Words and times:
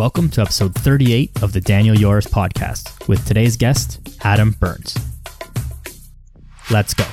Welcome 0.00 0.30
to 0.30 0.40
episode 0.40 0.74
38 0.76 1.42
of 1.42 1.52
the 1.52 1.60
Daniel 1.60 1.94
Yoris 1.94 2.26
podcast 2.26 3.06
with 3.06 3.22
today's 3.26 3.58
guest, 3.58 4.00
Adam 4.22 4.52
Burns. 4.52 4.96
Let's 6.70 6.94
go. 6.94 7.04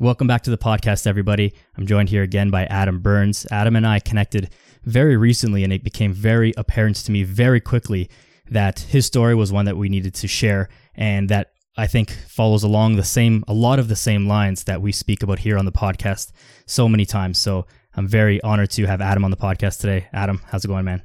Welcome 0.00 0.26
back 0.26 0.42
to 0.42 0.50
the 0.50 0.58
podcast, 0.58 1.06
everybody. 1.06 1.54
I'm 1.78 1.86
joined 1.86 2.08
here 2.08 2.24
again 2.24 2.50
by 2.50 2.64
Adam 2.64 2.98
Burns. 2.98 3.46
Adam 3.52 3.76
and 3.76 3.86
I 3.86 4.00
connected 4.00 4.50
very 4.82 5.16
recently, 5.16 5.62
and 5.62 5.72
it 5.72 5.84
became 5.84 6.12
very 6.12 6.52
apparent 6.56 6.96
to 6.96 7.12
me 7.12 7.22
very 7.22 7.60
quickly 7.60 8.10
that 8.50 8.80
his 8.80 9.06
story 9.06 9.36
was 9.36 9.52
one 9.52 9.66
that 9.66 9.76
we 9.76 9.88
needed 9.88 10.14
to 10.14 10.26
share 10.26 10.68
and 10.96 11.28
that 11.28 11.52
I 11.76 11.86
think 11.86 12.10
follows 12.10 12.64
along 12.64 12.96
the 12.96 13.04
same, 13.04 13.44
a 13.46 13.54
lot 13.54 13.78
of 13.78 13.86
the 13.86 13.94
same 13.94 14.26
lines 14.26 14.64
that 14.64 14.82
we 14.82 14.90
speak 14.90 15.22
about 15.22 15.38
here 15.38 15.58
on 15.58 15.64
the 15.64 15.70
podcast 15.70 16.32
so 16.66 16.88
many 16.88 17.06
times. 17.06 17.38
So 17.38 17.66
I'm 17.94 18.08
very 18.08 18.42
honored 18.42 18.70
to 18.72 18.86
have 18.86 19.00
Adam 19.00 19.24
on 19.24 19.30
the 19.30 19.36
podcast 19.36 19.80
today. 19.80 20.08
Adam, 20.12 20.40
how's 20.46 20.64
it 20.64 20.68
going, 20.68 20.84
man? 20.84 21.02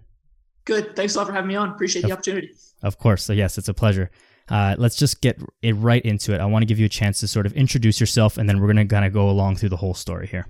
Good. 0.66 0.96
Thanks 0.96 1.16
a 1.16 1.18
lot 1.18 1.28
for 1.28 1.34
having 1.34 1.48
me 1.48 1.56
on. 1.56 1.70
Appreciate 1.70 2.04
the 2.04 2.12
opportunity. 2.12 2.52
Of 2.84 2.98
course. 2.98 3.24
So, 3.24 3.34
yes, 3.34 3.58
it's 3.58 3.68
a 3.68 3.74
pleasure. 3.74 4.12
Uh, 4.50 4.76
let's 4.78 4.96
just 4.96 5.22
get 5.22 5.42
it 5.62 5.74
right 5.74 6.04
into 6.06 6.34
it. 6.34 6.40
I 6.40 6.46
want 6.46 6.62
to 6.62 6.66
give 6.66 6.80
you 6.80 6.86
a 6.86 6.90
chance 6.90 7.20
to 7.20 7.28
sort 7.28 7.46
of 7.46 7.54
introduce 7.54 8.00
yourself, 8.00 8.38
and 8.38 8.48
then 8.48 8.60
we're 8.60 8.72
going 8.72 8.88
to 8.88 8.94
kind 8.94 9.06
of 9.06 9.12
go 9.12 9.30
along 9.30 9.58
through 9.58 9.70
the 9.70 9.78
whole 9.78 9.94
story 9.94 10.28
here. 10.28 10.48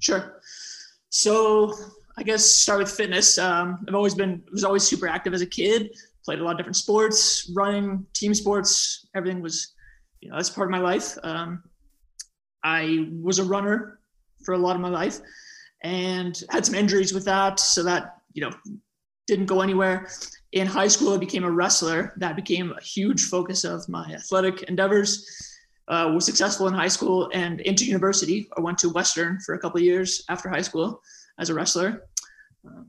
Sure. 0.00 0.40
So, 1.08 1.74
I 2.18 2.22
guess 2.22 2.44
start 2.44 2.80
with 2.80 2.90
fitness. 2.90 3.38
Um, 3.38 3.84
I've 3.88 3.94
always 3.94 4.14
been 4.14 4.42
was 4.52 4.64
always 4.64 4.82
super 4.82 5.06
active 5.06 5.32
as 5.32 5.40
a 5.40 5.46
kid. 5.46 5.94
Played 6.24 6.40
a 6.40 6.44
lot 6.44 6.52
of 6.52 6.58
different 6.58 6.76
sports, 6.76 7.50
running, 7.56 8.04
team 8.12 8.34
sports. 8.34 9.06
Everything 9.14 9.40
was, 9.40 9.74
you 10.20 10.28
know, 10.28 10.36
that's 10.36 10.50
part 10.50 10.66
of 10.66 10.72
my 10.72 10.80
life. 10.80 11.16
Um, 11.22 11.62
I 12.62 13.08
was 13.22 13.38
a 13.38 13.44
runner 13.44 14.00
for 14.44 14.52
a 14.52 14.58
lot 14.58 14.76
of 14.76 14.82
my 14.82 14.88
life 14.88 15.20
and 15.82 16.42
had 16.50 16.66
some 16.66 16.74
injuries 16.74 17.12
with 17.12 17.24
that. 17.24 17.60
So 17.60 17.82
that, 17.84 18.18
you 18.32 18.42
know, 18.42 18.50
didn't 19.26 19.46
go 19.46 19.60
anywhere. 19.60 20.08
In 20.52 20.66
high 20.66 20.88
school, 20.88 21.12
I 21.12 21.18
became 21.18 21.44
a 21.44 21.50
wrestler. 21.50 22.14
That 22.16 22.36
became 22.36 22.72
a 22.72 22.82
huge 22.82 23.26
focus 23.26 23.64
of 23.64 23.88
my 23.88 24.10
athletic 24.12 24.62
endeavors. 24.62 25.26
Uh, 25.88 26.10
was 26.14 26.26
successful 26.26 26.68
in 26.68 26.74
high 26.74 26.88
school 26.88 27.30
and 27.32 27.60
into 27.60 27.84
university. 27.84 28.48
I 28.56 28.60
went 28.60 28.76
to 28.78 28.90
Western 28.90 29.40
for 29.40 29.54
a 29.54 29.58
couple 29.58 29.80
years 29.80 30.22
after 30.28 30.48
high 30.50 30.62
school 30.62 31.00
as 31.38 31.48
a 31.48 31.54
wrestler. 31.54 32.02
Um, 32.66 32.88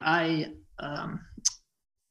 I 0.00 0.52
um, 0.78 1.20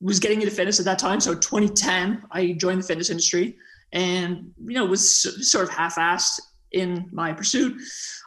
was 0.01 0.19
getting 0.19 0.41
into 0.41 0.53
fitness 0.53 0.79
at 0.79 0.85
that 0.85 0.97
time. 0.97 1.19
So 1.19 1.35
2010, 1.35 2.23
I 2.31 2.53
joined 2.53 2.81
the 2.81 2.87
fitness 2.87 3.09
industry 3.09 3.55
and, 3.91 4.51
you 4.65 4.73
know, 4.73 4.85
was 4.85 5.49
sort 5.49 5.65
of 5.65 5.69
half-assed 5.69 6.41
in 6.73 7.09
my 7.11 7.31
pursuit. 7.31 7.79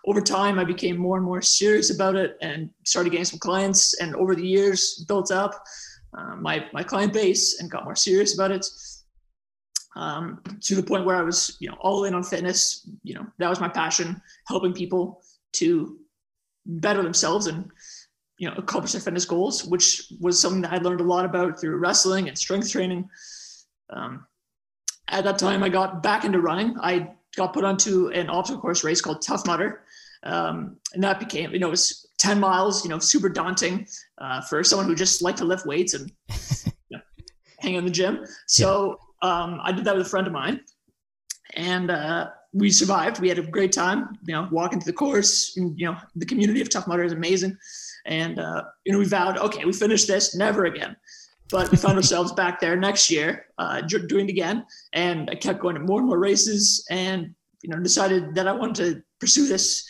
Over 0.07 0.21
time, 0.21 0.59
I 0.59 0.65
became 0.65 0.97
more 0.97 1.17
and 1.17 1.27
more 1.27 1.43
serious 1.43 1.95
about 1.95 2.17
it 2.17 2.37
and 2.41 2.71
started 2.85 3.11
getting 3.11 3.25
some 3.25 3.39
clients. 3.39 3.95
And 4.01 4.15
over 4.17 4.35
the 4.35 4.47
years, 4.47 5.05
built 5.07 5.31
up 5.31 5.65
uh, 6.17 6.37
my 6.37 6.67
my 6.73 6.83
client 6.83 7.13
base 7.13 7.61
and 7.61 7.71
got 7.71 7.85
more 7.85 7.97
serious 7.97 8.35
about 8.35 8.51
it. 8.51 8.67
Um, 9.97 10.43
to 10.61 10.75
the 10.75 10.83
point 10.83 11.07
where 11.07 11.17
I 11.17 11.23
was, 11.23 11.57
you 11.59 11.71
know, 11.71 11.77
all 11.81 12.05
in 12.05 12.15
on 12.15 12.23
fitness. 12.23 12.89
You 13.03 13.15
know, 13.15 13.27
that 13.39 13.49
was 13.49 13.61
my 13.61 13.69
passion, 13.69 14.21
helping 14.47 14.75
people 14.75 15.23
to 15.55 15.99
better 16.67 17.03
themselves 17.03 17.47
and 17.47 17.71
you 18.39 18.49
know 18.49 18.55
accomplish 18.57 18.93
their 18.93 19.01
fitness 19.01 19.25
goals, 19.25 19.65
which 19.65 20.13
was 20.21 20.41
something 20.41 20.63
that 20.63 20.73
I 20.73 20.79
learned 20.79 21.01
a 21.01 21.05
lot 21.05 21.25
about 21.25 21.59
through 21.59 21.79
wrestling 21.79 22.29
and 22.29 22.37
strength 22.37 22.71
training. 22.71 23.09
Um, 23.91 24.27
at 25.09 25.25
that 25.25 25.39
time, 25.39 25.63
I 25.63 25.69
got 25.69 26.03
back 26.03 26.25
into 26.25 26.41
running. 26.41 26.77
I 26.81 27.13
got 27.37 27.53
put 27.53 27.65
onto 27.65 28.09
an 28.09 28.29
obstacle 28.29 28.61
course 28.61 28.83
race 28.83 29.01
called 29.01 29.23
Tough 29.23 29.47
Mudder. 29.47 29.83
Um, 30.23 30.79
and 30.95 31.05
that 31.05 31.21
became, 31.21 31.53
you 31.53 31.59
know, 31.59 31.69
it 31.69 31.71
was 31.71 32.07
10 32.19 32.41
miles, 32.41 32.83
you 32.83 32.91
know, 32.91 32.99
super 32.99 33.29
daunting 33.29 33.87
uh, 34.19 34.41
for 34.43 34.65
someone 34.65 34.87
who 34.87 34.95
just 34.95 35.23
liked 35.23 35.39
to 35.39 35.45
lift 35.45 35.67
weights 35.67 35.95
and 35.95 36.11
you 36.67 36.73
know, 36.97 37.01
hang 37.61 37.75
in 37.75 37.85
the 37.85 37.91
gym. 37.91 38.25
So 38.47 38.99
um, 39.23 39.61
I 39.63 39.73
did 39.73 39.85
that 39.85 39.97
with 39.97 40.07
a 40.07 40.11
friend 40.11 40.27
of 40.27 40.33
mine 40.33 40.61
and 41.55 41.91
uh, 41.91 42.31
we 42.53 42.71
survived. 42.71 43.21
We 43.21 43.29
had 43.29 43.39
a 43.39 43.43
great 43.43 43.73
time, 43.73 44.19
you 44.27 44.35
know, 44.35 44.49
walking 44.51 44.81
to 44.81 44.87
the 44.87 44.93
course 44.93 45.57
and, 45.57 45.79
you 45.79 45.87
know, 45.87 45.97
the 46.17 46.27
community 46.27 46.61
of 46.61 46.71
Tough 46.71 46.89
Mudder 46.89 47.05
is 47.05 47.13
amazing. 47.13 47.57
And, 48.07 48.39
uh, 48.39 48.65
you 48.85 48.93
know, 48.93 48.99
we 48.99 49.05
vowed, 49.05 49.37
okay, 49.37 49.65
we 49.65 49.73
finished 49.73 50.09
this, 50.09 50.35
never 50.35 50.65
again 50.65 50.97
but 51.51 51.71
we 51.71 51.77
found 51.77 51.97
ourselves 51.97 52.33
back 52.33 52.61
there 52.61 52.77
next 52.77 53.11
year 53.11 53.47
uh, 53.59 53.81
doing 53.81 54.29
it 54.29 54.33
again. 54.33 54.65
And 54.93 55.31
i 55.31 55.35
kept 55.35 55.61
going 55.61 55.75
to 55.75 55.81
more 55.81 56.01
and 56.01 56.09
more 56.09 56.19
races 56.19 56.85
and 56.91 57.35
you 57.63 57.71
know 57.71 57.81
decided 57.81 58.35
that 58.35 58.49
i 58.49 58.53
wanted 58.53 58.77
to 58.77 59.03
pursue 59.21 59.47
this 59.47 59.87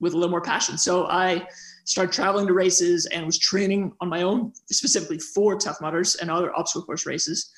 with 0.00 0.14
a 0.14 0.16
little 0.16 0.30
more 0.30 0.40
passion. 0.40 0.78
So 0.78 1.06
i 1.06 1.46
started 1.84 2.12
traveling 2.12 2.46
to 2.46 2.52
races 2.52 3.06
and 3.06 3.26
was 3.26 3.38
training 3.38 3.92
on 4.00 4.08
my 4.08 4.22
own 4.22 4.52
specifically 4.70 5.18
for 5.18 5.56
tough 5.56 5.80
mudders 5.80 6.14
and 6.16 6.30
other 6.30 6.54
obstacle 6.56 6.86
course 6.86 7.06
races. 7.06 7.50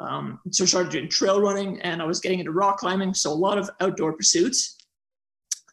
Um, 0.00 0.40
so 0.50 0.64
i 0.64 0.66
started 0.66 0.92
doing 0.92 1.08
trail 1.08 1.40
running 1.40 1.80
and 1.82 2.02
i 2.02 2.04
was 2.04 2.20
getting 2.20 2.40
into 2.40 2.52
rock 2.52 2.78
climbing 2.78 3.14
so 3.14 3.30
a 3.30 3.34
lot 3.34 3.58
of 3.58 3.70
outdoor 3.80 4.12
pursuits. 4.14 4.76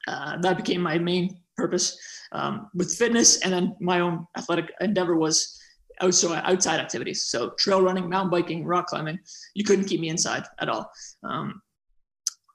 Uh, 0.07 0.38
that 0.41 0.57
became 0.57 0.81
my 0.81 0.97
main 0.97 1.38
purpose 1.56 1.97
um, 2.31 2.69
with 2.74 2.96
fitness. 2.96 3.41
And 3.41 3.53
then 3.53 3.75
my 3.80 4.00
own 4.00 4.25
athletic 4.38 4.72
endeavor 4.81 5.16
was 5.16 5.59
also 6.02 6.34
outside 6.34 6.80
activities. 6.80 7.26
So 7.26 7.52
trail 7.52 7.82
running, 7.82 8.10
mountain 8.10 8.32
biking, 8.32 8.66
rock 8.66 8.88
climbing. 8.88 9.20
You 9.54 9.64
couldn't 9.64 9.86
keep 9.86 10.00
me 10.00 10.10
inside 10.10 10.44
at 10.60 10.70
all. 10.70 10.92
Um, 11.24 11.62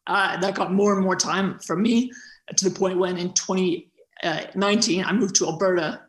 uh, 0.06 0.38
that 0.38 0.55
got 0.55 0.72
more 0.72 0.94
and 0.94 1.03
more 1.03 1.16
time 1.16 1.59
from 1.60 1.82
me 1.82 2.12
to 2.56 2.69
the 2.69 2.78
point 2.78 2.99
when 2.99 3.16
in 3.16 3.32
2019 3.32 5.05
I 5.05 5.12
moved 5.12 5.34
to 5.37 5.47
Alberta 5.47 6.03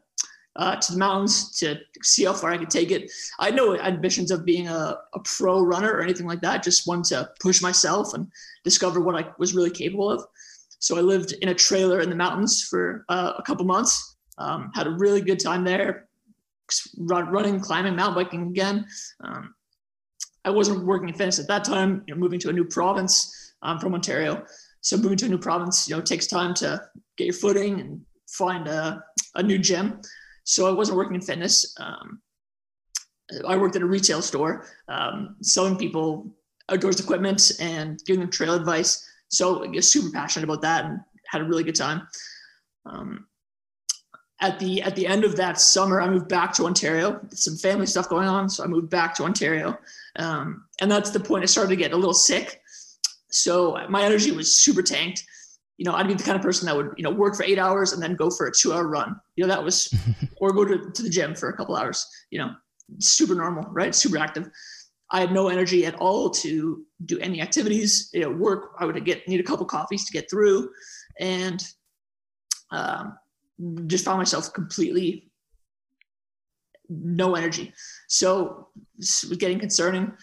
uh, 0.58 0.76
to 0.78 0.94
the 0.94 0.98
mountains 0.98 1.58
to 1.60 1.80
see 2.02 2.26
how 2.26 2.34
far 2.34 2.52
I 2.52 2.58
could 2.58 2.70
take 2.70 2.92
it. 2.92 3.12
I 3.40 3.46
had 3.46 3.56
no 3.56 3.78
ambitions 3.78 4.32
of 4.32 4.46
being 4.46 4.68
a, 4.68 4.98
a, 5.14 5.20
pro 5.20 5.62
runner 5.62 5.92
or 5.92 6.02
anything 6.02 6.26
like 6.26 6.42
that. 6.42 6.64
Just 6.64 6.88
wanted 6.88 7.06
to 7.10 7.30
push 7.42 7.62
myself 7.62 8.14
and 8.14 8.32
discover 8.64 9.02
what 9.02 9.16
I 9.16 9.28
was 9.38 9.54
really 9.54 9.70
capable 9.70 10.10
of. 10.10 10.26
So 10.80 10.98
I 10.98 11.02
lived 11.02 11.34
in 11.42 11.50
a 11.50 11.54
trailer 11.54 12.00
in 12.00 12.10
the 12.10 12.16
mountains 12.16 12.64
for 12.64 13.06
uh, 13.10 13.34
a 13.38 13.44
couple 13.44 13.66
months. 13.66 14.18
Um, 14.38 14.72
had 14.74 14.88
a 14.88 14.92
really 14.92 15.22
good 15.22 15.40
time 15.40 15.64
there 15.64 16.05
running, 16.98 17.60
climbing, 17.60 17.96
mountain 17.96 18.24
biking 18.24 18.48
again. 18.48 18.86
Um, 19.24 19.54
I 20.44 20.50
wasn't 20.50 20.86
working 20.86 21.10
in 21.10 21.16
fitness 21.16 21.40
at 21.40 21.48
that 21.48 21.64
time. 21.64 22.04
You 22.08 22.14
know, 22.14 22.20
moving 22.20 22.40
to 22.42 22.50
a 22.50 22.54
new 22.54 22.66
province. 22.66 23.54
I'm 23.62 23.80
from 23.80 23.96
Ontario, 23.96 24.44
so 24.82 24.98
moving 24.98 25.18
to 25.18 25.26
a 25.26 25.30
new 25.30 25.40
province, 25.40 25.90
you 25.90 25.96
know, 25.96 26.02
takes 26.02 26.28
time 26.28 26.54
to 26.56 26.80
get 27.18 27.26
your 27.26 27.34
footing 27.34 27.82
and 27.82 28.02
find 28.30 28.68
a, 28.68 29.04
a 29.34 29.42
new 29.42 29.58
gym. 29.58 30.00
So 30.44 30.68
I 30.68 30.72
wasn't 30.72 30.98
working 30.98 31.16
in 31.16 31.22
fitness. 31.22 31.76
Um, 31.80 32.22
I 33.48 33.58
worked 33.58 33.76
at 33.76 33.82
a 33.82 33.88
retail 33.88 34.22
store, 34.22 34.68
um, 34.88 35.38
selling 35.42 35.76
people 35.76 36.32
outdoors 36.70 37.00
equipment 37.00 37.52
and 37.60 38.00
giving 38.06 38.20
them 38.20 38.30
trail 38.30 38.54
advice. 38.54 39.04
So 39.30 39.64
I 39.64 39.70
was 39.70 39.92
super 39.92 40.12
passionate 40.12 40.44
about 40.44 40.62
that 40.62 40.86
and 40.86 41.00
had 41.28 41.42
a 41.42 41.46
really 41.46 41.64
good 41.64 41.76
time. 41.76 42.08
Um, 42.86 43.26
at 44.42 44.60
the 44.60 44.82
at 44.82 44.96
the 44.96 45.08
end 45.08 45.24
of 45.24 45.36
that 45.38 45.60
summer, 45.60 46.02
I 46.02 46.10
moved 46.10 46.28
back 46.28 46.54
to 46.56 46.66
Ontario. 46.66 47.20
Some 47.32 47.56
family 47.56 47.86
stuff 47.86 48.10
going 48.10 48.28
on, 48.28 48.50
so 48.50 48.64
I 48.64 48.68
moved 48.68 48.90
back 48.90 49.16
to 49.16 49.24
Ontario, 49.24 49.78
um, 50.18 50.66
and 50.82 50.92
that's 50.92 51.12
the 51.12 51.20
point 51.20 51.44
I 51.44 51.46
started 51.46 51.70
to 51.70 51.76
get 51.76 51.94
a 51.94 51.96
little 51.96 52.14
sick. 52.14 52.62
So 53.32 53.78
my 53.90 54.04
energy 54.04 54.32
was 54.32 54.60
super 54.60 54.82
tanked. 54.82 55.24
You 55.78 55.86
know, 55.86 55.94
I'd 55.94 56.08
be 56.08 56.14
the 56.14 56.24
kind 56.24 56.38
of 56.38 56.42
person 56.42 56.66
that 56.66 56.76
would 56.76 56.92
you 56.98 57.04
know 57.04 57.12
work 57.12 57.36
for 57.36 57.44
eight 57.44 57.60
hours 57.60 57.94
and 57.94 58.02
then 58.02 58.16
go 58.16 58.30
for 58.30 58.48
a 58.48 58.52
two-hour 58.52 58.88
run. 58.88 59.16
You 59.36 59.46
know, 59.46 59.54
that 59.54 59.64
was, 59.64 59.94
or 60.42 60.52
go 60.52 60.66
to, 60.66 60.92
to 60.92 61.04
the 61.04 61.10
gym 61.10 61.34
for 61.36 61.50
a 61.50 61.56
couple 61.56 61.76
hours. 61.76 62.06
You 62.30 62.40
know, 62.40 62.52
super 63.00 63.36
normal, 63.36 63.64
right? 63.72 63.96
Super 63.96 64.18
active. 64.18 64.50
I 65.12 65.22
had 65.22 65.32
no 65.32 65.48
energy 65.48 65.86
at 65.86 65.96
all 65.96 66.30
to 66.32 66.84
do 67.06 67.20
any 67.20 67.42
activities. 67.42 68.10
You 68.14 68.22
know, 68.22 68.32
work. 68.32 68.72
I 68.80 68.86
would 68.86 69.04
get 69.06 69.26
need 69.30 69.40
a 69.40 69.44
couple 69.44 69.66
coffees 69.66 70.06
to 70.06 70.12
get 70.12 70.30
through, 70.30 70.70
and 71.20 71.64
um, 72.72 73.18
just 73.88 74.06
found 74.06 74.18
myself 74.18 74.54
completely 74.54 75.30
no 76.90 77.36
energy. 77.36 77.74
So 78.08 78.68
it 78.98 79.30
was 79.30 79.38
getting 79.40 79.60
concerning. 79.60 80.14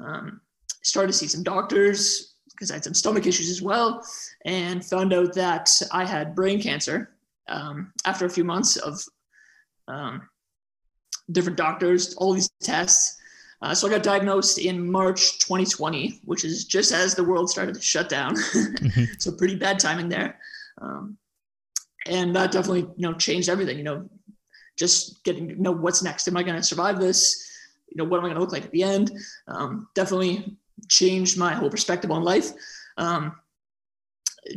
Um, 0.00 0.40
started 0.82 1.12
to 1.12 1.18
see 1.18 1.26
some 1.26 1.42
doctors 1.42 2.34
because 2.50 2.70
I 2.70 2.74
had 2.74 2.84
some 2.84 2.94
stomach 2.94 3.26
issues 3.26 3.50
as 3.50 3.62
well, 3.62 4.04
and 4.44 4.84
found 4.84 5.12
out 5.12 5.32
that 5.34 5.70
I 5.92 6.04
had 6.04 6.34
brain 6.34 6.60
cancer 6.60 7.14
um, 7.48 7.92
after 8.04 8.26
a 8.26 8.30
few 8.30 8.44
months 8.44 8.76
of 8.76 9.00
um, 9.86 10.28
different 11.30 11.56
doctors, 11.56 12.14
all 12.14 12.32
these 12.32 12.50
tests. 12.62 13.16
Uh, 13.60 13.74
so 13.74 13.88
I 13.88 13.90
got 13.90 14.02
diagnosed 14.02 14.58
in 14.58 14.90
March 14.90 15.38
2020, 15.40 16.20
which 16.24 16.44
is 16.44 16.64
just 16.64 16.92
as 16.92 17.14
the 17.14 17.24
world 17.24 17.50
started 17.50 17.74
to 17.74 17.80
shut 17.80 18.08
down. 18.08 18.34
mm-hmm. 18.36 19.04
So 19.18 19.32
pretty 19.32 19.56
bad 19.56 19.78
timing 19.78 20.08
there. 20.08 20.38
Um, 20.80 21.16
and 22.08 22.34
that 22.34 22.52
definitely 22.52 22.82
you 22.96 23.08
know 23.08 23.14
changed 23.14 23.48
everything 23.48 23.78
you 23.78 23.84
know 23.84 24.08
just 24.78 25.22
getting 25.24 25.48
to 25.48 25.60
know 25.60 25.72
what's 25.72 26.02
next. 26.02 26.28
Am 26.28 26.36
i 26.36 26.42
going 26.42 26.56
to 26.56 26.62
survive 26.62 26.98
this? 26.98 27.44
You 27.88 27.96
know 27.96 28.04
what 28.04 28.18
am 28.18 28.24
i 28.24 28.28
going 28.28 28.36
to 28.36 28.40
look 28.40 28.52
like 28.52 28.64
at 28.64 28.70
the 28.70 28.84
end? 28.84 29.10
Um, 29.48 29.88
definitely 29.94 30.56
changed 30.88 31.36
my 31.36 31.52
whole 31.52 31.70
perspective 31.70 32.10
on 32.10 32.22
life. 32.22 32.50
Um, 32.96 33.34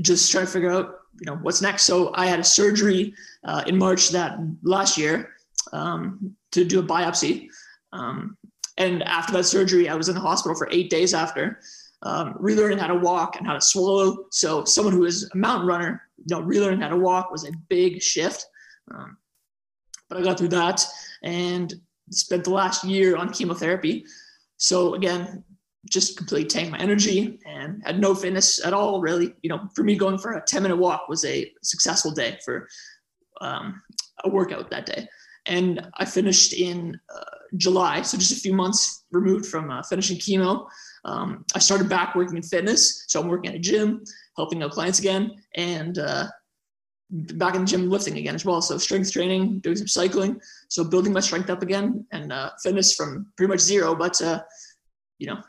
just 0.02 0.32
trying 0.32 0.46
to 0.46 0.52
figure 0.52 0.72
out 0.72 1.00
you 1.20 1.26
know 1.26 1.38
what's 1.38 1.62
next. 1.62 1.84
So 1.84 2.12
i 2.16 2.26
had 2.28 2.40
a 2.40 2.44
surgery 2.44 3.14
uh, 3.44 3.64
in 3.68 3.78
march 3.78 4.10
that 4.10 4.38
last 4.64 4.98
year 4.98 5.34
um, 5.74 6.36
to 6.52 6.64
do 6.64 6.80
a 6.80 6.84
biopsy. 6.84 7.48
Um, 7.94 8.38
and 8.78 9.04
after 9.04 9.34
that 9.34 9.44
surgery, 9.44 9.90
I 9.90 9.96
was 9.96 10.08
in 10.08 10.16
the 10.16 10.22
hospital 10.22 10.58
for 10.58 10.68
eight 10.72 10.90
days 10.90 11.14
after, 11.14 11.60
um, 12.04 12.34
relearning 12.36 12.80
how 12.80 12.88
to 12.88 12.96
walk 12.96 13.36
and 13.36 13.46
how 13.46 13.54
to 13.54 13.62
swallow. 13.62 14.26
So 14.32 14.64
someone 14.64 14.94
who 14.94 15.06
is 15.06 15.30
a 15.34 15.38
mountain 15.38 15.68
runner, 15.68 16.02
you 16.26 16.36
know, 16.36 16.42
relearning 16.42 16.82
how 16.82 16.90
to 16.90 16.98
walk 16.98 17.32
was 17.32 17.46
a 17.46 17.52
big 17.70 18.02
shift. 18.02 18.46
Um, 18.94 19.18
but 20.10 20.18
I 20.18 20.24
got 20.24 20.38
through 20.38 20.50
that 20.50 20.86
and 21.24 21.74
spent 22.12 22.44
the 22.44 22.52
last 22.52 22.84
year 22.84 23.16
on 23.16 23.32
chemotherapy. 23.32 24.06
So 24.58 24.96
again, 24.96 25.44
just 25.90 26.18
completely 26.18 26.48
tanked 26.48 26.72
my 26.72 26.78
energy 26.78 27.40
and 27.46 27.82
had 27.86 28.00
no 28.00 28.14
fitness 28.14 28.64
at 28.64 28.74
all. 28.74 29.02
Really, 29.02 29.34
you 29.42 29.50
know, 29.50 29.68
for 29.76 29.84
me, 29.84 29.96
going 29.96 30.18
for 30.18 30.34
a 30.34 30.42
10 30.42 30.64
minute 30.64 30.78
walk 30.78 31.08
was 31.08 31.26
a 31.26 31.52
successful 31.64 32.12
day 32.12 32.38
for 32.46 32.68
um, 33.40 33.82
a 34.24 34.30
workout 34.30 34.70
that 34.70 34.86
day. 34.86 35.08
And 35.48 35.88
I 35.96 36.06
finished 36.06 36.54
in 36.54 37.00
uh, 37.14 37.24
July, 37.58 38.02
so 38.02 38.18
just 38.18 38.32
a 38.32 38.40
few 38.40 38.54
months 38.54 39.04
removed 39.12 39.46
from 39.46 39.70
uh, 39.70 39.84
finishing 39.84 40.18
chemo. 40.18 40.68
Um, 41.04 41.46
I 41.56 41.60
started 41.60 41.90
back 41.90 42.16
working 42.16 42.38
in 42.38 42.44
fitness, 42.44 43.06
so 43.08 43.22
I'm 43.22 43.28
working 43.28 43.50
at 43.50 43.56
a 43.56 43.60
gym, 43.60 44.04
helping 44.38 44.64
out 44.64 44.72
clients 44.72 45.00
again, 45.00 45.32
and 45.56 45.98
uh, 45.98 46.28
back 47.12 47.56
in 47.56 47.62
the 47.62 47.68
gym 47.68 47.90
lifting 47.90 48.18
again 48.18 48.36
as 48.36 48.46
well. 48.46 48.62
So 48.62 48.78
strength 48.78 49.12
training, 49.12 49.60
doing 49.60 49.76
some 49.76 49.88
cycling, 49.88 50.40
so 50.70 50.84
building 50.84 51.14
my 51.14 51.20
strength 51.20 51.50
up 51.50 51.62
again, 51.62 52.06
and 52.12 52.32
uh, 52.32 52.52
fitness 52.64 52.96
from 52.96 53.28
pretty 53.36 53.52
much 53.52 53.60
zero. 53.60 53.96
But 53.96 54.22
uh, 54.22 54.42
you 55.20 55.28
know, 55.28 55.42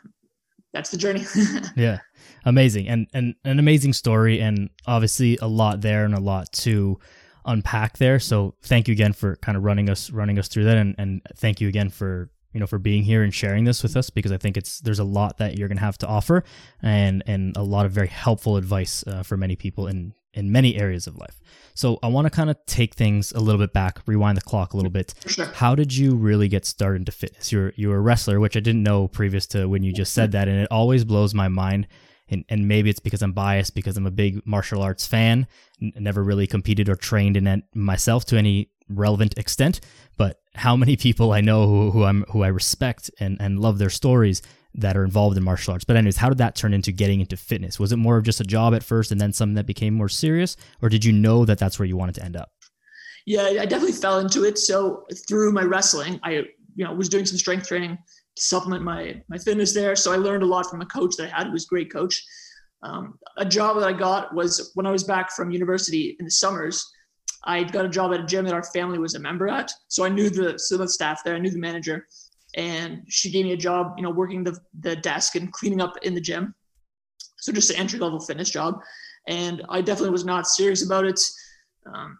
that's 0.73 0.89
the 0.89 0.97
journey. 0.97 1.23
yeah, 1.75 1.99
amazing, 2.45 2.87
and 2.89 3.07
and 3.13 3.35
an 3.45 3.59
amazing 3.59 3.93
story, 3.93 4.41
and 4.41 4.69
obviously 4.85 5.37
a 5.37 5.47
lot 5.47 5.81
there 5.81 6.03
and 6.05 6.13
a 6.13 6.19
lot 6.19 6.51
to 6.53 6.99
unpack 7.45 7.97
there. 7.97 8.19
So 8.19 8.55
thank 8.61 8.87
you 8.87 8.93
again 8.93 9.13
for 9.13 9.35
kind 9.37 9.57
of 9.57 9.63
running 9.63 9.89
us 9.89 10.09
running 10.09 10.39
us 10.39 10.47
through 10.47 10.65
that, 10.65 10.77
and 10.77 10.95
and 10.97 11.21
thank 11.35 11.61
you 11.61 11.67
again 11.67 11.89
for 11.89 12.29
you 12.53 12.59
know 12.59 12.67
for 12.67 12.79
being 12.79 13.03
here 13.03 13.23
and 13.23 13.33
sharing 13.33 13.63
this 13.63 13.83
with 13.83 13.95
us 13.97 14.09
because 14.09 14.31
I 14.31 14.37
think 14.37 14.57
it's 14.57 14.79
there's 14.79 14.99
a 14.99 15.03
lot 15.03 15.37
that 15.37 15.57
you're 15.57 15.67
gonna 15.67 15.81
have 15.81 15.97
to 15.99 16.07
offer, 16.07 16.43
and 16.81 17.23
and 17.25 17.55
a 17.57 17.63
lot 17.63 17.85
of 17.85 17.91
very 17.91 18.07
helpful 18.07 18.57
advice 18.57 19.03
uh, 19.07 19.23
for 19.23 19.37
many 19.37 19.55
people 19.55 19.87
in 19.87 20.13
in 20.33 20.51
many 20.51 20.75
areas 20.75 21.05
of 21.07 21.15
life. 21.15 21.39
So 21.75 21.99
I 22.03 22.07
want 22.07 22.25
to 22.25 22.31
kind 22.31 22.49
of 22.49 22.57
take 22.65 22.95
things 22.95 23.31
a 23.31 23.39
little 23.39 23.59
bit 23.59 23.73
back, 23.73 23.99
rewind 24.05 24.37
the 24.37 24.41
clock 24.41 24.73
a 24.73 24.77
little 24.77 24.91
bit. 24.91 25.13
Sure. 25.27 25.45
How 25.45 25.75
did 25.75 25.95
you 25.95 26.15
really 26.15 26.47
get 26.47 26.65
started 26.65 27.01
into 27.01 27.11
fitness? 27.11 27.51
You're 27.51 27.73
you're 27.75 27.97
a 27.97 28.01
wrestler, 28.01 28.39
which 28.39 28.57
I 28.57 28.59
didn't 28.59 28.83
know 28.83 29.07
previous 29.07 29.47
to 29.47 29.67
when 29.67 29.83
you 29.83 29.93
just 29.93 30.13
said 30.13 30.31
that, 30.31 30.47
and 30.47 30.59
it 30.59 30.67
always 30.71 31.03
blows 31.03 31.33
my 31.33 31.47
mind. 31.47 31.87
And, 32.33 32.45
and 32.49 32.67
maybe 32.67 32.89
it's 32.89 32.99
because 32.99 33.21
I'm 33.21 33.33
biased 33.33 33.75
because 33.75 33.97
I'm 33.97 34.05
a 34.05 34.11
big 34.11 34.45
martial 34.45 34.81
arts 34.81 35.05
fan, 35.05 35.47
n- 35.81 35.93
never 35.97 36.23
really 36.23 36.47
competed 36.47 36.89
or 36.89 36.95
trained 36.95 37.37
in 37.37 37.47
it 37.47 37.63
myself 37.73 38.25
to 38.25 38.37
any 38.37 38.69
relevant 38.89 39.37
extent. 39.37 39.79
But 40.17 40.41
how 40.55 40.75
many 40.75 40.95
people 41.07 41.31
I 41.31 41.41
know 41.41 41.67
who, 41.67 41.91
who 41.91 42.03
I'm 42.03 42.23
who 42.29 42.43
I 42.43 42.47
respect 42.47 43.09
and, 43.19 43.37
and 43.39 43.59
love 43.59 43.77
their 43.77 43.89
stories 43.89 44.41
that 44.75 44.97
are 44.97 45.03
involved 45.03 45.37
in 45.37 45.43
martial 45.43 45.71
arts. 45.73 45.85
But 45.85 45.97
anyways, 45.97 46.17
how 46.17 46.29
did 46.29 46.39
that 46.39 46.55
turn 46.55 46.73
into 46.73 46.91
getting 46.91 47.19
into 47.19 47.37
fitness? 47.37 47.79
Was 47.79 47.91
it 47.91 47.97
more 47.97 48.17
of 48.17 48.23
just 48.23 48.41
a 48.41 48.43
job 48.43 48.73
at 48.73 48.83
first 48.83 49.11
and 49.11 49.21
then 49.21 49.31
something 49.31 49.55
that 49.55 49.67
became 49.67 49.93
more 49.93 50.09
serious, 50.09 50.57
or 50.81 50.89
did 50.89 51.05
you 51.05 51.13
know 51.13 51.45
that 51.45 51.59
that's 51.59 51.77
where 51.77 51.85
you 51.85 51.95
wanted 51.95 52.15
to 52.15 52.25
end 52.25 52.35
up? 52.35 52.51
Yeah, 53.25 53.43
I 53.43 53.65
definitely 53.65 53.93
fell 53.93 54.19
into 54.19 54.43
it. 54.43 54.57
So 54.57 55.05
through 55.27 55.51
my 55.51 55.63
wrestling, 55.63 56.19
I 56.23 56.43
you 56.75 56.83
know 56.83 56.93
was 56.93 57.09
doing 57.09 57.25
some 57.25 57.37
strength 57.37 57.67
training 57.67 57.97
supplement 58.37 58.83
my 58.83 59.21
my 59.29 59.37
fitness 59.37 59.73
there. 59.73 59.95
So 59.95 60.11
I 60.11 60.17
learned 60.17 60.43
a 60.43 60.47
lot 60.47 60.69
from 60.69 60.81
a 60.81 60.85
coach 60.85 61.15
that 61.17 61.31
I 61.31 61.37
had, 61.37 61.47
who 61.47 61.53
was 61.53 61.65
a 61.65 61.67
great 61.67 61.91
coach. 61.91 62.23
Um, 62.81 63.17
a 63.37 63.45
job 63.45 63.79
that 63.79 63.87
I 63.87 63.93
got 63.93 64.33
was 64.33 64.71
when 64.75 64.85
I 64.85 64.91
was 64.91 65.03
back 65.03 65.31
from 65.31 65.51
university 65.51 66.15
in 66.19 66.25
the 66.25 66.31
summers. 66.31 66.85
I 67.45 67.63
got 67.63 67.85
a 67.85 67.89
job 67.89 68.13
at 68.13 68.21
a 68.21 68.25
gym 68.25 68.45
that 68.45 68.53
our 68.53 68.63
family 68.63 68.99
was 68.99 69.15
a 69.15 69.19
member 69.19 69.47
at, 69.49 69.71
so 69.87 70.05
I 70.05 70.09
knew 70.09 70.29
the 70.29 70.57
so 70.57 70.85
staff 70.85 71.21
there, 71.23 71.35
I 71.35 71.39
knew 71.39 71.49
the 71.49 71.59
manager, 71.59 72.07
and 72.55 73.03
she 73.09 73.31
gave 73.31 73.45
me 73.45 73.51
a 73.53 73.57
job, 73.57 73.93
you 73.97 74.03
know, 74.03 74.11
working 74.11 74.43
the 74.43 74.57
the 74.79 74.95
desk 74.95 75.35
and 75.35 75.51
cleaning 75.51 75.81
up 75.81 75.97
in 76.03 76.13
the 76.13 76.21
gym. 76.21 76.55
So 77.39 77.51
just 77.51 77.69
an 77.69 77.77
entry 77.77 77.99
level 77.99 78.19
fitness 78.19 78.49
job, 78.49 78.79
and 79.27 79.61
I 79.69 79.81
definitely 79.81 80.11
was 80.11 80.25
not 80.25 80.47
serious 80.47 80.85
about 80.85 81.05
it. 81.05 81.19
Um, 81.85 82.17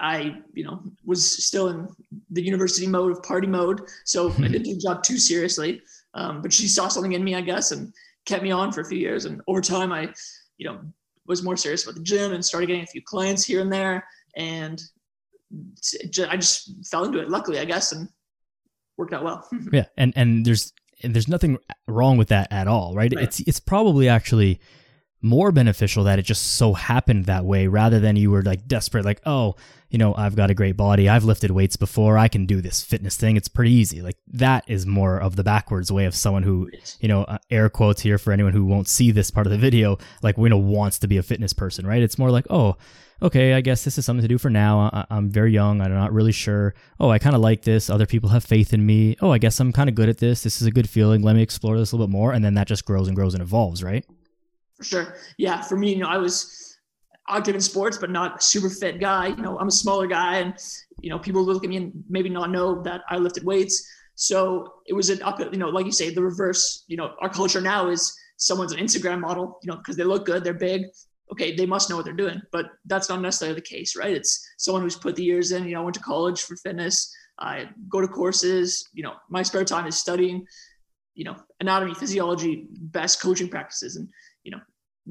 I, 0.00 0.38
you 0.54 0.64
know, 0.64 0.82
was 1.04 1.44
still 1.44 1.68
in 1.68 1.88
the 2.30 2.42
university 2.42 2.86
mode 2.86 3.12
of 3.12 3.22
party 3.22 3.46
mode, 3.46 3.82
so 4.04 4.30
I 4.38 4.48
didn't 4.48 4.64
take 4.64 4.76
the 4.76 4.80
job 4.88 5.02
too 5.02 5.18
seriously. 5.18 5.82
Um, 6.14 6.42
but 6.42 6.52
she 6.52 6.66
saw 6.66 6.88
something 6.88 7.12
in 7.12 7.22
me, 7.22 7.34
I 7.34 7.40
guess, 7.40 7.72
and 7.72 7.92
kept 8.26 8.42
me 8.42 8.50
on 8.50 8.72
for 8.72 8.80
a 8.80 8.84
few 8.84 8.98
years. 8.98 9.26
And 9.26 9.40
over 9.46 9.60
time, 9.60 9.92
I, 9.92 10.12
you 10.58 10.66
know, 10.66 10.80
was 11.26 11.42
more 11.42 11.56
serious 11.56 11.84
about 11.84 11.94
the 11.94 12.02
gym 12.02 12.32
and 12.32 12.44
started 12.44 12.66
getting 12.66 12.82
a 12.82 12.86
few 12.86 13.02
clients 13.02 13.44
here 13.44 13.60
and 13.60 13.72
there. 13.72 14.04
And 14.36 14.82
I 16.28 16.36
just 16.36 16.86
fell 16.90 17.04
into 17.04 17.20
it, 17.20 17.28
luckily, 17.28 17.58
I 17.58 17.64
guess, 17.64 17.92
and 17.92 18.08
worked 18.96 19.12
out 19.12 19.24
well. 19.24 19.48
yeah, 19.72 19.86
and 19.96 20.12
and 20.16 20.44
there's 20.44 20.72
and 21.02 21.14
there's 21.14 21.28
nothing 21.28 21.58
wrong 21.86 22.16
with 22.16 22.28
that 22.28 22.48
at 22.50 22.68
all, 22.68 22.94
right? 22.94 23.12
right? 23.14 23.24
It's 23.24 23.40
it's 23.40 23.60
probably 23.60 24.08
actually 24.08 24.60
more 25.22 25.52
beneficial 25.52 26.04
that 26.04 26.18
it 26.18 26.22
just 26.22 26.54
so 26.54 26.72
happened 26.72 27.26
that 27.26 27.44
way 27.44 27.66
rather 27.66 28.00
than 28.00 28.16
you 28.16 28.30
were 28.30 28.42
like 28.42 28.66
desperate 28.66 29.04
like 29.04 29.20
oh 29.26 29.54
you 29.90 29.98
know 29.98 30.14
i've 30.16 30.34
got 30.36 30.50
a 30.50 30.54
great 30.54 30.76
body. 30.76 31.08
I've 31.08 31.24
lifted 31.24 31.50
weights 31.50 31.76
before. 31.76 32.16
I 32.16 32.28
can 32.28 32.46
do 32.46 32.60
this 32.60 32.80
fitness 32.82 33.16
thing. 33.16 33.36
It's 33.36 33.48
pretty 33.48 33.72
easy. 33.72 34.00
Like 34.02 34.16
that 34.28 34.64
is 34.68 34.86
more 34.86 35.18
of 35.18 35.36
the 35.36 35.44
backwards 35.44 35.90
way 35.92 36.04
of 36.06 36.14
someone 36.14 36.42
who 36.42 36.70
you 37.00 37.08
know 37.08 37.24
uh, 37.24 37.38
air 37.50 37.68
quotes 37.68 38.00
here 38.00 38.16
for 38.16 38.32
anyone 38.32 38.52
who 38.52 38.64
won't 38.64 38.88
see 38.88 39.10
this 39.10 39.30
part 39.30 39.46
of 39.46 39.50
the 39.52 39.58
video 39.58 39.98
like 40.22 40.38
you 40.38 40.48
know 40.48 40.58
wants 40.58 40.98
to 41.00 41.08
be 41.08 41.16
a 41.18 41.22
fitness 41.22 41.52
person 41.52 41.86
right? 41.86 42.02
It's 42.02 42.18
more 42.18 42.30
like 42.30 42.46
oh 42.50 42.76
okay 43.22 43.52
i 43.52 43.60
guess 43.60 43.84
this 43.84 43.98
is 43.98 44.06
something 44.06 44.22
to 44.22 44.28
do 44.28 44.38
for 44.38 44.48
now. 44.48 44.88
I- 44.92 45.06
i'm 45.10 45.28
very 45.28 45.52
young. 45.52 45.80
I'm 45.82 45.92
not 45.92 46.12
really 46.12 46.32
sure. 46.32 46.74
Oh 46.98 47.10
i 47.10 47.18
kind 47.18 47.34
of 47.36 47.42
like 47.42 47.62
this. 47.62 47.90
Other 47.90 48.06
people 48.06 48.30
have 48.30 48.44
faith 48.44 48.72
in 48.72 48.86
me. 48.86 49.16
Oh 49.20 49.30
i 49.32 49.38
guess 49.38 49.60
i'm 49.60 49.72
kind 49.72 49.88
of 49.90 49.94
good 49.94 50.08
at 50.08 50.18
this. 50.18 50.42
This 50.42 50.62
is 50.62 50.66
a 50.66 50.70
good 50.70 50.88
feeling. 50.88 51.20
Let 51.20 51.36
me 51.36 51.42
explore 51.42 51.76
this 51.76 51.92
a 51.92 51.96
little 51.96 52.06
bit 52.06 52.12
more. 52.12 52.32
And 52.32 52.42
then 52.44 52.54
that 52.54 52.68
just 52.68 52.84
grows 52.86 53.08
and 53.08 53.16
grows 53.16 53.34
and 53.34 53.42
evolves 53.42 53.82
right 53.82 54.04
for 54.80 54.84
sure. 54.84 55.14
Yeah, 55.36 55.60
for 55.60 55.76
me, 55.76 55.92
you 55.92 55.98
know, 55.98 56.08
I 56.08 56.16
was 56.16 56.78
active 57.28 57.54
in 57.54 57.60
sports, 57.60 57.98
but 57.98 58.10
not 58.10 58.38
a 58.38 58.42
super 58.42 58.70
fit 58.70 58.98
guy. 58.98 59.28
You 59.28 59.36
know, 59.36 59.58
I'm 59.58 59.68
a 59.68 59.72
smaller 59.72 60.06
guy, 60.06 60.38
and 60.38 60.54
you 61.00 61.10
know, 61.10 61.18
people 61.18 61.44
look 61.44 61.62
at 61.62 61.68
me 61.68 61.76
and 61.76 62.04
maybe 62.08 62.30
not 62.30 62.50
know 62.50 62.82
that 62.82 63.02
I 63.10 63.16
lifted 63.18 63.44
weights. 63.44 63.86
So 64.14 64.74
it 64.86 64.94
was 64.94 65.10
an 65.10 65.22
up, 65.22 65.38
you 65.38 65.58
know, 65.58 65.68
like 65.68 65.86
you 65.86 65.92
say, 65.92 66.12
the 66.12 66.22
reverse. 66.22 66.84
You 66.88 66.96
know, 66.96 67.12
our 67.20 67.28
culture 67.28 67.60
now 67.60 67.88
is 67.88 68.10
someone's 68.36 68.72
an 68.72 68.78
Instagram 68.78 69.20
model, 69.20 69.58
you 69.62 69.70
know, 69.70 69.76
because 69.76 69.96
they 69.96 70.04
look 70.04 70.24
good, 70.24 70.42
they're 70.42 70.54
big. 70.54 70.86
Okay, 71.32 71.54
they 71.54 71.66
must 71.66 71.88
know 71.88 71.96
what 71.96 72.04
they're 72.04 72.14
doing, 72.14 72.42
but 72.50 72.66
that's 72.86 73.08
not 73.08 73.20
necessarily 73.20 73.54
the 73.54 73.60
case, 73.60 73.94
right? 73.94 74.12
It's 74.12 74.44
someone 74.58 74.82
who's 74.82 74.96
put 74.96 75.14
the 75.14 75.22
years 75.22 75.52
in. 75.52 75.64
You 75.64 75.74
know, 75.74 75.82
I 75.82 75.84
went 75.84 75.94
to 75.94 76.00
college 76.00 76.42
for 76.42 76.56
fitness. 76.56 77.14
I 77.38 77.68
go 77.88 78.00
to 78.00 78.08
courses. 78.08 78.88
You 78.92 79.04
know, 79.04 79.14
my 79.28 79.42
spare 79.42 79.64
time 79.64 79.86
is 79.86 79.96
studying. 79.96 80.44
You 81.14 81.24
know, 81.24 81.36
anatomy, 81.60 81.94
physiology, 81.94 82.66
best 82.70 83.20
coaching 83.20 83.48
practices, 83.48 83.96
and 83.96 84.08
you 84.42 84.50
know, 84.50 84.60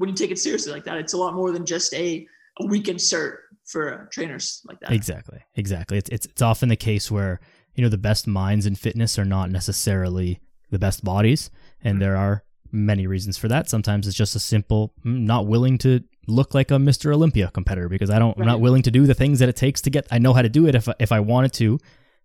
when 0.00 0.08
you 0.08 0.14
take 0.14 0.30
it 0.30 0.38
seriously 0.38 0.72
like 0.72 0.84
that, 0.84 0.96
it's 0.96 1.12
a 1.12 1.16
lot 1.18 1.34
more 1.34 1.52
than 1.52 1.66
just 1.66 1.92
a, 1.92 2.26
a 2.58 2.66
weekend 2.66 2.98
cert 2.98 3.36
for 3.66 4.08
trainers 4.10 4.62
like 4.66 4.80
that. 4.80 4.92
Exactly. 4.92 5.38
Exactly. 5.56 5.98
It's, 5.98 6.08
it's, 6.08 6.24
it's 6.24 6.40
often 6.40 6.70
the 6.70 6.76
case 6.76 7.10
where, 7.10 7.38
you 7.74 7.82
know, 7.82 7.90
the 7.90 7.98
best 7.98 8.26
minds 8.26 8.64
in 8.64 8.74
fitness 8.76 9.18
are 9.18 9.26
not 9.26 9.50
necessarily 9.50 10.40
the 10.70 10.78
best 10.78 11.04
bodies. 11.04 11.50
And 11.82 11.96
mm-hmm. 11.96 12.00
there 12.00 12.16
are 12.16 12.44
many 12.72 13.06
reasons 13.06 13.36
for 13.36 13.48
that. 13.48 13.68
Sometimes 13.68 14.08
it's 14.08 14.16
just 14.16 14.34
a 14.34 14.40
simple, 14.40 14.94
mm, 15.04 15.20
not 15.20 15.46
willing 15.46 15.76
to 15.78 16.02
look 16.26 16.54
like 16.54 16.70
a 16.70 16.74
Mr. 16.74 17.12
Olympia 17.12 17.50
competitor 17.52 17.90
because 17.90 18.08
I 18.08 18.18
don't, 18.18 18.38
right. 18.38 18.44
I'm 18.44 18.46
not 18.46 18.60
willing 18.62 18.82
to 18.82 18.90
do 18.90 19.06
the 19.06 19.14
things 19.14 19.40
that 19.40 19.50
it 19.50 19.56
takes 19.56 19.82
to 19.82 19.90
get, 19.90 20.06
I 20.10 20.18
know 20.18 20.32
how 20.32 20.40
to 20.40 20.48
do 20.48 20.66
it 20.66 20.74
if, 20.74 20.88
if 20.98 21.12
I 21.12 21.20
wanted 21.20 21.52
to, 21.54 21.78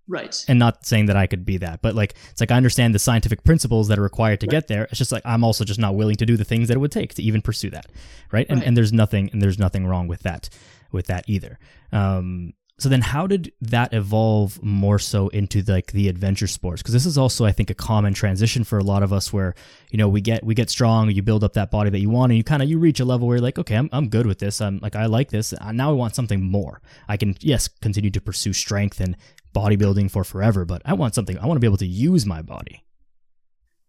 Right. 0.07 0.45
And 0.47 0.59
not 0.59 0.85
saying 0.85 1.07
that 1.07 1.15
I 1.15 1.25
could 1.25 1.45
be 1.45 1.57
that, 1.57 1.81
but 1.81 1.95
like 1.95 2.15
it's 2.29 2.39
like 2.39 2.51
I 2.51 2.57
understand 2.57 2.93
the 2.93 2.99
scientific 2.99 3.43
principles 3.43 3.87
that 3.87 3.97
are 3.97 4.03
required 4.03 4.39
to 4.41 4.45
right. 4.45 4.51
get 4.51 4.67
there. 4.67 4.83
It's 4.83 4.97
just 4.97 5.11
like 5.11 5.23
I'm 5.25 5.43
also 5.43 5.63
just 5.63 5.79
not 5.79 5.95
willing 5.95 6.15
to 6.17 6.25
do 6.25 6.37
the 6.37 6.43
things 6.43 6.67
that 6.67 6.75
it 6.75 6.79
would 6.79 6.91
take 6.91 7.15
to 7.15 7.23
even 7.23 7.41
pursue 7.41 7.71
that. 7.71 7.87
Right. 8.31 8.45
And 8.49 8.59
right. 8.59 8.67
and 8.67 8.77
there's 8.77 8.93
nothing 8.93 9.29
and 9.33 9.41
there's 9.41 9.57
nothing 9.57 9.87
wrong 9.87 10.07
with 10.07 10.21
that 10.21 10.49
with 10.91 11.07
that 11.07 11.25
either. 11.27 11.57
Um 11.91 12.53
so 12.77 12.89
then 12.89 13.01
how 13.01 13.25
did 13.25 13.53
that 13.61 13.93
evolve 13.93 14.61
more 14.61 14.99
so 14.99 15.29
into 15.29 15.61
like 15.63 15.91
the 15.93 16.09
adventure 16.09 16.47
sports 16.47 16.81
because 16.81 16.93
this 16.93 17.05
is 17.05 17.17
also 17.17 17.45
i 17.45 17.51
think 17.51 17.69
a 17.69 17.73
common 17.73 18.13
transition 18.13 18.63
for 18.63 18.77
a 18.77 18.83
lot 18.83 19.01
of 19.03 19.13
us 19.13 19.31
where 19.31 19.55
you 19.91 19.97
know 19.97 20.09
we 20.09 20.21
get 20.21 20.43
we 20.43 20.53
get 20.53 20.69
strong 20.69 21.09
you 21.09 21.21
build 21.21 21.43
up 21.43 21.53
that 21.53 21.71
body 21.71 21.89
that 21.89 21.99
you 21.99 22.09
want 22.09 22.31
and 22.31 22.37
you 22.37 22.43
kind 22.43 22.61
of 22.61 22.69
you 22.69 22.77
reach 22.77 22.99
a 22.99 23.05
level 23.05 23.27
where 23.27 23.37
you're 23.37 23.43
like 23.43 23.57
okay 23.57 23.75
I'm, 23.75 23.89
I'm 23.91 24.09
good 24.09 24.27
with 24.27 24.39
this 24.39 24.59
i'm 24.61 24.79
like 24.79 24.95
i 24.95 25.05
like 25.05 25.29
this 25.29 25.53
now 25.71 25.89
i 25.89 25.93
want 25.93 26.15
something 26.15 26.41
more 26.41 26.81
i 27.07 27.17
can 27.17 27.35
yes 27.39 27.67
continue 27.67 28.11
to 28.11 28.21
pursue 28.21 28.53
strength 28.53 28.99
and 28.99 29.15
bodybuilding 29.55 30.11
for 30.11 30.23
forever, 30.23 30.65
but 30.65 30.81
I 30.85 30.93
want 30.93 31.15
something, 31.15 31.39
I 31.39 31.47
want 31.47 31.55
to 31.55 31.61
be 31.61 31.67
able 31.67 31.77
to 31.77 31.87
use 31.87 32.25
my 32.25 32.41
body. 32.41 32.83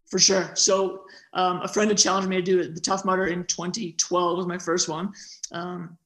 For 0.07 0.21
sure. 0.21 0.49
So 0.55 1.02
um, 1.33 1.61
a 1.62 1.69
friend 1.69 1.90
had 1.90 1.99
challenged 1.99 2.28
me 2.28 2.37
to 2.37 2.43
do. 2.43 2.73
The 2.73 2.81
Tough 2.81 3.05
Mudder 3.05 3.26
in 3.26 3.45
2012 3.45 4.37
was 4.37 4.47
my 4.47 4.57
first 4.57 4.88
one. 4.88 5.12
Um, 5.50 5.99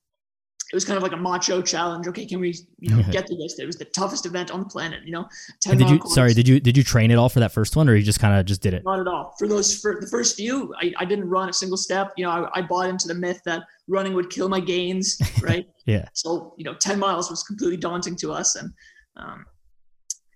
it 0.73 0.77
was 0.77 0.85
kind 0.85 0.97
of 0.97 1.03
like 1.03 1.13
a 1.13 1.17
macho 1.17 1.61
challenge. 1.61 2.07
Okay, 2.07 2.25
can 2.25 2.39
we, 2.39 2.55
you 2.79 2.95
know, 2.95 3.03
get 3.11 3.27
through 3.27 3.39
this? 3.39 3.59
It 3.59 3.67
was 3.67 3.77
the 3.77 3.87
toughest 3.87 4.25
event 4.25 4.53
on 4.53 4.61
the 4.61 4.67
planet. 4.67 5.01
You 5.05 5.13
know, 5.13 5.29
ten. 5.61 5.77
did 5.77 5.91
you? 5.91 5.99
Course. 5.99 6.15
Sorry, 6.15 6.33
did 6.33 6.47
you 6.47 6.61
did 6.61 6.77
you 6.77 6.85
train 6.85 7.11
at 7.11 7.19
all 7.19 7.29
for 7.29 7.41
that 7.41 7.53
first 7.53 7.75
one, 7.75 7.89
or 7.89 7.97
you 7.97 8.05
just 8.05 8.21
kind 8.21 8.39
of 8.39 8.47
just 8.47 8.63
did 8.63 8.75
it? 8.75 8.85
Not 8.85 9.01
at 9.01 9.09
all. 9.09 9.35
For 9.39 9.49
those 9.49 9.81
for 9.81 9.99
the 10.01 10.07
first 10.07 10.37
few, 10.37 10.73
I, 10.81 10.93
I 10.99 11.05
didn't 11.05 11.29
run 11.29 11.49
a 11.49 11.53
single 11.53 11.77
step. 11.77 12.13
You 12.17 12.25
know, 12.25 12.31
I, 12.31 12.61
I 12.61 12.63
bought 12.63 12.89
into 12.89 13.09
the 13.09 13.15
myth 13.15 13.41
that 13.47 13.65
running 13.89 14.15
would 14.15 14.31
kill 14.31 14.49
my 14.49 14.61
gains. 14.61 15.21
Right. 15.43 15.67
yeah. 15.87 16.07
So 16.13 16.55
you 16.59 16.65
know, 16.65 16.75
ten 16.75 16.99
miles 16.99 17.31
was 17.31 17.43
completely 17.43 17.79
daunting 17.79 18.15
to 18.17 18.33
us, 18.33 18.57
and 18.57 18.71
um, 19.17 19.45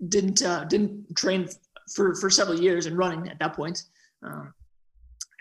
didn't 0.08 0.42
uh, 0.42 0.64
didn't 0.64 1.14
train 1.16 1.48
for 1.94 2.14
for 2.16 2.30
several 2.30 2.58
years 2.58 2.86
in 2.86 2.96
running 2.96 3.28
at 3.28 3.38
that 3.38 3.54
point. 3.54 3.82
Um, 4.22 4.52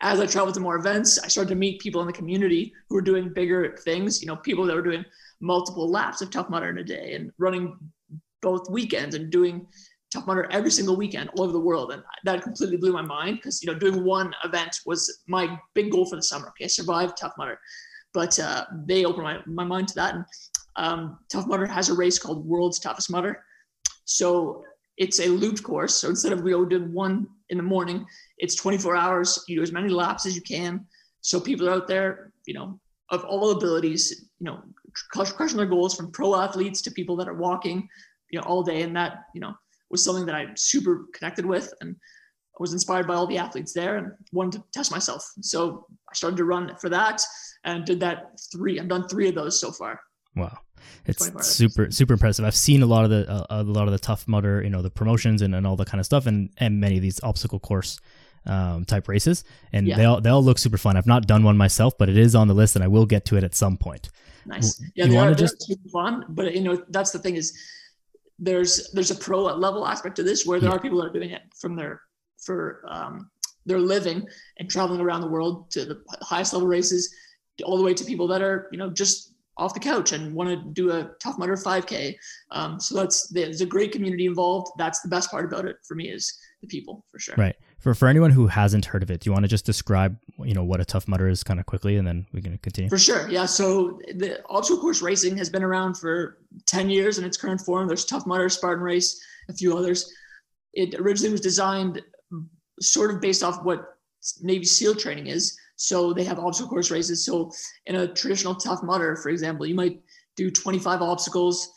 as 0.03 0.19
I 0.19 0.25
traveled 0.25 0.53
to 0.55 0.59
more 0.59 0.75
events, 0.75 1.17
I 1.17 1.29
started 1.29 1.49
to 1.49 1.55
meet 1.55 1.79
people 1.79 2.01
in 2.01 2.07
the 2.07 2.13
community 2.13 2.73
who 2.89 2.95
were 2.95 3.01
doing 3.01 3.33
bigger 3.33 3.75
things. 3.77 4.21
You 4.21 4.27
know, 4.27 4.35
people 4.35 4.65
that 4.65 4.75
were 4.75 4.81
doing 4.81 5.05
multiple 5.39 5.89
laps 5.89 6.21
of 6.21 6.29
Tough 6.29 6.49
Mudder 6.49 6.69
in 6.69 6.77
a 6.77 6.83
day 6.83 7.15
and 7.15 7.31
running 7.37 7.77
both 8.41 8.69
weekends 8.69 9.15
and 9.15 9.31
doing 9.31 9.65
Tough 10.11 10.27
Mudder 10.27 10.49
every 10.51 10.71
single 10.71 10.97
weekend 10.97 11.29
all 11.29 11.45
over 11.45 11.53
the 11.53 11.59
world. 11.59 11.93
And 11.93 12.03
that 12.25 12.43
completely 12.43 12.75
blew 12.75 12.91
my 12.91 13.01
mind 13.01 13.37
because, 13.37 13.63
you 13.63 13.71
know, 13.71 13.79
doing 13.79 14.03
one 14.03 14.35
event 14.43 14.81
was 14.85 15.21
my 15.27 15.57
big 15.73 15.89
goal 15.89 16.05
for 16.05 16.17
the 16.17 16.21
summer. 16.21 16.49
Okay, 16.49 16.67
survive 16.67 17.15
Tough 17.15 17.33
Mudder. 17.37 17.57
But 18.13 18.37
uh, 18.39 18.65
they 18.85 19.05
opened 19.05 19.23
my, 19.23 19.39
my 19.45 19.63
mind 19.63 19.87
to 19.87 19.95
that. 19.95 20.15
And 20.15 20.25
um, 20.75 21.19
Tough 21.31 21.47
Mudder 21.47 21.65
has 21.65 21.87
a 21.87 21.93
race 21.93 22.19
called 22.19 22.45
World's 22.45 22.77
Toughest 22.77 23.09
Mudder. 23.09 23.41
So 24.03 24.65
it's 24.97 25.21
a 25.21 25.27
looped 25.27 25.63
course. 25.63 25.95
So 25.95 26.09
instead 26.09 26.33
of 26.33 26.41
we 26.41 26.53
all 26.53 26.65
doing 26.65 26.93
one 26.93 27.27
in 27.53 27.57
the 27.57 27.63
morning, 27.63 28.05
it's 28.39 28.55
24 28.55 28.95
hours. 28.95 29.43
You 29.47 29.57
do 29.57 29.61
as 29.61 29.71
many 29.71 29.89
laps 29.89 30.25
as 30.25 30.35
you 30.35 30.41
can. 30.41 30.85
So 31.21 31.39
people 31.39 31.69
are 31.69 31.73
out 31.73 31.87
there, 31.87 32.33
you 32.45 32.53
know, 32.53 32.79
of 33.11 33.23
all 33.25 33.51
abilities, 33.51 34.25
you 34.39 34.45
know, 34.45 34.61
crushing 35.11 35.57
their 35.57 35.67
goals 35.67 35.95
from 35.95 36.11
pro 36.11 36.35
athletes 36.35 36.81
to 36.81 36.91
people 36.91 37.15
that 37.17 37.29
are 37.29 37.35
walking, 37.35 37.87
you 38.31 38.39
know, 38.39 38.45
all 38.45 38.63
day. 38.63 38.81
And 38.81 38.95
that, 38.95 39.25
you 39.35 39.39
know, 39.39 39.53
was 39.91 40.03
something 40.03 40.25
that 40.25 40.35
I 40.35 40.47
super 40.55 41.05
connected 41.13 41.45
with 41.45 41.71
and 41.79 41.95
I 41.95 42.57
was 42.59 42.73
inspired 42.73 43.07
by 43.07 43.13
all 43.13 43.27
the 43.27 43.37
athletes 43.37 43.73
there 43.73 43.97
and 43.97 44.11
wanted 44.31 44.59
to 44.59 44.63
test 44.73 44.91
myself. 44.91 45.23
So 45.41 45.85
I 46.09 46.13
started 46.15 46.37
to 46.37 46.45
run 46.45 46.75
for 46.81 46.89
that 46.89 47.21
and 47.63 47.85
did 47.85 47.99
that 47.99 48.31
three. 48.51 48.79
I've 48.79 48.87
done 48.87 49.07
three 49.07 49.29
of 49.29 49.35
those 49.35 49.59
so 49.61 49.71
far. 49.71 49.99
Wow. 50.35 50.57
It's 51.05 51.47
super 51.47 51.91
super 51.91 52.13
impressive. 52.13 52.45
I've 52.45 52.55
seen 52.55 52.81
a 52.81 52.85
lot 52.85 53.03
of 53.03 53.09
the 53.09 53.29
uh, 53.29 53.45
a 53.49 53.63
lot 53.63 53.87
of 53.87 53.91
the 53.91 53.99
tough 53.99 54.27
mudder, 54.27 54.63
you 54.63 54.69
know, 54.69 54.81
the 54.81 54.89
promotions 54.89 55.41
and, 55.41 55.53
and 55.53 55.67
all 55.67 55.75
that 55.77 55.87
kind 55.87 55.99
of 55.99 56.05
stuff, 56.05 56.27
and 56.27 56.49
and 56.57 56.79
many 56.79 56.95
of 56.95 57.01
these 57.01 57.21
obstacle 57.23 57.59
course 57.59 57.99
um, 58.45 58.85
type 58.85 59.07
races, 59.07 59.43
and 59.71 59.87
yeah. 59.87 59.97
they 59.97 60.05
all 60.05 60.21
they 60.21 60.29
all 60.29 60.43
look 60.43 60.57
super 60.57 60.77
fun. 60.77 60.95
I've 60.95 61.07
not 61.07 61.27
done 61.27 61.43
one 61.43 61.57
myself, 61.57 61.97
but 61.97 62.09
it 62.09 62.17
is 62.17 62.35
on 62.35 62.47
the 62.47 62.53
list, 62.53 62.75
and 62.75 62.83
I 62.83 62.87
will 62.87 63.05
get 63.05 63.25
to 63.25 63.37
it 63.37 63.43
at 63.43 63.55
some 63.55 63.77
point. 63.77 64.09
Nice. 64.45 64.81
Yeah, 64.95 65.05
you 65.05 65.11
they 65.11 65.17
are, 65.17 65.33
just 65.33 65.61
super 65.61 65.89
fun, 65.89 66.25
but 66.29 66.53
you 66.53 66.61
know 66.61 66.83
that's 66.89 67.11
the 67.11 67.19
thing 67.19 67.35
is 67.35 67.57
there's 68.39 68.91
there's 68.91 69.11
a 69.11 69.15
pro 69.15 69.43
level 69.43 69.87
aspect 69.87 70.15
to 70.17 70.23
this 70.23 70.45
where 70.45 70.59
there 70.59 70.69
yeah. 70.69 70.75
are 70.75 70.79
people 70.79 70.99
that 70.99 71.07
are 71.07 71.13
doing 71.13 71.31
it 71.31 71.43
from 71.59 71.75
their 71.75 72.01
for 72.37 72.83
um, 72.87 73.29
their 73.65 73.79
living 73.79 74.25
and 74.59 74.69
traveling 74.69 74.99
around 74.99 75.21
the 75.21 75.27
world 75.27 75.71
to 75.71 75.85
the 75.85 76.03
highest 76.21 76.53
level 76.53 76.67
races, 76.67 77.13
all 77.63 77.77
the 77.77 77.83
way 77.83 77.93
to 77.93 78.03
people 78.03 78.27
that 78.27 78.41
are 78.41 78.67
you 78.71 78.77
know 78.77 78.89
just 78.89 79.32
off 79.57 79.73
the 79.73 79.79
couch 79.79 80.11
and 80.11 80.33
want 80.33 80.49
to 80.49 80.55
do 80.73 80.91
a 80.91 81.11
tough 81.21 81.37
mudder 81.37 81.55
5k 81.55 82.15
um, 82.51 82.79
so 82.79 82.95
that's 82.95 83.27
there's 83.29 83.61
a 83.61 83.65
great 83.65 83.91
community 83.91 84.25
involved. 84.25 84.71
That's 84.77 85.01
the 85.01 85.09
best 85.09 85.29
part 85.29 85.45
about 85.45 85.65
it 85.65 85.77
for 85.87 85.95
me 85.95 86.09
is 86.09 86.37
the 86.61 86.67
people 86.67 87.05
for 87.11 87.19
sure. 87.19 87.35
Right. 87.37 87.55
For 87.79 87.93
for 87.93 88.07
anyone 88.07 88.31
who 88.31 88.47
hasn't 88.47 88.85
heard 88.85 89.03
of 89.03 89.11
it 89.11 89.19
do 89.19 89.29
you 89.29 89.33
want 89.33 89.43
to 89.43 89.49
just 89.49 89.65
describe 89.65 90.17
you 90.39 90.53
know 90.53 90.63
what 90.63 90.79
a 90.79 90.85
tough 90.85 91.07
mudder 91.07 91.27
is 91.27 91.43
kind 91.43 91.59
of 91.59 91.65
quickly 91.65 91.97
and 91.97 92.07
then 92.07 92.25
we 92.33 92.41
can 92.41 92.57
continue? 92.59 92.89
For 92.89 92.97
sure 92.97 93.29
yeah. 93.29 93.45
So 93.45 93.99
the 94.15 94.41
obstacle 94.47 94.81
course 94.81 95.01
racing 95.01 95.37
has 95.37 95.49
been 95.49 95.63
around 95.63 95.95
for 95.95 96.39
10 96.67 96.89
years 96.89 97.17
in 97.17 97.25
its 97.25 97.37
current 97.37 97.61
form. 97.61 97.87
There's 97.87 98.05
tough 98.05 98.25
mudder 98.25 98.49
spartan 98.49 98.83
race 98.83 99.21
a 99.49 99.53
few 99.53 99.77
others. 99.77 100.11
It 100.73 100.95
originally 100.95 101.31
was 101.31 101.41
designed 101.41 102.01
sort 102.79 103.11
of 103.11 103.21
based 103.21 103.43
off 103.43 103.63
what 103.63 103.97
navy 104.41 104.65
seal 104.65 104.95
training 104.95 105.27
is 105.27 105.57
so 105.83 106.13
they 106.13 106.23
have 106.23 106.39
obstacle 106.39 106.69
course 106.69 106.91
races. 106.91 107.25
So 107.25 107.51
in 107.87 107.95
a 107.95 108.07
traditional 108.07 108.55
tough 108.55 108.81
mudder, 108.83 109.17
for 109.17 109.27
example, 109.27 109.65
you 109.65 109.75
might 109.75 109.99
do 110.37 110.49
25 110.49 111.01
obstacles. 111.01 111.69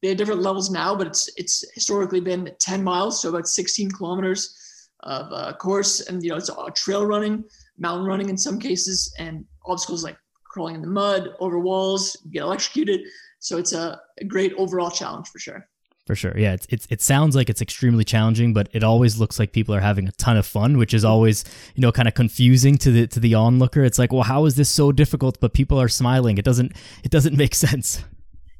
They 0.00 0.08
have 0.08 0.16
different 0.16 0.40
levels 0.40 0.70
now, 0.70 0.96
but 0.96 1.06
it's 1.06 1.28
it's 1.36 1.62
historically 1.74 2.20
been 2.20 2.50
10 2.60 2.82
miles, 2.82 3.20
so 3.20 3.28
about 3.28 3.46
16 3.46 3.90
kilometers 3.90 4.56
of 5.02 5.26
uh, 5.32 5.52
course, 5.52 6.00
and 6.00 6.22
you 6.22 6.30
know 6.30 6.36
it's 6.36 6.48
all 6.48 6.70
trail 6.70 7.04
running, 7.04 7.44
mountain 7.76 8.06
running 8.06 8.30
in 8.30 8.38
some 8.38 8.58
cases, 8.58 9.12
and 9.18 9.44
obstacles 9.66 10.02
like 10.02 10.16
crawling 10.44 10.76
in 10.76 10.80
the 10.80 10.88
mud, 10.88 11.28
over 11.38 11.58
walls, 11.58 12.16
get 12.30 12.42
electrocuted. 12.42 13.02
So 13.38 13.58
it's 13.58 13.74
a, 13.74 14.00
a 14.18 14.24
great 14.24 14.54
overall 14.56 14.90
challenge 14.90 15.28
for 15.28 15.38
sure. 15.38 15.68
For 16.12 16.16
sure. 16.16 16.36
Yeah. 16.36 16.52
It's, 16.52 16.66
it's, 16.68 16.86
it 16.90 17.00
sounds 17.00 17.34
like 17.34 17.48
it's 17.48 17.62
extremely 17.62 18.04
challenging, 18.04 18.52
but 18.52 18.68
it 18.74 18.84
always 18.84 19.18
looks 19.18 19.38
like 19.38 19.52
people 19.52 19.74
are 19.74 19.80
having 19.80 20.06
a 20.06 20.12
ton 20.12 20.36
of 20.36 20.44
fun, 20.44 20.76
which 20.76 20.92
is 20.92 21.06
always, 21.06 21.42
you 21.74 21.80
know, 21.80 21.90
kind 21.90 22.06
of 22.06 22.12
confusing 22.12 22.76
to 22.76 22.90
the, 22.90 23.06
to 23.06 23.18
the 23.18 23.34
onlooker. 23.34 23.82
It's 23.82 23.98
like, 23.98 24.12
well, 24.12 24.22
how 24.22 24.44
is 24.44 24.54
this 24.54 24.68
so 24.68 24.92
difficult, 24.92 25.40
but 25.40 25.54
people 25.54 25.80
are 25.80 25.88
smiling? 25.88 26.36
It 26.36 26.44
doesn't, 26.44 26.76
it 27.02 27.10
doesn't 27.10 27.34
make 27.34 27.54
sense. 27.66 28.04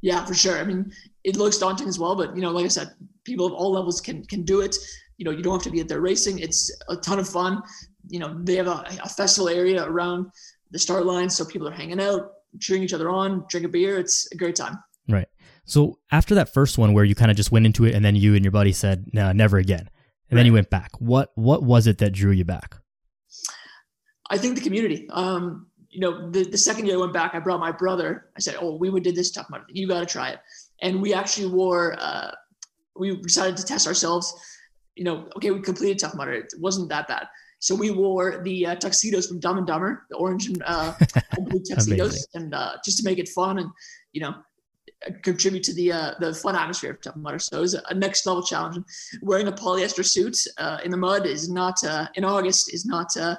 Yeah, 0.00 0.25
for 0.25 0.32
sure. 0.32 0.56
I 0.56 0.64
mean, 0.64 0.94
it 1.25 1.37
looks 1.37 1.59
daunting 1.59 1.88
as 1.88 1.99
well, 1.99 2.16
but 2.16 2.35
you 2.35 2.40
know, 2.40 2.52
like 2.52 2.64
I 2.64 2.68
said, 2.68 2.88
people 3.25 3.44
of 3.44 3.52
all 3.52 3.71
levels 3.71 4.00
can, 4.00 4.25
can 4.25 4.44
do 4.44 4.62
it. 4.62 4.75
You 5.18 5.26
know, 5.26 5.30
you 5.30 5.42
don't 5.42 5.52
have 5.52 5.62
to 5.64 5.71
be 5.71 5.80
at 5.80 5.88
their 5.88 6.00
racing. 6.00 6.38
It's 6.38 6.75
a 6.88 6.97
ton 6.97 7.18
of 7.18 7.28
fun. 7.28 7.62
You 8.09 8.21
know, 8.21 8.35
they 8.44 8.56
have 8.56 8.66
a, 8.66 8.82
a 9.04 9.11
festival 9.11 9.50
area 9.50 9.85
around 9.85 10.30
the 10.71 10.78
start 10.78 11.04
line. 11.04 11.28
So 11.28 11.44
people 11.44 11.68
are 11.68 11.73
hanging 11.73 12.00
out, 12.00 12.32
cheering 12.61 12.82
each 12.82 12.94
other 12.94 13.11
on, 13.11 13.44
drink 13.50 13.66
a 13.66 13.68
beer. 13.68 13.99
It's 13.99 14.26
a 14.32 14.38
great 14.38 14.56
time. 14.56 14.78
So 15.64 15.99
after 16.11 16.35
that 16.35 16.52
first 16.52 16.78
one 16.78 16.92
where 16.92 17.04
you 17.04 17.14
kind 17.14 17.31
of 17.31 17.37
just 17.37 17.52
went 17.52 17.66
into 17.66 17.85
it 17.85 17.95
and 17.95 18.04
then 18.04 18.16
you 18.16 18.35
and 18.35 18.45
your 18.45 18.52
buddy 18.52 18.73
said, 18.73 19.07
"No, 19.12 19.33
never 19.33 19.59
again." 19.59 19.81
And 19.81 19.88
right. 20.37 20.38
then 20.38 20.47
you 20.47 20.52
went 20.52 20.71
back. 20.71 20.90
What 20.99 21.31
what 21.35 21.62
was 21.62 21.87
it 21.87 21.99
that 21.99 22.12
drew 22.12 22.33
you 22.33 22.45
back? 22.45 22.76
I 24.31 24.38
think 24.38 24.54
the 24.57 24.62
community. 24.62 25.09
Um, 25.11 25.66
you 25.90 26.00
know, 26.00 26.31
the, 26.31 26.45
the 26.45 26.57
second 26.57 26.87
year 26.87 26.97
I 26.97 27.00
went 27.00 27.12
back, 27.12 27.35
I 27.35 27.38
brought 27.38 27.61
my 27.61 27.71
brother. 27.71 28.31
I 28.37 28.40
said, 28.40 28.57
"Oh, 28.61 28.76
we 28.76 28.90
would 28.90 29.02
did 29.02 29.14
this 29.14 29.31
tough 29.31 29.49
mudder. 29.50 29.64
You 29.69 29.87
got 29.87 30.00
to 30.00 30.07
try 30.07 30.31
it." 30.31 30.40
And 30.81 31.00
we 31.00 31.14
actually 31.14 31.49
wore. 31.49 31.97
Uh, 31.99 32.33
we 32.97 33.16
decided 33.21 33.57
to 33.59 33.64
test 33.64 33.87
ourselves. 33.87 34.35
You 34.97 35.04
know, 35.04 35.28
okay, 35.37 35.50
we 35.50 35.61
completed 35.61 35.99
tough 35.99 36.14
mudder. 36.14 36.33
It 36.33 36.52
wasn't 36.59 36.88
that 36.88 37.09
bad. 37.09 37.26
So 37.61 37.75
we 37.76 37.90
wore 37.90 38.42
the 38.42 38.66
uh, 38.66 38.75
tuxedos 38.75 39.28
from 39.28 39.38
Dumb 39.38 39.59
and 39.59 39.66
Dumber, 39.66 40.04
the 40.11 40.16
orange 40.16 40.47
and 40.47 40.62
uh, 40.66 40.95
blue 41.38 41.61
tuxedos, 41.61 42.26
and 42.35 42.54
uh, 42.54 42.73
just 42.85 42.99
to 42.99 43.04
make 43.04 43.19
it 43.19 43.28
fun 43.28 43.59
and 43.59 43.71
you 44.12 44.21
know 44.21 44.35
contribute 45.23 45.62
to 45.64 45.75
the 45.75 45.92
uh, 45.92 46.14
the 46.21 46.35
fun 46.35 46.56
atmosphere 46.56 46.90
of 46.90 47.00
Tough 47.00 47.16
Mudder. 47.16 47.38
So 47.38 47.59
it 47.59 47.61
was 47.61 47.75
a 47.75 47.94
next 47.94 48.26
level 48.26 48.42
challenge. 48.42 48.78
Wearing 49.23 49.49
a 49.49 49.52
polyester 49.52 50.04
suit 50.04 50.37
uh, 50.59 50.78
in 50.85 50.90
the 50.90 50.97
mud 50.97 51.26
is 51.26 51.50
not 51.50 51.82
uh, 51.85 52.09
in 52.14 52.25
August 52.25 52.73
is 52.73 52.85
not 52.85 53.16
uh, 53.16 53.37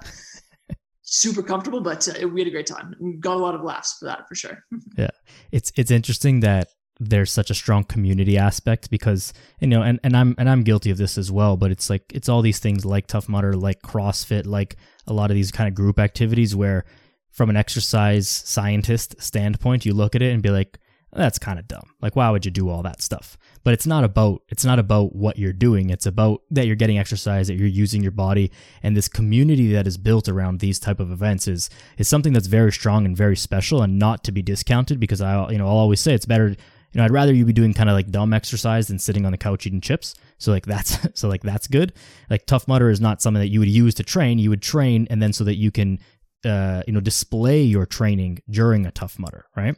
super 1.01 1.43
comfortable, 1.43 1.82
but 1.82 2.08
uh, 2.08 2.27
we 2.27 2.41
had 2.41 2.48
a 2.48 2.51
great 2.51 2.67
time. 2.67 2.96
Got 3.20 3.38
a 3.38 3.39
lot 3.39 3.55
of 3.55 3.62
laughs 3.62 3.98
for 3.98 4.05
that 4.05 4.27
for 4.27 4.36
sure. 4.36 4.63
yeah, 4.98 5.10
it's 5.51 5.72
it's 5.75 5.91
interesting 5.91 6.41
that 6.41 6.70
there's 7.00 7.32
such 7.32 7.50
a 7.50 7.55
strong 7.55 7.84
community 7.84 8.38
aspect 8.38 8.89
because 8.89 9.34
you 9.60 9.67
know 9.67 9.82
and, 9.82 10.00
and 10.03 10.15
I'm 10.15 10.36
and 10.38 10.50
I'm 10.50 10.63
guilty 10.63 10.91
of 10.91 10.98
this 10.98 11.17
as 11.17 11.32
well 11.32 11.58
but 11.58 11.72
it's 11.72 11.89
like 11.89 12.03
it's 12.13 12.29
all 12.29 12.41
these 12.41 12.60
things 12.60 12.86
like 12.86 13.08
Tough 13.08 13.27
Mudder 13.27 13.53
like 13.53 13.82
CrossFit 13.82 14.46
like 14.46 14.77
a 15.08 15.13
lot 15.13 15.32
of 15.32 15.36
these 15.36 15.51
kind 15.51 15.67
of 15.67 15.74
group 15.74 16.00
activities 16.00 16.55
where 16.55 16.86
from 17.32 17.50
an 17.50 17.58
exercise 17.58 18.29
scientist 18.29 19.15
standpoint 19.20 19.86
you 19.86 19.93
look 19.93 20.15
at 20.15 20.22
it 20.22 20.32
and 20.32 20.43
be 20.43 20.51
like 20.51 20.79
that's 21.15 21.38
kind 21.38 21.60
of 21.60 21.67
dumb. 21.67 21.91
Like 22.01 22.15
why 22.15 22.29
would 22.29 22.46
you 22.46 22.51
do 22.51 22.70
all 22.70 22.82
that 22.84 23.01
stuff? 23.01 23.38
But 23.63 23.74
it's 23.74 23.86
not 23.86 24.03
about 24.03 24.41
it's 24.50 24.65
not 24.65 24.79
about 24.79 25.15
what 25.15 25.38
you're 25.38 25.53
doing. 25.53 25.89
It's 25.89 26.05
about 26.05 26.41
that 26.51 26.65
you're 26.65 26.75
getting 26.75 26.98
exercise, 26.98 27.48
that 27.48 27.55
you're 27.55 27.67
using 27.67 28.01
your 28.01 28.12
body, 28.12 28.51
and 28.82 28.98
this 28.98 29.08
community 29.08 29.72
that 29.74 29.88
is 29.88 29.98
built 29.98 30.27
around 30.27 30.60
these 30.60 30.79
type 30.79 31.00
of 31.00 31.12
events 31.12 31.48
is 31.48 31.70
is 31.98 32.08
something 32.08 32.34
that's 32.34 32.48
very 32.48 32.72
strong 32.72 33.05
and 33.05 33.15
very 33.15 33.36
special 33.36 33.82
and 33.82 34.00
not 34.00 34.24
to 34.24 34.32
be 34.32 34.41
discounted 34.41 35.00
because 35.00 35.22
I 35.22 35.50
you 35.51 35.58
know 35.58 35.67
I'll 35.67 35.77
always 35.77 36.01
say 36.01 36.13
it's 36.13 36.25
better 36.25 36.50
you 36.50 36.55
know 36.96 37.03
I'd 37.03 37.12
rather 37.12 37.34
you 37.34 37.46
be 37.46 37.53
doing 37.53 37.74
kind 37.74 37.89
of 37.89 37.93
like 37.93 38.10
dumb 38.10 38.34
exercise 38.34 38.88
than 38.88 39.00
sitting 39.00 39.25
on 39.25 39.32
the 39.32 39.38
couch 39.38 39.67
eating 39.67 39.82
chips. 39.82 40.15
So 40.39 40.51
like 40.51 40.65
that's 40.65 40.98
so 41.20 41.27
like 41.27 41.43
that's 41.43 41.67
good. 41.67 41.93
Like 42.29 42.46
tough 42.46 42.67
mudder 42.67 42.89
is 42.89 43.01
not 43.01 43.22
something 43.22 43.41
that 43.41 43.50
you 43.50 43.60
would 43.60 43.70
use 43.70 43.93
to 43.96 44.03
train. 44.03 44.39
You 44.39 44.50
would 44.50 44.62
train 44.62 45.08
and 45.10 45.22
then 45.22 45.34
so 45.34 45.43
that 45.43 45.55
you 45.55 45.70
can 45.72 46.00
uh, 46.46 46.84
you 46.88 46.93
know 46.93 47.00
display 47.00 47.62
your 47.62 47.86
training 47.86 48.41
during 48.50 48.86
a 48.86 48.91
tough 48.91 49.17
mudder, 49.20 49.46
right? 49.55 49.75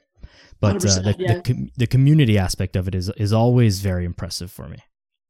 But 0.59 0.75
uh, 0.85 1.01
the, 1.01 1.15
yeah. 1.17 1.35
the, 1.35 1.41
com- 1.41 1.71
the 1.77 1.87
community 1.87 2.37
aspect 2.37 2.75
of 2.75 2.87
it 2.87 2.95
is 2.95 3.09
is 3.17 3.33
always 3.33 3.81
very 3.81 4.05
impressive 4.05 4.51
for 4.51 4.67
me. 4.67 4.77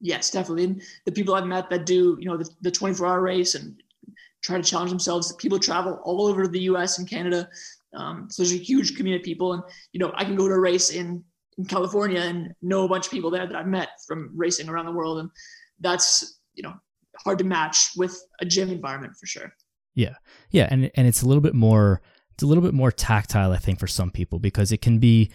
Yes, 0.01 0.29
definitely. 0.29 0.65
And 0.65 0.81
the 1.05 1.11
people 1.11 1.35
I've 1.35 1.45
met 1.45 1.69
that 1.69 1.85
do 1.85 2.17
you 2.19 2.27
know 2.29 2.37
the, 2.37 2.49
the 2.61 2.71
24 2.71 3.07
hour 3.07 3.21
race 3.21 3.55
and 3.55 3.81
try 4.43 4.57
to 4.57 4.63
challenge 4.63 4.91
themselves. 4.91 5.33
People 5.33 5.59
travel 5.59 5.99
all 6.03 6.27
over 6.27 6.47
the 6.47 6.61
U.S. 6.61 6.99
and 6.99 7.09
Canada, 7.09 7.49
um, 7.95 8.27
so 8.29 8.43
there's 8.43 8.53
a 8.53 8.57
huge 8.57 8.95
community 8.95 9.21
of 9.21 9.25
people. 9.25 9.53
And 9.53 9.63
you 9.93 9.99
know, 9.99 10.11
I 10.15 10.23
can 10.23 10.35
go 10.35 10.47
to 10.47 10.53
a 10.53 10.59
race 10.59 10.91
in 10.91 11.23
in 11.57 11.65
California 11.65 12.19
and 12.19 12.53
know 12.61 12.83
a 12.83 12.89
bunch 12.89 13.05
of 13.05 13.11
people 13.11 13.31
there 13.31 13.47
that 13.47 13.55
I've 13.55 13.67
met 13.67 13.89
from 14.07 14.29
racing 14.35 14.69
around 14.69 14.85
the 14.85 14.91
world, 14.91 15.19
and 15.19 15.29
that's 15.79 16.39
you 16.53 16.63
know 16.63 16.73
hard 17.23 17.37
to 17.39 17.45
match 17.45 17.91
with 17.95 18.21
a 18.41 18.45
gym 18.45 18.69
environment 18.69 19.13
for 19.19 19.25
sure. 19.25 19.53
Yeah, 19.95 20.15
yeah, 20.51 20.67
and 20.69 20.91
and 20.95 21.07
it's 21.07 21.21
a 21.21 21.27
little 21.27 21.41
bit 21.41 21.55
more 21.55 22.01
it's 22.35 22.43
a 22.43 22.47
little 22.47 22.63
bit 22.63 22.73
more 22.73 22.91
tactile, 22.91 23.53
I 23.53 23.57
think, 23.57 23.79
for 23.79 23.87
some 23.87 24.11
people 24.11 24.39
because 24.39 24.73
it 24.73 24.81
can 24.81 24.99
be 24.99 25.31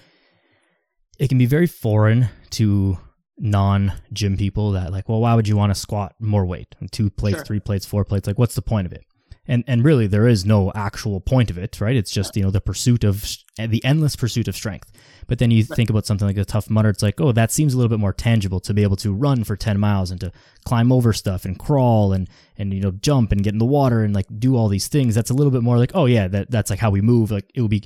it 1.19 1.29
can 1.29 1.39
be 1.39 1.47
very 1.47 1.67
foreign 1.67 2.29
to 2.51 2.99
non 3.39 3.95
gym 4.13 4.37
people 4.37 4.73
that 4.73 4.93
like, 4.93 5.09
well, 5.09 5.21
why 5.21 5.35
would 5.35 5.49
you 5.49 5.57
want 5.57 5.73
to 5.75 5.81
squat 5.81 6.15
more 6.21 6.45
weight? 6.45 6.75
Two 6.93 7.09
plates, 7.09 7.39
sure. 7.39 7.45
three 7.47 7.61
plates, 7.61 7.87
four 7.87 8.05
plates. 8.05 8.27
Like, 8.27 8.39
what's 8.39 8.55
the 8.55 8.63
point 8.63 8.87
of 8.87 8.93
it? 8.93 9.05
And 9.51 9.65
and 9.67 9.85
really 9.85 10.07
there 10.07 10.29
is 10.29 10.47
no 10.47 10.73
actual 10.75 11.21
point 11.21 11.51
of 11.51 11.59
it 11.59 11.81
right? 11.81 11.97
It's 11.97 12.13
just 12.13 12.37
you 12.37 12.43
know 12.43 12.51
the 12.51 12.61
pursuit 12.61 13.05
of 13.05 13.27
the 13.59 13.85
endless 13.85 14.17
pursuit 14.17 14.49
of 14.49 14.55
strength. 14.55 14.91
But 15.27 15.39
then 15.39 15.51
you 15.51 15.63
think 15.63 15.91
about 15.91 16.07
something 16.07 16.27
like 16.27 16.37
a 16.37 16.45
Tough 16.45 16.71
Mudder 16.71 16.89
it's 16.89 17.03
like 17.03 17.21
oh 17.21 17.33
that 17.33 17.51
seems 17.51 17.75
a 17.75 17.77
little 17.77 17.89
bit 17.89 17.99
more 17.99 18.13
tangible 18.13 18.61
to 18.61 18.73
be 18.73 18.85
able 18.85 18.97
to 18.97 19.13
run 19.13 19.45
for 19.45 19.57
10 19.57 19.79
miles 19.79 20.11
and 20.11 20.21
to 20.21 20.33
climb 20.65 20.93
over 20.93 21.13
stuff 21.13 21.45
and 21.45 21.59
crawl 21.59 22.13
and 22.13 22.29
and 22.57 22.73
you 22.73 22.81
know 22.81 22.93
jump 22.93 23.33
and 23.33 23.43
get 23.43 23.53
in 23.53 23.59
the 23.59 23.67
water 23.67 24.03
and 24.03 24.15
like 24.15 24.27
do 24.39 24.57
all 24.57 24.69
these 24.69 24.87
things. 24.87 25.15
That's 25.17 25.31
a 25.31 25.35
little 25.35 25.51
bit 25.51 25.63
more 25.63 25.79
like 25.79 25.93
oh 25.95 26.07
yeah 26.07 26.29
that 26.29 26.51
that's 26.51 26.71
like 26.71 26.79
how 26.79 26.91
we 26.91 27.01
move. 27.01 27.33
Like 27.33 27.51
it 27.55 27.61
will 27.61 27.69
be 27.69 27.83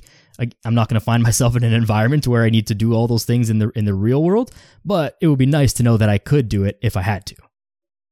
i'm 0.65 0.75
not 0.75 0.89
going 0.89 0.99
to 0.99 1.03
find 1.03 1.23
myself 1.29 1.55
in 1.55 1.63
an 1.63 1.71
environment 1.71 2.27
where 2.27 2.43
i 2.43 2.49
need 2.49 2.67
to 2.67 2.75
do 2.75 2.93
all 2.93 3.07
those 3.07 3.23
things 3.23 3.49
in 3.49 3.57
the 3.57 3.69
in 3.69 3.85
the 3.85 3.93
real 3.93 4.21
world 4.21 4.51
but 4.83 5.15
it 5.21 5.27
would 5.27 5.39
be 5.39 5.45
nice 5.45 5.71
to 5.71 5.81
know 5.81 5.95
that 5.95 6.09
i 6.09 6.17
could 6.17 6.49
do 6.49 6.65
it 6.65 6.77
if 6.81 6.97
i 6.97 7.01
had 7.01 7.25
to. 7.25 7.35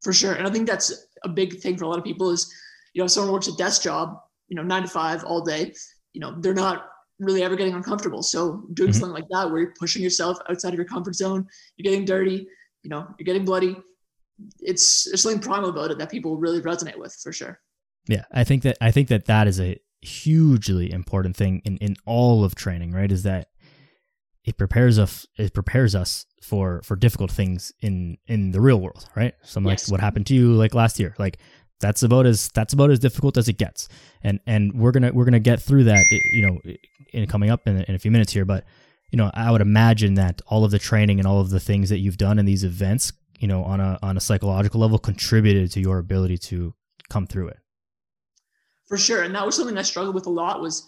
For 0.02 0.14
sure. 0.14 0.34
And 0.34 0.48
i 0.48 0.50
think 0.50 0.66
that's 0.66 0.94
a 1.24 1.28
big 1.30 1.60
thing 1.60 1.78
for 1.78 1.84
a 1.84 1.90
lot 1.90 1.98
of 1.98 2.06
people 2.06 2.32
is 2.32 2.50
you 2.94 3.02
know, 3.02 3.06
if 3.06 3.12
someone 3.12 3.34
works 3.34 3.48
a 3.48 3.56
desk 3.56 3.82
job, 3.82 4.20
you 4.48 4.56
know, 4.56 4.64
nine 4.64 4.84
to 4.84 4.88
five 4.88 5.24
all 5.24 5.42
day, 5.42 5.74
you 6.14 6.22
know, 6.22 6.36
they're 6.40 6.54
not 6.54 6.90
really 7.20 7.44
ever 7.44 7.56
getting 7.56 7.74
uncomfortable. 7.74 8.24
So 8.24 8.64
doing 8.74 8.92
mm-hmm. 8.92 9.00
something 9.00 9.14
like 9.14 9.30
that, 9.32 9.50
where 9.50 9.62
you're 9.62 9.74
pushing 9.80 10.02
yourself 10.02 10.38
outside 10.50 10.70
of 10.70 10.76
your 10.76 10.86
comfort 10.86 11.16
zone, 11.16 11.48
you're 11.78 11.92
getting 11.92 12.06
dirty, 12.06 12.48
you 12.84 12.90
know, 12.90 13.08
you're 13.18 13.26
getting 13.26 13.46
bloody. 13.46 13.76
It's 14.60 15.06
there's 15.06 15.22
something 15.22 15.42
primal 15.42 15.70
about 15.70 15.92
it 15.92 15.98
that 16.00 16.12
people 16.12 16.38
really 16.38 16.62
resonate 16.62 16.98
with 16.98 17.16
for 17.22 17.32
sure. 17.32 17.60
Yeah, 18.08 18.26
I 18.32 18.44
think 18.44 18.64
that 18.64 18.78
I 18.82 18.92
think 18.92 19.08
that 19.10 19.26
that 19.26 19.48
is 19.48 19.60
a 19.60 19.80
hugely 20.02 20.92
important 20.92 21.36
thing 21.36 21.62
in 21.66 21.78
in 21.78 21.96
all 22.06 22.44
of 22.44 22.56
training. 22.56 22.92
Right, 22.92 23.12
is 23.12 23.24
that 23.24 23.50
it 24.44 24.58
prepares 24.58 25.00
us 25.00 25.26
it 25.38 25.54
prepares 25.54 25.96
us 25.96 26.26
for 26.42 26.82
for 26.84 26.96
difficult 26.96 27.32
things 27.32 27.72
in 27.82 28.18
in 28.28 28.52
the 28.52 28.60
real 28.60 28.80
world 28.80 29.08
right 29.16 29.34
something 29.44 29.72
yes. 29.72 29.88
like 29.88 29.94
what 29.94 30.02
happened 30.02 30.28
to 30.28 30.34
you 30.34 30.54
like 30.54 30.74
last 30.74 31.00
year 31.00 31.16
like 31.18 31.40
that's 31.84 32.02
about 32.02 32.26
as 32.26 32.50
that's 32.50 32.74
about 32.74 32.90
as 32.90 33.00
difficult 33.00 33.38
as 33.38 33.48
it 33.48 33.58
gets. 33.58 33.90
And 34.24 34.40
and 34.48 34.74
we're 34.74 34.92
gonna 34.92 35.12
we're 35.12 35.26
gonna 35.26 35.40
get 35.40 35.62
through 35.62 35.84
that 35.84 36.04
you 36.10 36.48
know 36.48 36.60
in 37.12 37.28
coming 37.28 37.50
up 37.50 37.68
in, 37.68 37.82
in 37.84 37.94
a 37.94 38.00
few 38.00 38.10
minutes 38.10 38.34
here 38.34 38.46
but 38.46 38.66
you 39.12 39.18
know 39.18 39.30
i 39.36 39.52
would 39.52 39.62
imagine 39.62 40.16
that 40.16 40.42
all 40.48 40.66
of 40.66 40.72
the 40.72 40.80
training 40.80 41.20
and 41.20 41.28
all 41.28 41.40
of 41.40 41.52
the 41.52 41.60
things 41.60 41.90
that 41.90 42.00
you've 42.00 42.18
done 42.18 42.40
in 42.40 42.46
these 42.46 42.64
events 42.64 43.14
you 43.40 43.48
know 43.48 43.64
on 43.64 43.80
a 43.80 44.00
on 44.02 44.18
a 44.18 44.20
psychological 44.20 44.82
level 44.82 44.98
contributed 44.98 45.72
to 45.72 45.80
your 45.80 46.00
ability 46.00 46.38
to 46.38 46.74
come 47.10 47.28
through 47.28 47.50
it. 47.50 47.60
For 48.88 48.98
sure. 48.98 49.24
And 49.24 49.36
that 49.36 49.46
was 49.46 49.56
something 49.56 49.78
i 49.78 49.82
struggled 49.82 50.16
with 50.16 50.26
a 50.26 50.32
lot 50.32 50.62
was 50.62 50.86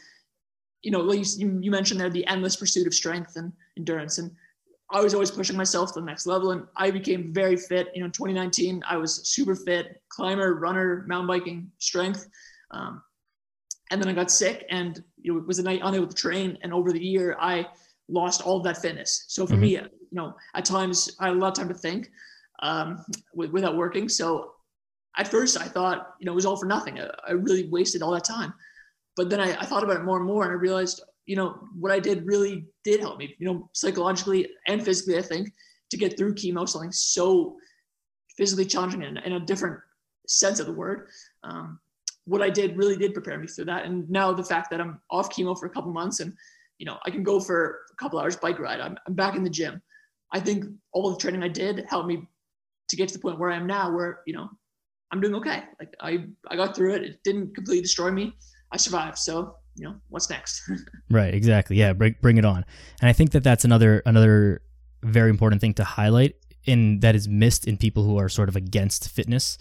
you 0.82 0.92
know 0.92 1.12
you, 1.12 1.24
you 1.62 1.72
mentioned 1.72 2.00
there 2.00 2.10
the 2.10 2.26
endless 2.28 2.56
pursuit 2.56 2.88
of 2.88 2.94
strength 2.94 3.36
and 3.36 3.54
endurance. 3.78 4.18
And 4.18 4.32
I 4.92 5.02
was 5.02 5.14
always 5.14 5.32
pushing 5.32 5.58
myself 5.58 5.94
to 5.94 6.00
the 6.00 6.06
next 6.06 6.26
level, 6.26 6.52
and 6.52 6.68
I 6.76 6.92
became 6.92 7.34
very 7.34 7.58
fit. 7.58 7.88
You 7.94 8.02
know, 8.02 8.06
in 8.06 8.12
2019, 8.12 8.84
I 8.88 8.98
was 8.98 9.28
super 9.28 9.56
fit, 9.56 10.02
climber, 10.10 10.56
runner, 10.56 11.04
mountain 11.08 11.28
biking, 11.28 11.72
strength. 11.80 12.28
Um, 12.72 13.02
and 13.92 14.02
then 14.02 14.10
I 14.10 14.14
got 14.14 14.32
sick, 14.32 14.66
and 14.70 15.04
you 15.22 15.34
know, 15.34 15.40
it 15.40 15.48
was 15.48 15.60
a 15.60 15.64
night 15.64 15.82
unable 15.84 16.08
to 16.08 16.16
train. 16.16 16.58
And 16.62 16.74
over 16.74 16.92
the 16.92 17.04
year, 17.04 17.36
I 17.40 17.68
lost 18.08 18.44
all 18.44 18.58
of 18.58 18.64
that 18.64 18.78
fitness. 18.78 19.26
So 19.28 19.46
for 19.46 19.54
mm-hmm. 19.54 19.62
me, 19.62 19.72
you 19.72 19.90
know, 20.12 20.36
at 20.54 20.66
times 20.66 21.16
I 21.20 21.28
had 21.28 21.36
a 21.36 21.40
lot 21.40 21.50
of 21.50 21.54
time 21.56 21.68
to 21.70 21.74
think 21.74 22.12
um, 22.62 23.04
without 23.34 23.76
working. 23.76 24.08
So 24.08 24.52
at 25.18 25.28
first, 25.28 25.60
I 25.60 25.66
thought, 25.66 26.16
you 26.20 26.26
know, 26.26 26.34
it 26.34 26.36
was 26.36 26.46
all 26.46 26.58
for 26.58 26.66
nothing. 26.66 27.00
I, 27.00 27.10
I 27.28 27.32
really 27.32 27.68
wasted 27.70 28.02
all 28.02 28.12
that 28.12 28.24
time. 28.24 28.54
But 29.16 29.30
then 29.30 29.40
I, 29.40 29.60
I 29.60 29.66
thought 29.66 29.84
about 29.84 29.98
it 29.98 30.04
more 30.04 30.18
and 30.18 30.26
more, 30.26 30.44
and 30.44 30.52
I 30.52 30.56
realized, 30.56 31.02
you 31.26 31.36
know, 31.36 31.60
what 31.80 31.92
I 31.92 32.00
did 32.00 32.26
really 32.26 32.66
did 32.84 33.00
help 33.00 33.18
me, 33.18 33.36
you 33.40 33.48
know, 33.48 33.70
psychologically 33.74 34.48
and 34.68 34.84
physically, 34.84 35.18
I 35.18 35.22
think, 35.22 35.52
to 35.90 35.98
get 35.98 36.18
through 36.18 36.36
chemo, 36.36 36.68
something 36.68 36.92
so 36.92 37.58
physically 38.38 38.66
challenging 38.66 39.02
in, 39.04 39.18
in 39.18 39.34
a 39.34 39.40
different 39.40 39.80
sense 40.28 40.60
of 40.60 40.66
the 40.66 40.74
word. 40.74 41.08
Um, 41.44 41.80
what 42.26 42.42
I 42.42 42.50
did 42.50 42.78
really 42.78 42.98
did 42.98 43.14
prepare 43.14 43.38
me 43.38 43.48
for 43.48 43.64
that. 43.66 43.86
And 43.86 44.10
now 44.10 44.34
the 44.34 44.44
fact 44.44 44.70
that 44.72 44.82
I'm 44.82 45.00
off 45.10 45.30
chemo 45.30 45.58
for 45.58 45.68
a 45.68 45.70
couple 45.70 45.92
months 45.92 46.20
and, 46.20 46.34
you 46.78 46.86
know, 46.86 46.98
I 47.06 47.12
can 47.12 47.24
go 47.24 47.40
for 47.40 47.82
a 47.92 47.96
couple 47.96 48.20
hours 48.20 48.36
bike 48.36 48.60
ride, 48.60 48.80
I'm, 48.80 48.98
I'm 49.08 49.14
back 49.14 49.36
in 49.36 49.44
the 49.44 49.50
gym. 49.50 49.82
I 50.34 50.40
think 50.40 50.66
all 50.92 51.12
the 51.12 51.18
training 51.18 51.44
I 51.44 51.48
did 51.48 51.86
helped 51.88 52.08
me 52.08 52.28
to 52.90 52.96
get 52.96 53.08
to 53.10 53.14
the 53.14 53.20
point 53.20 53.40
where 53.40 53.52
I 53.52 53.56
am 53.56 53.68
now, 53.68 53.92
where, 53.92 54.22
you 54.26 54.34
know, 54.34 54.50
I'm 55.12 55.22
doing 55.22 55.36
okay. 55.36 55.64
Like 55.80 55.96
I, 56.02 56.26
I 56.50 56.56
got 56.56 56.76
through 56.76 56.96
it. 56.96 57.04
It 57.04 57.20
didn't 57.24 57.56
completely 57.56 57.84
destroy 57.84 58.12
me. 58.12 58.36
I 58.72 58.78
survived. 58.78 59.18
So 59.18 59.56
you 59.76 59.84
know 59.84 59.96
what's 60.10 60.30
next? 60.30 60.70
Right 61.10 61.34
exactly. 61.34 61.78
Yeah 61.78 61.94
bring, 61.94 62.16
bring 62.22 62.38
it 62.38 62.46
on. 62.46 62.66
And 63.02 63.10
i 63.10 63.14
think 63.14 63.32
that 63.32 63.44
that's 63.44 63.66
another 63.66 64.02
another 64.06 64.62
very 65.04 65.30
important 65.30 65.62
thing 65.62 65.74
to 65.76 65.84
highlight 65.84 66.36
in 66.66 67.00
that 67.00 67.16
is 67.16 67.28
missed 67.28 67.68
in 67.68 67.78
people 67.78 68.04
who 68.04 68.18
are 68.18 68.30
sort 68.30 68.50
of 68.50 68.56
against 68.56 69.10
fitness 69.10 69.58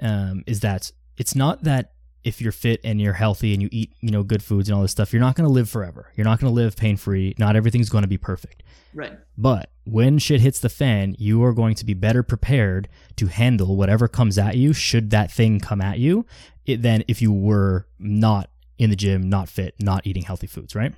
um, 0.00 0.42
is 0.46 0.60
that 0.60 0.90
it's 1.16 1.34
not 1.34 1.64
that 1.64 1.92
if 2.24 2.40
you're 2.40 2.52
fit 2.52 2.80
and 2.82 3.00
you're 3.00 3.12
healthy 3.12 3.52
and 3.52 3.62
you 3.62 3.68
eat 3.70 3.92
you 4.00 4.10
know 4.10 4.22
good 4.22 4.42
foods 4.42 4.68
and 4.68 4.74
all 4.74 4.82
this 4.82 4.90
stuff 4.90 5.12
you're 5.12 5.20
not 5.20 5.36
going 5.36 5.46
to 5.46 5.52
live 5.52 5.68
forever. 5.68 6.12
You're 6.16 6.24
not 6.24 6.40
going 6.40 6.50
to 6.50 6.54
live 6.54 6.76
pain 6.76 6.96
free 6.96 7.34
not 7.38 7.56
everything's 7.56 7.88
going 7.88 8.02
to 8.02 8.08
be 8.08 8.18
perfect. 8.18 8.62
Right. 8.94 9.18
But 9.36 9.70
when 9.84 10.18
shit 10.18 10.40
hits 10.40 10.58
the 10.58 10.68
fan 10.68 11.14
you 11.18 11.44
are 11.44 11.52
going 11.52 11.74
to 11.76 11.84
be 11.84 11.94
better 11.94 12.22
prepared 12.22 12.88
to 13.16 13.26
handle 13.26 13.76
whatever 13.76 14.08
comes 14.08 14.38
at 14.38 14.56
you 14.56 14.72
should 14.72 15.10
that 15.10 15.30
thing 15.30 15.60
come 15.60 15.80
at 15.80 15.98
you 15.98 16.26
it, 16.64 16.82
than 16.82 17.04
if 17.06 17.22
you 17.22 17.32
were 17.32 17.86
not 17.98 18.50
in 18.78 18.90
the 18.90 18.96
gym, 18.96 19.28
not 19.28 19.48
fit, 19.48 19.74
not 19.80 20.06
eating 20.06 20.22
healthy 20.22 20.46
foods, 20.46 20.74
right? 20.74 20.94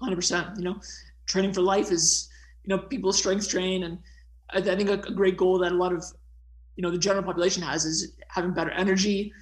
100%. 0.00 0.56
You 0.58 0.64
know, 0.64 0.80
training 1.26 1.52
for 1.52 1.62
life 1.62 1.90
is, 1.90 2.28
you 2.64 2.74
know, 2.74 2.82
people 2.82 3.12
strength 3.12 3.48
train. 3.48 3.84
And 3.84 3.98
I, 4.52 4.58
I 4.58 4.76
think 4.76 4.88
a, 4.88 4.94
a, 4.94 5.12
great 5.12 5.36
goal 5.36 5.58
that 5.58 5.72
a 5.72 5.74
lot 5.74 5.92
of, 5.92 6.04
you 6.76 6.82
know, 6.82 6.90
the 6.90 6.98
general 6.98 7.22
population 7.22 7.62
has 7.62 7.84
is 7.84 8.12
having 8.28 8.52
better 8.52 8.70
energy, 8.70 9.32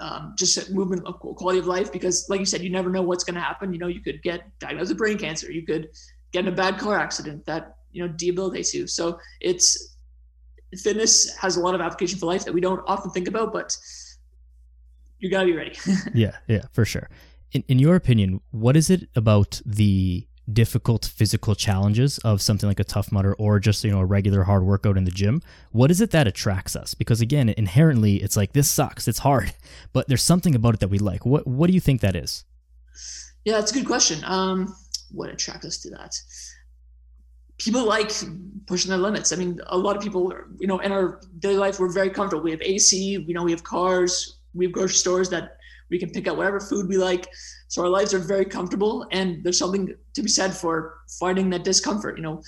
um, 0.00 0.34
just 0.36 0.70
movement, 0.70 1.04
quality 1.20 1.58
of 1.58 1.66
life. 1.66 1.92
Because, 1.92 2.26
like 2.28 2.40
you 2.40 2.46
said, 2.46 2.62
you 2.62 2.70
never 2.70 2.90
know 2.90 3.02
what's 3.02 3.24
going 3.24 3.34
to 3.34 3.40
happen. 3.40 3.72
You 3.72 3.78
know, 3.78 3.88
you 3.88 4.00
could 4.00 4.22
get 4.22 4.42
diagnosed 4.58 4.90
with 4.90 4.98
brain 4.98 5.18
cancer, 5.18 5.50
you 5.50 5.64
could 5.64 5.88
get 6.32 6.46
in 6.46 6.52
a 6.52 6.56
bad 6.56 6.78
car 6.78 6.98
accident 6.98 7.46
that, 7.46 7.76
you 7.92 8.06
know, 8.06 8.12
debilitates 8.12 8.74
you. 8.74 8.86
So 8.86 9.18
it's, 9.40 9.94
fitness 10.82 11.34
has 11.36 11.56
a 11.56 11.60
lot 11.60 11.74
of 11.74 11.80
application 11.80 12.18
for 12.18 12.26
life 12.26 12.44
that 12.44 12.52
we 12.52 12.60
don't 12.60 12.82
often 12.86 13.10
think 13.12 13.28
about, 13.28 13.52
but 13.52 13.74
you 15.18 15.30
gotta 15.30 15.46
be 15.46 15.56
ready. 15.56 15.76
yeah, 16.14 16.36
yeah, 16.46 16.62
for 16.72 16.84
sure. 16.84 17.08
In, 17.52 17.64
in 17.68 17.78
your 17.78 17.96
opinion, 17.96 18.40
what 18.50 18.76
is 18.76 18.90
it 18.90 19.08
about 19.14 19.60
the 19.64 20.26
difficult 20.52 21.04
physical 21.04 21.54
challenges 21.54 22.18
of 22.18 22.40
something 22.40 22.68
like 22.68 22.78
a 22.78 22.84
Tough 22.84 23.10
Mudder 23.10 23.34
or 23.34 23.58
just 23.58 23.82
you 23.82 23.90
know 23.90 24.00
a 24.00 24.04
regular 24.04 24.44
hard 24.44 24.64
workout 24.64 24.96
in 24.96 25.04
the 25.04 25.10
gym? 25.10 25.42
What 25.72 25.90
is 25.90 26.00
it 26.00 26.10
that 26.12 26.26
attracts 26.26 26.76
us? 26.76 26.94
Because 26.94 27.20
again 27.20 27.48
inherently 27.48 28.16
it's 28.16 28.36
like 28.36 28.52
this 28.52 28.70
sucks 28.70 29.08
it's 29.08 29.20
hard 29.20 29.52
but 29.92 30.08
there's 30.08 30.22
something 30.22 30.54
about 30.54 30.74
it 30.74 30.80
that 30.80 30.88
we 30.88 30.98
like. 30.98 31.26
What 31.26 31.46
what 31.46 31.66
do 31.68 31.72
you 31.72 31.80
think 31.80 32.00
that 32.00 32.16
is? 32.16 32.44
Yeah 33.44 33.54
that's 33.54 33.72
a 33.72 33.74
good 33.74 33.86
question. 33.86 34.22
Um 34.24 34.74
what 35.10 35.30
attracts 35.30 35.66
us 35.66 35.78
to 35.78 35.90
that? 35.90 36.14
People 37.58 37.84
like 37.84 38.12
pushing 38.66 38.90
their 38.90 38.98
limits. 38.98 39.32
I 39.32 39.36
mean 39.36 39.60
a 39.66 39.78
lot 39.78 39.96
of 39.96 40.02
people 40.02 40.32
you 40.58 40.66
know 40.66 40.78
in 40.78 40.92
our 40.92 41.20
daily 41.38 41.56
life 41.56 41.80
we're 41.80 41.92
very 41.92 42.10
comfortable. 42.10 42.44
We 42.44 42.52
have 42.52 42.62
ac 42.62 43.24
you 43.26 43.34
know 43.34 43.42
we 43.42 43.50
have 43.50 43.64
cars 43.64 44.35
we 44.56 44.64
have 44.66 44.72
grocery 44.72 44.96
stores 44.96 45.28
that 45.30 45.56
we 45.90 45.98
can 45.98 46.10
pick 46.10 46.26
out 46.26 46.36
whatever 46.36 46.58
food 46.58 46.88
we 46.88 46.96
like. 46.96 47.28
So 47.68 47.82
our 47.82 47.88
lives 47.88 48.14
are 48.14 48.18
very 48.18 48.44
comfortable, 48.44 49.06
and 49.12 49.42
there's 49.44 49.58
something 49.58 49.94
to 50.14 50.22
be 50.22 50.28
said 50.28 50.54
for 50.54 50.98
finding 51.20 51.50
that 51.50 51.64
discomfort. 51.64 52.16
You 52.16 52.22
know, 52.22 52.42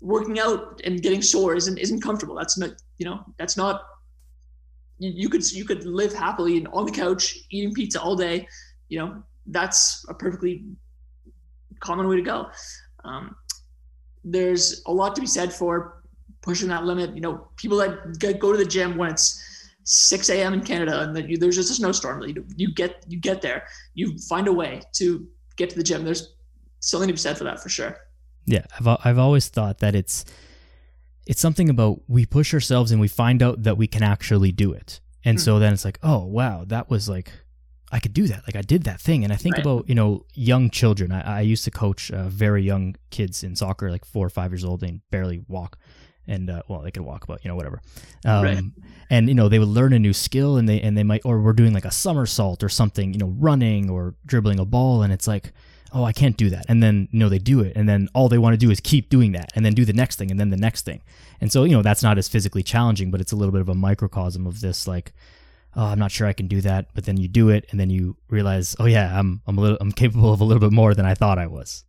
working 0.00 0.38
out 0.38 0.80
and 0.84 1.02
getting 1.02 1.22
sore 1.22 1.54
isn't 1.54 1.78
isn't 1.78 2.00
comfortable. 2.00 2.34
That's 2.34 2.58
not 2.58 2.70
you 2.98 3.06
know 3.06 3.24
that's 3.38 3.56
not. 3.56 3.82
You, 4.98 5.12
you 5.14 5.28
could 5.28 5.50
you 5.52 5.64
could 5.64 5.84
live 5.84 6.12
happily 6.12 6.58
and 6.58 6.68
on 6.68 6.86
the 6.86 6.92
couch 6.92 7.36
eating 7.50 7.72
pizza 7.72 8.00
all 8.00 8.16
day. 8.16 8.46
You 8.88 8.98
know 8.98 9.22
that's 9.46 10.04
a 10.08 10.14
perfectly 10.14 10.64
common 11.80 12.08
way 12.08 12.16
to 12.16 12.22
go. 12.22 12.48
Um, 13.04 13.36
there's 14.24 14.82
a 14.86 14.92
lot 14.92 15.14
to 15.16 15.20
be 15.20 15.26
said 15.26 15.52
for 15.52 16.02
pushing 16.42 16.68
that 16.68 16.84
limit. 16.84 17.14
You 17.14 17.20
know, 17.20 17.48
people 17.56 17.76
that 17.78 18.18
go 18.18 18.52
to 18.52 18.58
the 18.58 18.64
gym 18.64 18.96
when 18.96 19.10
it's 19.10 19.51
6 19.84 20.28
a.m. 20.30 20.54
in 20.54 20.62
Canada, 20.62 21.00
and 21.00 21.14
then 21.16 21.28
you, 21.28 21.36
there's 21.36 21.56
just 21.56 21.70
a 21.70 21.74
snowstorm. 21.74 22.22
You, 22.22 22.44
you 22.56 22.72
get 22.72 23.04
you 23.08 23.18
get 23.18 23.42
there, 23.42 23.66
you 23.94 24.16
find 24.28 24.48
a 24.48 24.52
way 24.52 24.82
to 24.94 25.26
get 25.56 25.70
to 25.70 25.76
the 25.76 25.82
gym. 25.82 26.04
There's 26.04 26.34
something 26.80 27.08
to 27.08 27.14
be 27.14 27.18
said 27.18 27.38
for 27.38 27.44
that 27.44 27.62
for 27.62 27.68
sure. 27.68 27.96
Yeah, 28.46 28.64
I've 28.78 28.98
I've 29.04 29.18
always 29.18 29.48
thought 29.48 29.78
that 29.78 29.94
it's 29.94 30.24
it's 31.26 31.40
something 31.40 31.68
about 31.68 32.00
we 32.08 32.26
push 32.26 32.52
ourselves 32.52 32.90
and 32.90 33.00
we 33.00 33.08
find 33.08 33.42
out 33.42 33.62
that 33.62 33.76
we 33.76 33.86
can 33.86 34.02
actually 34.02 34.52
do 34.52 34.72
it, 34.72 35.00
and 35.24 35.38
mm-hmm. 35.38 35.44
so 35.44 35.58
then 35.58 35.72
it's 35.72 35.84
like, 35.84 35.98
oh 36.02 36.24
wow, 36.24 36.64
that 36.66 36.90
was 36.90 37.08
like 37.08 37.32
I 37.92 38.00
could 38.00 38.14
do 38.14 38.26
that. 38.28 38.42
Like 38.46 38.56
I 38.56 38.62
did 38.62 38.84
that 38.84 39.00
thing. 39.00 39.22
And 39.22 39.32
I 39.32 39.36
think 39.36 39.56
right. 39.56 39.64
about, 39.64 39.86
you 39.86 39.94
know, 39.94 40.24
young 40.32 40.70
children. 40.70 41.12
I, 41.12 41.38
I 41.38 41.40
used 41.42 41.62
to 41.64 41.70
coach 41.70 42.10
uh, 42.10 42.28
very 42.28 42.62
young 42.62 42.96
kids 43.10 43.44
in 43.44 43.54
soccer, 43.54 43.90
like 43.90 44.06
four 44.06 44.26
or 44.26 44.30
five 44.30 44.50
years 44.50 44.64
old. 44.64 44.82
and 44.82 45.02
barely 45.10 45.44
walk 45.46 45.78
and 46.26 46.50
uh, 46.50 46.62
well, 46.68 46.80
they 46.80 46.90
could 46.90 47.02
walk, 47.02 47.26
but 47.26 47.44
you 47.44 47.48
know, 47.48 47.54
whatever. 47.54 47.80
Um, 48.24 48.44
right. 48.44 48.64
And 49.10 49.28
you 49.28 49.34
know, 49.34 49.48
they 49.48 49.58
would 49.58 49.68
learn 49.68 49.92
a 49.92 49.98
new 49.98 50.12
skill, 50.12 50.56
and 50.56 50.68
they 50.68 50.80
and 50.80 50.96
they 50.96 51.02
might, 51.02 51.22
or 51.24 51.40
we're 51.40 51.52
doing 51.52 51.72
like 51.72 51.84
a 51.84 51.90
somersault 51.90 52.62
or 52.62 52.68
something, 52.68 53.12
you 53.12 53.18
know, 53.18 53.34
running 53.38 53.90
or 53.90 54.14
dribbling 54.26 54.58
a 54.58 54.64
ball, 54.64 55.02
and 55.02 55.12
it's 55.12 55.26
like, 55.26 55.52
oh, 55.92 56.04
I 56.04 56.12
can't 56.12 56.36
do 56.36 56.50
that. 56.50 56.64
And 56.68 56.82
then 56.82 57.08
you 57.10 57.18
know, 57.18 57.28
they 57.28 57.38
do 57.38 57.60
it, 57.60 57.74
and 57.76 57.88
then 57.88 58.08
all 58.14 58.28
they 58.28 58.38
want 58.38 58.54
to 58.54 58.58
do 58.58 58.70
is 58.70 58.80
keep 58.80 59.08
doing 59.08 59.32
that, 59.32 59.52
and 59.54 59.64
then 59.64 59.74
do 59.74 59.84
the 59.84 59.92
next 59.92 60.16
thing, 60.16 60.30
and 60.30 60.40
then 60.40 60.50
the 60.50 60.56
next 60.56 60.84
thing. 60.84 61.02
And 61.40 61.50
so 61.52 61.64
you 61.64 61.72
know, 61.72 61.82
that's 61.82 62.02
not 62.02 62.18
as 62.18 62.28
physically 62.28 62.62
challenging, 62.62 63.10
but 63.10 63.20
it's 63.20 63.32
a 63.32 63.36
little 63.36 63.52
bit 63.52 63.60
of 63.60 63.68
a 63.68 63.74
microcosm 63.74 64.46
of 64.46 64.60
this 64.60 64.86
like 64.86 65.12
oh, 65.74 65.86
I'm 65.86 65.98
not 65.98 66.10
sure 66.10 66.26
I 66.26 66.32
can 66.32 66.48
do 66.48 66.60
that, 66.62 66.88
but 66.94 67.04
then 67.04 67.16
you 67.16 67.28
do 67.28 67.48
it 67.48 67.66
and 67.70 67.80
then 67.80 67.90
you 67.90 68.16
realize, 68.28 68.76
oh 68.78 68.86
yeah, 68.86 69.18
I'm 69.18 69.40
I'm 69.46 69.58
a 69.58 69.60
little 69.60 69.78
I'm 69.80 69.92
capable 69.92 70.32
of 70.32 70.40
a 70.40 70.44
little 70.44 70.60
bit 70.60 70.72
more 70.72 70.94
than 70.94 71.06
I 71.06 71.14
thought 71.14 71.38
I 71.38 71.46
was. 71.46 71.84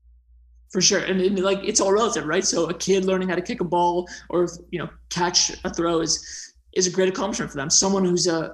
For 0.73 0.81
sure, 0.81 0.99
and, 0.99 1.21
and 1.21 1.39
like 1.39 1.59
it's 1.63 1.79
all 1.79 1.93
relative, 1.93 2.25
right? 2.25 2.43
So 2.43 2.67
a 2.67 2.73
kid 2.73 3.05
learning 3.05 3.29
how 3.29 3.35
to 3.35 3.41
kick 3.41 3.61
a 3.61 3.63
ball 3.63 4.09
or 4.29 4.49
you 4.71 4.79
know 4.79 4.89
catch 5.09 5.51
a 5.63 5.71
throw 5.71 6.01
is 6.01 6.53
is 6.73 6.87
a 6.87 6.91
great 6.91 7.09
accomplishment 7.09 7.51
for 7.51 7.57
them. 7.57 7.69
Someone 7.69 8.03
who's 8.03 8.25
a 8.25 8.37
uh, 8.37 8.53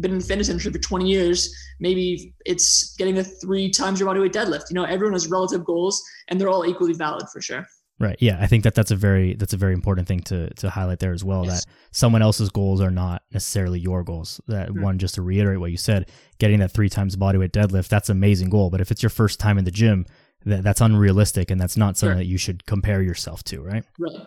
been 0.00 0.12
in 0.12 0.18
the 0.18 0.24
fitness 0.24 0.48
industry 0.48 0.72
for 0.72 0.78
20 0.78 1.08
years, 1.08 1.52
maybe 1.80 2.32
it's 2.46 2.94
getting 2.96 3.18
a 3.18 3.24
three 3.24 3.70
times 3.70 3.98
your 3.98 4.08
body 4.08 4.20
weight 4.20 4.32
deadlift. 4.32 4.70
You 4.70 4.74
know, 4.74 4.84
everyone 4.84 5.14
has 5.14 5.26
relative 5.26 5.64
goals, 5.64 6.02
and 6.28 6.40
they're 6.40 6.48
all 6.48 6.64
equally 6.64 6.92
valid 6.92 7.24
for 7.32 7.40
sure. 7.40 7.66
Right. 8.00 8.16
Yeah, 8.20 8.38
I 8.40 8.46
think 8.46 8.62
that 8.62 8.76
that's 8.76 8.92
a 8.92 8.96
very 8.96 9.34
that's 9.34 9.54
a 9.54 9.56
very 9.56 9.72
important 9.72 10.06
thing 10.06 10.20
to 10.20 10.54
to 10.54 10.70
highlight 10.70 11.00
there 11.00 11.12
as 11.12 11.24
well. 11.24 11.44
Yes. 11.44 11.64
That 11.64 11.72
someone 11.90 12.22
else's 12.22 12.48
goals 12.48 12.80
are 12.80 12.92
not 12.92 13.22
necessarily 13.32 13.80
your 13.80 14.04
goals. 14.04 14.40
That 14.46 14.68
mm-hmm. 14.68 14.82
one, 14.82 14.98
just 14.98 15.16
to 15.16 15.22
reiterate 15.22 15.58
what 15.58 15.72
you 15.72 15.76
said, 15.76 16.08
getting 16.38 16.60
that 16.60 16.70
three 16.70 16.88
times 16.88 17.16
bodyweight 17.16 17.50
deadlift, 17.50 17.88
that's 17.88 18.08
an 18.08 18.16
amazing 18.16 18.50
goal. 18.50 18.70
But 18.70 18.80
if 18.80 18.92
it's 18.92 19.02
your 19.02 19.10
first 19.10 19.40
time 19.40 19.58
in 19.58 19.64
the 19.64 19.72
gym, 19.72 20.06
that 20.48 20.64
that's 20.64 20.80
unrealistic, 20.80 21.50
and 21.50 21.60
that's 21.60 21.76
not 21.76 21.96
something 21.96 22.16
sure. 22.16 22.18
that 22.18 22.26
you 22.26 22.38
should 22.38 22.66
compare 22.66 23.02
yourself 23.02 23.42
to. 23.44 23.62
Right. 23.62 23.84
Right. 23.98 24.26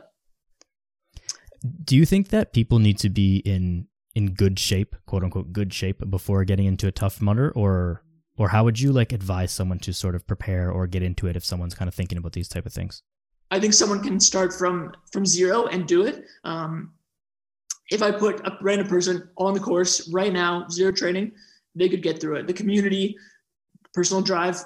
Do 1.83 1.95
you 1.95 2.05
think 2.05 2.29
that 2.29 2.53
people 2.53 2.79
need 2.79 2.97
to 2.99 3.09
be 3.09 3.37
in 3.37 3.87
in 4.15 4.33
good 4.33 4.59
shape, 4.59 4.95
quote 5.05 5.23
unquote 5.23 5.53
good 5.53 5.73
shape, 5.73 6.09
before 6.09 6.43
getting 6.43 6.65
into 6.65 6.87
a 6.87 6.91
Tough 6.91 7.21
Mudder, 7.21 7.51
or 7.55 8.03
or 8.37 8.49
how 8.49 8.63
would 8.63 8.79
you 8.79 8.91
like 8.91 9.13
advise 9.13 9.51
someone 9.51 9.79
to 9.79 9.93
sort 9.93 10.15
of 10.15 10.25
prepare 10.25 10.71
or 10.71 10.87
get 10.87 11.03
into 11.03 11.27
it 11.27 11.35
if 11.35 11.45
someone's 11.45 11.75
kind 11.75 11.87
of 11.87 11.93
thinking 11.93 12.17
about 12.17 12.33
these 12.33 12.47
type 12.47 12.65
of 12.65 12.73
things? 12.73 13.03
I 13.51 13.59
think 13.59 13.73
someone 13.73 14.01
can 14.01 14.19
start 14.19 14.53
from 14.53 14.93
from 15.11 15.25
zero 15.25 15.67
and 15.67 15.87
do 15.87 16.05
it. 16.05 16.25
Um, 16.43 16.93
if 17.91 18.01
I 18.01 18.11
put 18.11 18.39
a 18.47 18.57
random 18.61 18.87
person 18.87 19.29
on 19.37 19.53
the 19.53 19.59
course 19.59 20.09
right 20.13 20.31
now, 20.31 20.67
zero 20.69 20.91
training, 20.91 21.33
they 21.75 21.89
could 21.89 22.01
get 22.01 22.21
through 22.21 22.37
it. 22.37 22.47
The 22.47 22.53
community, 22.53 23.17
personal 23.93 24.21
drive 24.21 24.63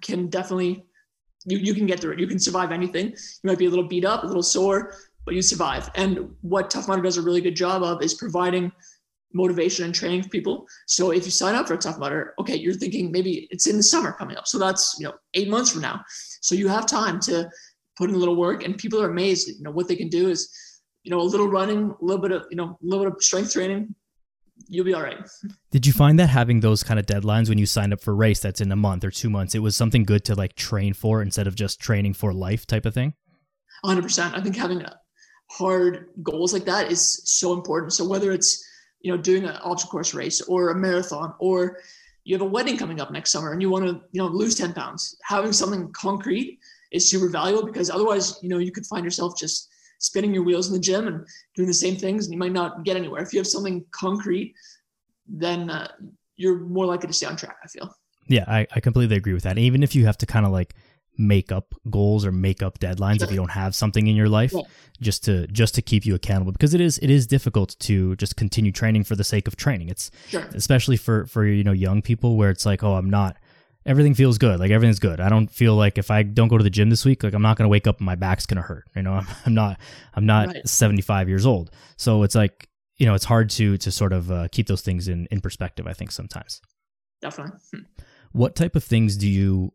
can 0.00 0.28
definitely 0.28 0.84
you, 1.46 1.58
you 1.58 1.74
can 1.74 1.86
get 1.86 2.00
through 2.00 2.12
it. 2.12 2.20
You 2.20 2.26
can 2.26 2.38
survive 2.38 2.72
anything. 2.72 3.08
You 3.08 3.16
might 3.44 3.58
be 3.58 3.66
a 3.66 3.70
little 3.70 3.88
beat 3.88 4.04
up, 4.04 4.22
a 4.22 4.26
little 4.26 4.42
sore, 4.42 4.94
but 5.24 5.34
you 5.34 5.42
survive. 5.42 5.90
And 5.94 6.30
what 6.40 6.70
Tough 6.70 6.88
Mudder 6.88 7.02
does 7.02 7.16
a 7.16 7.22
really 7.22 7.40
good 7.40 7.56
job 7.56 7.82
of 7.82 8.02
is 8.02 8.14
providing 8.14 8.72
motivation 9.34 9.84
and 9.84 9.94
training 9.94 10.22
for 10.22 10.28
people. 10.28 10.66
So 10.86 11.10
if 11.10 11.24
you 11.24 11.30
sign 11.30 11.54
up 11.54 11.66
for 11.66 11.74
a 11.74 11.78
Tough 11.78 11.98
Mudder, 11.98 12.34
okay, 12.38 12.56
you're 12.56 12.74
thinking 12.74 13.10
maybe 13.10 13.48
it's 13.50 13.66
in 13.66 13.76
the 13.76 13.82
summer 13.82 14.12
coming 14.12 14.36
up. 14.36 14.46
So 14.46 14.58
that's 14.58 14.96
you 14.98 15.06
know 15.06 15.14
eight 15.34 15.48
months 15.48 15.70
from 15.70 15.82
now. 15.82 16.02
So 16.40 16.54
you 16.54 16.68
have 16.68 16.86
time 16.86 17.20
to 17.20 17.48
put 17.96 18.10
in 18.10 18.16
a 18.16 18.18
little 18.18 18.36
work, 18.36 18.64
and 18.64 18.76
people 18.76 19.00
are 19.02 19.10
amazed. 19.10 19.48
You 19.48 19.62
know 19.62 19.70
what 19.70 19.88
they 19.88 19.96
can 19.96 20.08
do 20.08 20.28
is, 20.28 20.50
you 21.02 21.10
know, 21.10 21.20
a 21.20 21.22
little 21.22 21.48
running, 21.48 21.90
a 21.90 22.04
little 22.04 22.22
bit 22.22 22.32
of 22.32 22.46
you 22.50 22.56
know, 22.56 22.70
a 22.70 22.76
little 22.82 23.04
bit 23.06 23.14
of 23.14 23.22
strength 23.22 23.52
training. 23.52 23.94
You'll 24.68 24.84
be 24.84 24.94
all 24.94 25.02
right. 25.02 25.18
Did 25.70 25.86
you 25.86 25.92
find 25.92 26.18
that 26.18 26.28
having 26.28 26.60
those 26.60 26.82
kind 26.82 26.98
of 26.98 27.06
deadlines 27.06 27.48
when 27.48 27.58
you 27.58 27.66
signed 27.66 27.92
up 27.92 28.00
for 28.00 28.14
race 28.14 28.40
that's 28.40 28.60
in 28.60 28.72
a 28.72 28.76
month 28.76 29.04
or 29.04 29.10
two 29.10 29.30
months, 29.30 29.54
it 29.54 29.60
was 29.60 29.76
something 29.76 30.04
good 30.04 30.24
to 30.26 30.34
like 30.34 30.54
train 30.54 30.94
for 30.94 31.22
instead 31.22 31.46
of 31.46 31.54
just 31.54 31.80
training 31.80 32.14
for 32.14 32.32
life 32.32 32.66
type 32.66 32.86
of 32.86 32.94
thing? 32.94 33.14
100%. 33.84 34.34
I 34.34 34.40
think 34.40 34.56
having 34.56 34.84
hard 35.50 36.06
goals 36.22 36.52
like 36.52 36.64
that 36.64 36.90
is 36.90 37.22
so 37.24 37.52
important. 37.52 37.92
So 37.92 38.06
whether 38.06 38.32
it's 38.32 38.66
you 39.00 39.10
know 39.10 39.20
doing 39.20 39.44
an 39.44 39.56
obstacle 39.62 39.92
course 39.92 40.14
race 40.14 40.40
or 40.42 40.70
a 40.70 40.74
marathon 40.74 41.34
or 41.40 41.78
you 42.24 42.36
have 42.36 42.42
a 42.42 42.48
wedding 42.48 42.76
coming 42.76 43.00
up 43.00 43.10
next 43.10 43.32
summer 43.32 43.52
and 43.52 43.60
you 43.60 43.68
want 43.68 43.84
to 43.84 44.00
you 44.12 44.22
know 44.22 44.28
lose 44.28 44.54
10 44.54 44.74
pounds 44.74 45.16
having 45.24 45.52
something 45.52 45.90
concrete 45.92 46.60
is 46.92 47.08
super 47.08 47.28
valuable 47.28 47.64
because 47.64 47.90
otherwise, 47.90 48.38
you 48.42 48.48
know, 48.48 48.58
you 48.58 48.70
could 48.70 48.86
find 48.86 49.04
yourself 49.04 49.36
just 49.36 49.70
spinning 50.02 50.34
your 50.34 50.42
wheels 50.42 50.66
in 50.66 50.74
the 50.74 50.80
gym 50.80 51.06
and 51.06 51.26
doing 51.56 51.68
the 51.68 51.74
same 51.74 51.96
things 51.96 52.26
and 52.26 52.32
you 52.32 52.38
might 52.38 52.52
not 52.52 52.84
get 52.84 52.96
anywhere. 52.96 53.22
If 53.22 53.32
you 53.32 53.38
have 53.38 53.46
something 53.46 53.84
concrete, 53.92 54.54
then 55.26 55.70
uh, 55.70 55.88
you're 56.36 56.58
more 56.58 56.86
likely 56.86 57.06
to 57.06 57.12
stay 57.14 57.26
on 57.26 57.36
track, 57.36 57.56
I 57.64 57.68
feel. 57.68 57.94
Yeah, 58.28 58.44
I, 58.46 58.66
I 58.74 58.80
completely 58.80 59.16
agree 59.16 59.32
with 59.32 59.44
that. 59.44 59.58
Even 59.58 59.82
if 59.82 59.94
you 59.94 60.04
have 60.06 60.18
to 60.18 60.26
kind 60.26 60.44
of 60.44 60.52
like 60.52 60.74
make 61.18 61.52
up 61.52 61.74
goals 61.90 62.24
or 62.24 62.32
make 62.32 62.62
up 62.62 62.78
deadlines 62.78 63.22
if 63.22 63.30
you 63.30 63.36
don't 63.36 63.50
have 63.50 63.74
something 63.74 64.06
in 64.06 64.16
your 64.16 64.30
life 64.30 64.52
yeah. 64.54 64.62
just 65.00 65.22
to 65.22 65.46
just 65.48 65.74
to 65.74 65.82
keep 65.82 66.06
you 66.06 66.14
accountable 66.14 66.52
because 66.52 66.72
it 66.72 66.80
is 66.80 66.96
it 66.98 67.10
is 67.10 67.26
difficult 67.26 67.76
to 67.78 68.16
just 68.16 68.34
continue 68.34 68.72
training 68.72 69.04
for 69.04 69.14
the 69.14 69.22
sake 69.22 69.46
of 69.46 69.54
training 69.54 69.90
it's 69.90 70.10
sure. 70.28 70.40
especially 70.54 70.96
for 70.96 71.26
for 71.26 71.44
you 71.44 71.62
know 71.62 71.72
young 71.72 72.00
people 72.00 72.36
where 72.36 72.48
it's 72.48 72.64
like 72.64 72.82
oh 72.82 72.94
i'm 72.94 73.10
not 73.10 73.36
everything 73.84 74.14
feels 74.14 74.38
good. 74.38 74.60
Like 74.60 74.70
everything's 74.70 74.98
good. 74.98 75.20
I 75.20 75.28
don't 75.28 75.50
feel 75.50 75.74
like 75.74 75.98
if 75.98 76.10
I 76.10 76.22
don't 76.22 76.48
go 76.48 76.58
to 76.58 76.64
the 76.64 76.70
gym 76.70 76.90
this 76.90 77.04
week, 77.04 77.22
like 77.22 77.34
I'm 77.34 77.42
not 77.42 77.56
going 77.56 77.64
to 77.64 77.70
wake 77.70 77.86
up 77.86 77.98
and 77.98 78.06
my 78.06 78.14
back's 78.14 78.46
going 78.46 78.56
to 78.56 78.62
hurt. 78.62 78.84
You 78.94 79.02
know, 79.02 79.14
I'm, 79.14 79.26
I'm 79.46 79.54
not, 79.54 79.80
I'm 80.14 80.26
not 80.26 80.48
right. 80.48 80.68
75 80.68 81.28
years 81.28 81.46
old. 81.46 81.70
So 81.96 82.22
it's 82.22 82.34
like, 82.34 82.68
you 82.96 83.06
know, 83.06 83.14
it's 83.14 83.24
hard 83.24 83.50
to, 83.50 83.76
to 83.78 83.90
sort 83.90 84.12
of 84.12 84.30
uh, 84.30 84.48
keep 84.52 84.66
those 84.66 84.82
things 84.82 85.08
in, 85.08 85.26
in 85.30 85.40
perspective, 85.40 85.86
I 85.86 85.92
think 85.92 86.12
sometimes. 86.12 86.60
Definitely. 87.20 87.58
Hmm. 87.72 87.82
What 88.32 88.54
type 88.54 88.76
of 88.76 88.84
things 88.84 89.16
do 89.16 89.28
you, 89.28 89.72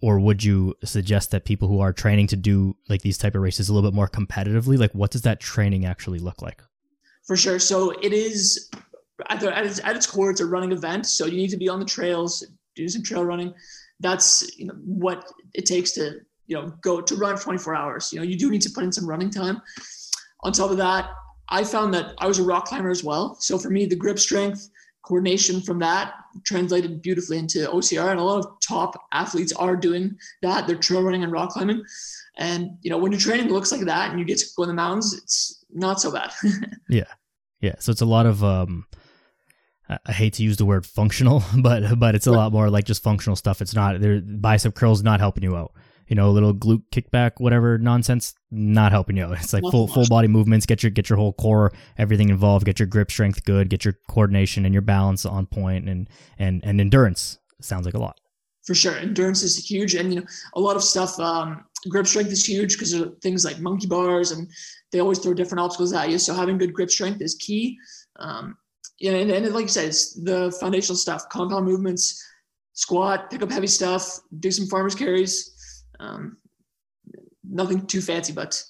or 0.00 0.20
would 0.20 0.44
you 0.44 0.74
suggest 0.84 1.30
that 1.30 1.44
people 1.44 1.66
who 1.68 1.80
are 1.80 1.92
training 1.92 2.26
to 2.28 2.36
do 2.36 2.76
like 2.88 3.02
these 3.02 3.18
type 3.18 3.34
of 3.34 3.42
races 3.42 3.68
a 3.68 3.74
little 3.74 3.90
bit 3.90 3.96
more 3.96 4.08
competitively, 4.08 4.78
like 4.78 4.92
what 4.92 5.10
does 5.10 5.22
that 5.22 5.40
training 5.40 5.84
actually 5.84 6.18
look 6.18 6.42
like? 6.42 6.62
For 7.26 7.36
sure. 7.36 7.58
So 7.58 7.90
it 8.02 8.12
is 8.12 8.70
at, 9.28 9.40
the, 9.40 9.56
at, 9.56 9.64
its, 9.64 9.80
at 9.80 9.96
its 9.96 10.06
core, 10.06 10.30
it's 10.30 10.40
a 10.40 10.46
running 10.46 10.72
event. 10.72 11.06
So 11.06 11.26
you 11.26 11.36
need 11.36 11.50
to 11.50 11.56
be 11.56 11.68
on 11.68 11.78
the 11.78 11.84
trails, 11.86 12.46
do 12.74 12.88
some 12.88 13.02
trail 13.02 13.24
running. 13.24 13.54
That's 14.00 14.58
you 14.58 14.66
know 14.66 14.74
what 14.84 15.24
it 15.54 15.66
takes 15.66 15.92
to 15.92 16.20
you 16.46 16.56
know 16.56 16.72
go 16.82 17.00
to 17.00 17.16
run 17.16 17.38
24 17.38 17.74
hours. 17.74 18.12
You 18.12 18.20
know 18.20 18.24
you 18.24 18.38
do 18.38 18.50
need 18.50 18.62
to 18.62 18.70
put 18.70 18.84
in 18.84 18.92
some 18.92 19.08
running 19.08 19.30
time. 19.30 19.60
On 20.42 20.52
top 20.52 20.70
of 20.70 20.76
that, 20.76 21.10
I 21.48 21.64
found 21.64 21.94
that 21.94 22.14
I 22.18 22.26
was 22.26 22.38
a 22.38 22.42
rock 22.42 22.66
climber 22.66 22.90
as 22.90 23.02
well. 23.02 23.36
So 23.40 23.58
for 23.58 23.70
me, 23.70 23.86
the 23.86 23.96
grip 23.96 24.18
strength, 24.18 24.68
coordination 25.04 25.60
from 25.60 25.78
that 25.78 26.14
translated 26.44 27.02
beautifully 27.02 27.38
into 27.38 27.66
OCR, 27.66 28.10
and 28.10 28.18
a 28.18 28.22
lot 28.22 28.44
of 28.44 28.60
top 28.60 29.00
athletes 29.12 29.52
are 29.52 29.76
doing 29.76 30.16
that. 30.42 30.66
They're 30.66 30.76
trail 30.76 31.02
running 31.02 31.22
and 31.22 31.32
rock 31.32 31.50
climbing, 31.50 31.82
and 32.38 32.70
you 32.82 32.90
know 32.90 32.98
when 32.98 33.12
your 33.12 33.20
training 33.20 33.48
looks 33.48 33.72
like 33.72 33.82
that 33.82 34.10
and 34.10 34.18
you 34.18 34.24
get 34.24 34.38
to 34.38 34.46
go 34.56 34.64
in 34.64 34.68
the 34.68 34.74
mountains, 34.74 35.14
it's 35.14 35.64
not 35.72 36.00
so 36.00 36.10
bad. 36.10 36.32
yeah, 36.88 37.04
yeah. 37.60 37.74
So 37.78 37.92
it's 37.92 38.00
a 38.00 38.06
lot 38.06 38.26
of 38.26 38.42
um, 38.42 38.86
I 39.88 40.12
hate 40.12 40.32
to 40.34 40.42
use 40.42 40.56
the 40.56 40.64
word 40.64 40.86
functional, 40.86 41.42
but 41.62 41.98
but 41.98 42.14
it's 42.14 42.26
a 42.26 42.32
lot 42.32 42.52
more 42.52 42.70
like 42.70 42.84
just 42.84 43.02
functional 43.02 43.36
stuff. 43.36 43.60
It's 43.60 43.74
not 43.74 44.00
there. 44.00 44.20
Bicep 44.20 44.74
curls 44.74 45.02
not 45.02 45.20
helping 45.20 45.42
you 45.42 45.56
out. 45.56 45.72
You 46.08 46.16
know, 46.16 46.28
a 46.28 46.32
little 46.32 46.52
glute 46.52 46.82
kickback, 46.92 47.32
whatever 47.38 47.78
nonsense, 47.78 48.34
not 48.50 48.92
helping 48.92 49.16
you 49.16 49.24
out. 49.24 49.38
It's 49.38 49.52
like 49.52 49.62
full 49.70 49.88
full 49.88 50.06
body 50.08 50.28
movements. 50.28 50.66
Get 50.66 50.82
your 50.82 50.90
get 50.90 51.08
your 51.08 51.18
whole 51.18 51.32
core, 51.32 51.72
everything 51.98 52.28
involved. 52.28 52.66
Get 52.66 52.78
your 52.78 52.86
grip 52.86 53.10
strength 53.10 53.44
good. 53.44 53.70
Get 53.70 53.84
your 53.84 53.94
coordination 54.08 54.64
and 54.64 54.74
your 54.74 54.82
balance 54.82 55.24
on 55.24 55.46
point, 55.46 55.88
and 55.88 56.08
and 56.38 56.62
and 56.64 56.80
endurance 56.80 57.38
sounds 57.60 57.86
like 57.86 57.94
a 57.94 57.98
lot. 57.98 58.20
For 58.66 58.74
sure, 58.74 58.96
endurance 58.96 59.42
is 59.42 59.56
huge, 59.58 59.94
and 59.94 60.12
you 60.12 60.20
know 60.20 60.26
a 60.54 60.60
lot 60.60 60.76
of 60.76 60.82
stuff. 60.82 61.18
Um, 61.18 61.64
grip 61.88 62.06
strength 62.06 62.32
is 62.32 62.46
huge 62.46 62.74
because 62.74 62.92
of 62.94 63.18
things 63.22 63.44
like 63.44 63.58
monkey 63.60 63.86
bars, 63.86 64.30
and 64.30 64.48
they 64.92 65.00
always 65.00 65.18
throw 65.18 65.34
different 65.34 65.60
obstacles 65.60 65.92
at 65.92 66.10
you. 66.10 66.18
So 66.18 66.34
having 66.34 66.58
good 66.58 66.72
grip 66.72 66.90
strength 66.90 67.20
is 67.20 67.34
key. 67.34 67.78
Um, 68.16 68.56
and, 69.02 69.30
and 69.30 69.54
like 69.54 69.62
you 69.62 69.68
said, 69.68 69.86
it's 69.86 70.14
the 70.14 70.56
foundational 70.60 70.96
stuff, 70.96 71.28
compound 71.28 71.66
movements, 71.66 72.22
squat, 72.72 73.30
pick 73.30 73.42
up 73.42 73.50
heavy 73.50 73.66
stuff, 73.66 74.20
do 74.40 74.50
some 74.50 74.66
farmers 74.66 74.94
carries. 74.94 75.50
Um, 76.00 76.36
nothing 77.48 77.86
too 77.86 78.00
fancy, 78.00 78.32
but 78.32 78.62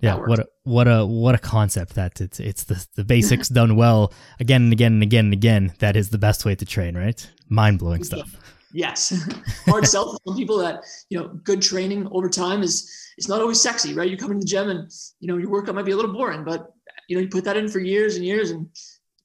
yeah, 0.00 0.14
what 0.14 0.38
a 0.38 0.46
what 0.64 0.88
a 0.88 1.04
what 1.04 1.34
a 1.34 1.38
concept 1.38 1.94
that 1.94 2.20
it's 2.20 2.40
it's 2.40 2.64
the 2.64 2.84
the 2.94 3.04
basics 3.04 3.48
done 3.60 3.76
well 3.76 4.12
again 4.38 4.62
and 4.62 4.72
again 4.72 4.94
and 4.94 5.02
again 5.02 5.26
and 5.26 5.34
again. 5.34 5.72
That 5.78 5.96
is 5.96 6.10
the 6.10 6.18
best 6.18 6.44
way 6.44 6.54
to 6.54 6.64
train, 6.64 6.96
right? 6.96 7.28
Mind 7.48 7.78
blowing 7.78 8.02
stuff. 8.04 8.34
Yes, 8.72 9.12
hard 9.66 9.86
sell 9.86 10.12
for 10.12 10.18
some 10.26 10.36
people 10.36 10.58
that 10.58 10.82
you 11.10 11.18
know 11.18 11.28
good 11.44 11.60
training 11.60 12.08
over 12.12 12.28
time 12.28 12.62
is 12.62 12.90
it's 13.18 13.28
not 13.28 13.40
always 13.40 13.60
sexy, 13.60 13.92
right? 13.94 14.08
You 14.08 14.16
come 14.16 14.30
into 14.30 14.44
the 14.44 14.46
gym 14.46 14.70
and 14.70 14.90
you 15.20 15.28
know 15.28 15.36
your 15.36 15.50
workout 15.50 15.74
might 15.74 15.84
be 15.84 15.92
a 15.92 15.96
little 15.96 16.12
boring, 16.12 16.44
but 16.44 16.72
you 17.08 17.16
know 17.16 17.22
you 17.22 17.28
put 17.28 17.44
that 17.44 17.56
in 17.56 17.68
for 17.68 17.80
years 17.80 18.16
and 18.16 18.24
years 18.24 18.50
and 18.50 18.68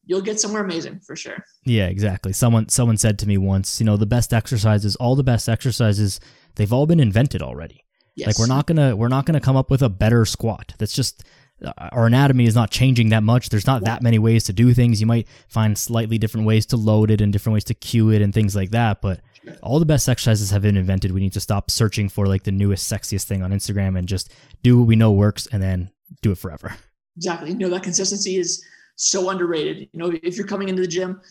you'll 0.06 0.22
get 0.22 0.40
somewhere 0.40 0.64
amazing 0.64 1.00
for 1.00 1.16
sure. 1.16 1.44
Yeah, 1.66 1.88
exactly. 1.88 2.34
Someone 2.34 2.70
someone 2.70 2.98
said 2.98 3.20
to 3.20 3.28
me 3.28 3.38
once, 3.38 3.80
you 3.80 3.86
know, 3.86 3.98
the 3.98 4.06
best 4.06 4.34
exercises, 4.34 4.96
all 4.96 5.16
the 5.16 5.24
best 5.24 5.50
exercises, 5.50 6.20
they've 6.56 6.74
all 6.74 6.86
been 6.86 7.00
invented 7.00 7.42
already. 7.42 7.84
Yes. 8.16 8.28
Like 8.28 8.40
we're 8.40 8.54
not 8.54 8.68
gonna 8.68 8.96
we're 8.96 9.08
not 9.08 9.26
gonna 9.26 9.42
come 9.42 9.56
up 9.56 9.70
with 9.70 9.82
a 9.82 9.90
better 9.90 10.26
squat. 10.26 10.74
That's 10.78 10.94
just 10.94 11.24
uh, 11.64 11.72
our 11.92 12.06
anatomy 12.06 12.46
is 12.46 12.56
not 12.56 12.72
changing 12.72 13.10
that 13.10 13.24
much. 13.24 13.50
There's 13.50 13.68
not 13.68 13.84
that 13.86 14.02
many 14.02 14.20
ways 14.20 14.46
to 14.46 14.54
do 14.54 14.74
things. 14.74 15.00
You 15.02 15.08
might 15.08 15.28
find 15.48 15.78
slightly 15.78 16.18
different 16.18 16.46
ways 16.46 16.66
to 16.68 16.78
load 16.78 17.12
it 17.12 17.22
and 17.22 17.32
different 17.32 17.54
ways 17.54 17.64
to 17.66 17.74
cue 17.74 18.12
it 18.12 18.22
and 18.22 18.34
things 18.34 18.56
like 18.56 18.72
that. 18.72 19.02
But 19.02 19.22
all 19.62 19.80
the 19.80 19.86
best 19.86 20.10
exercises 20.10 20.52
have 20.52 20.62
been 20.62 20.78
invented. 20.78 21.12
We 21.12 21.20
need 21.20 21.34
to 21.34 21.40
stop 21.40 21.70
searching 21.70 22.10
for 22.10 22.26
like 22.26 22.44
the 22.44 22.52
newest, 22.52 22.92
sexiest 22.92 23.26
thing 23.26 23.44
on 23.44 23.52
Instagram 23.52 23.98
and 23.98 24.08
just 24.08 24.34
do 24.64 24.80
what 24.80 24.88
we 24.88 24.96
know 24.96 25.12
works 25.12 25.48
and 25.52 25.62
then 25.62 25.92
do 26.22 26.32
it 26.32 26.38
forever. 26.38 26.76
Exactly. 27.18 27.52
You 27.52 27.58
know, 27.58 27.70
that 27.70 27.84
consistency 27.84 28.38
is 28.38 28.64
so 28.96 29.30
underrated. 29.30 29.90
You 29.92 30.00
know, 30.00 30.14
if 30.24 30.38
you're 30.38 30.48
coming 30.48 30.70
into 30.70 30.82
the 30.82 30.88
gym, 30.88 31.22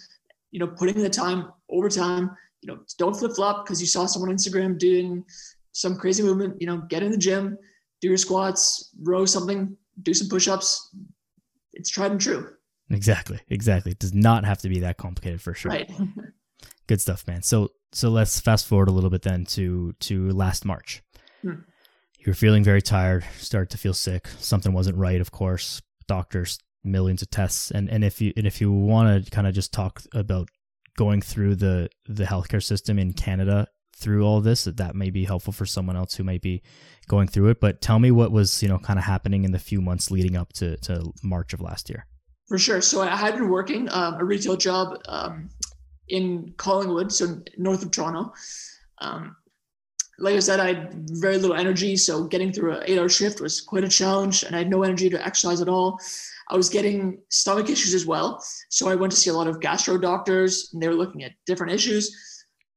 you 0.50 0.60
know, 0.60 0.66
putting 0.66 1.02
the 1.02 1.10
time 1.10 1.50
over 1.68 1.88
time, 1.88 2.30
you 2.60 2.72
know, 2.72 2.80
don't 2.98 3.14
flip 3.14 3.32
flop 3.34 3.64
because 3.64 3.80
you 3.80 3.86
saw 3.86 4.06
someone 4.06 4.30
on 4.30 4.36
Instagram 4.36 4.78
doing 4.78 5.24
some 5.72 5.96
crazy 5.96 6.22
movement. 6.22 6.60
You 6.60 6.66
know, 6.66 6.78
get 6.88 7.02
in 7.02 7.10
the 7.10 7.18
gym, 7.18 7.58
do 8.00 8.08
your 8.08 8.16
squats, 8.16 8.90
row 9.02 9.24
something, 9.24 9.76
do 10.02 10.14
some 10.14 10.28
push 10.28 10.48
ups. 10.48 10.94
It's 11.72 11.90
tried 11.90 12.12
and 12.12 12.20
true. 12.20 12.50
Exactly. 12.90 13.40
Exactly. 13.48 13.92
It 13.92 13.98
does 13.98 14.14
not 14.14 14.44
have 14.44 14.58
to 14.58 14.68
be 14.68 14.80
that 14.80 14.96
complicated 14.96 15.40
for 15.40 15.54
sure. 15.54 15.70
Right. 15.70 15.90
Good 16.86 17.00
stuff, 17.00 17.26
man. 17.26 17.42
So 17.42 17.70
so 17.92 18.10
let's 18.10 18.40
fast 18.40 18.66
forward 18.66 18.88
a 18.88 18.92
little 18.92 19.10
bit 19.10 19.22
then 19.22 19.44
to 19.46 19.94
to 20.00 20.30
last 20.30 20.64
March. 20.64 21.02
Hmm. 21.42 21.62
You 22.18 22.26
were 22.30 22.34
feeling 22.34 22.64
very 22.64 22.82
tired, 22.82 23.24
started 23.38 23.70
to 23.70 23.78
feel 23.78 23.94
sick. 23.94 24.28
Something 24.38 24.72
wasn't 24.72 24.96
right, 24.96 25.20
of 25.20 25.30
course. 25.30 25.82
Doctors, 26.06 26.58
millions 26.84 27.22
of 27.22 27.30
tests, 27.30 27.70
and 27.70 27.88
and 27.88 28.04
if 28.04 28.20
you 28.20 28.32
and 28.36 28.46
if 28.46 28.60
you 28.60 28.70
want 28.70 29.24
to 29.24 29.30
kind 29.30 29.46
of 29.46 29.54
just 29.54 29.72
talk 29.72 30.02
about 30.12 30.48
going 30.96 31.20
through 31.20 31.56
the 31.56 31.88
the 32.06 32.24
healthcare 32.24 32.62
system 32.62 32.98
in 32.98 33.12
Canada 33.12 33.66
through 33.96 34.24
all 34.24 34.40
this, 34.40 34.64
that 34.64 34.76
that 34.76 34.94
may 34.94 35.10
be 35.10 35.24
helpful 35.24 35.52
for 35.52 35.66
someone 35.66 35.96
else 35.96 36.14
who 36.14 36.24
might 36.24 36.42
be 36.42 36.62
going 37.08 37.28
through 37.28 37.48
it. 37.48 37.60
But 37.60 37.80
tell 37.80 37.98
me 37.98 38.10
what 38.10 38.32
was 38.32 38.62
you 38.62 38.68
know 38.68 38.78
kind 38.78 38.98
of 38.98 39.04
happening 39.04 39.44
in 39.44 39.52
the 39.52 39.58
few 39.58 39.80
months 39.80 40.10
leading 40.10 40.36
up 40.36 40.52
to 40.54 40.76
to 40.78 41.12
March 41.22 41.52
of 41.52 41.60
last 41.60 41.88
year. 41.88 42.06
For 42.46 42.58
sure. 42.58 42.80
So 42.82 43.00
I 43.00 43.16
had 43.16 43.34
been 43.34 43.48
working 43.48 43.88
um, 43.90 44.14
a 44.14 44.24
retail 44.24 44.56
job 44.56 44.98
um, 45.08 45.48
in 46.08 46.52
Collingwood, 46.58 47.10
so 47.10 47.40
north 47.56 47.82
of 47.82 47.90
Toronto. 47.90 48.34
Um, 49.00 49.36
like 50.18 50.36
I 50.36 50.38
said, 50.38 50.60
I 50.60 50.74
had 50.74 51.10
very 51.10 51.38
little 51.38 51.56
energy, 51.56 51.96
so 51.96 52.24
getting 52.24 52.52
through 52.52 52.76
an 52.76 52.84
eight-hour 52.86 53.08
shift 53.08 53.40
was 53.40 53.60
quite 53.60 53.84
a 53.84 53.88
challenge, 53.88 54.42
and 54.42 54.54
I 54.54 54.58
had 54.58 54.70
no 54.70 54.82
energy 54.82 55.10
to 55.10 55.26
exercise 55.26 55.60
at 55.60 55.68
all. 55.68 55.98
I 56.50 56.56
was 56.56 56.68
getting 56.68 57.20
stomach 57.30 57.70
issues 57.70 57.94
as 57.94 58.06
well, 58.06 58.44
so 58.70 58.88
I 58.88 58.94
went 58.94 59.12
to 59.12 59.18
see 59.18 59.30
a 59.30 59.34
lot 59.34 59.48
of 59.48 59.60
gastro 59.60 59.98
doctors, 59.98 60.70
and 60.72 60.82
they 60.82 60.88
were 60.88 60.94
looking 60.94 61.24
at 61.24 61.32
different 61.46 61.72
issues. 61.72 62.14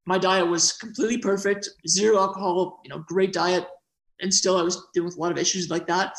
My 0.06 0.18
diet 0.18 0.48
was 0.48 0.72
completely 0.74 1.18
perfect, 1.18 1.70
zero 1.88 2.18
alcohol, 2.18 2.80
you 2.84 2.90
know, 2.90 3.04
great 3.08 3.34
diet, 3.34 3.66
and 4.22 4.34
still 4.34 4.58
I 4.58 4.64
was 4.64 4.88
dealing 4.94 5.08
with 5.08 5.18
a 5.18 5.20
lot 5.20 5.32
of 5.32 5.38
issues 5.38 5.70
like 5.70 5.86
that. 5.88 6.18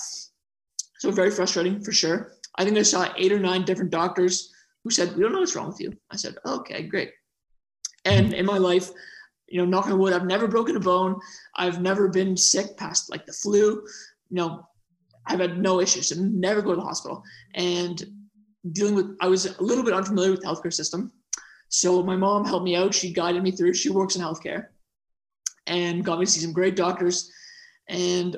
So 0.98 1.10
very 1.10 1.30
frustrating 1.30 1.82
for 1.82 1.92
sure. 1.92 2.32
I 2.56 2.64
think 2.64 2.76
I 2.76 2.82
saw 2.82 3.12
eight 3.16 3.32
or 3.32 3.38
nine 3.38 3.64
different 3.64 3.90
doctors 3.90 4.52
who 4.84 4.90
said, 4.90 5.16
"We 5.16 5.22
don't 5.22 5.32
know 5.32 5.40
what's 5.40 5.56
wrong 5.56 5.68
with 5.68 5.80
you." 5.80 5.96
I 6.10 6.16
said, 6.16 6.36
"Okay, 6.44 6.82
great." 6.82 7.12
And 8.04 8.34
in 8.34 8.46
my 8.46 8.58
life, 8.58 8.90
you 9.48 9.58
know, 9.58 9.64
knock 9.64 9.86
on 9.86 9.98
wood, 9.98 10.12
I've 10.12 10.26
never 10.26 10.46
broken 10.46 10.76
a 10.76 10.80
bone. 10.80 11.18
I've 11.56 11.80
never 11.80 12.08
been 12.08 12.36
sick 12.36 12.76
past 12.76 13.10
like 13.10 13.26
the 13.26 13.32
flu. 13.32 13.82
You 14.30 14.36
know, 14.36 14.68
I've 15.26 15.40
had 15.40 15.58
no 15.58 15.80
issues 15.80 16.10
and 16.10 16.32
so 16.32 16.38
never 16.38 16.62
go 16.62 16.70
to 16.70 16.76
the 16.76 16.82
hospital. 16.82 17.22
And 17.54 18.02
dealing 18.72 18.94
with, 18.94 19.16
I 19.20 19.28
was 19.28 19.46
a 19.46 19.62
little 19.62 19.84
bit 19.84 19.94
unfamiliar 19.94 20.30
with 20.30 20.40
the 20.42 20.46
healthcare 20.46 20.72
system. 20.72 21.12
So 21.68 22.02
my 22.02 22.16
mom 22.16 22.44
helped 22.44 22.64
me 22.64 22.76
out. 22.76 22.94
She 22.94 23.12
guided 23.12 23.42
me 23.42 23.50
through. 23.50 23.74
She 23.74 23.90
works 23.90 24.16
in 24.16 24.22
healthcare 24.22 24.66
and 25.66 26.04
got 26.04 26.18
me 26.18 26.24
to 26.24 26.30
see 26.30 26.40
some 26.40 26.52
great 26.52 26.76
doctors. 26.76 27.30
And 27.88 28.36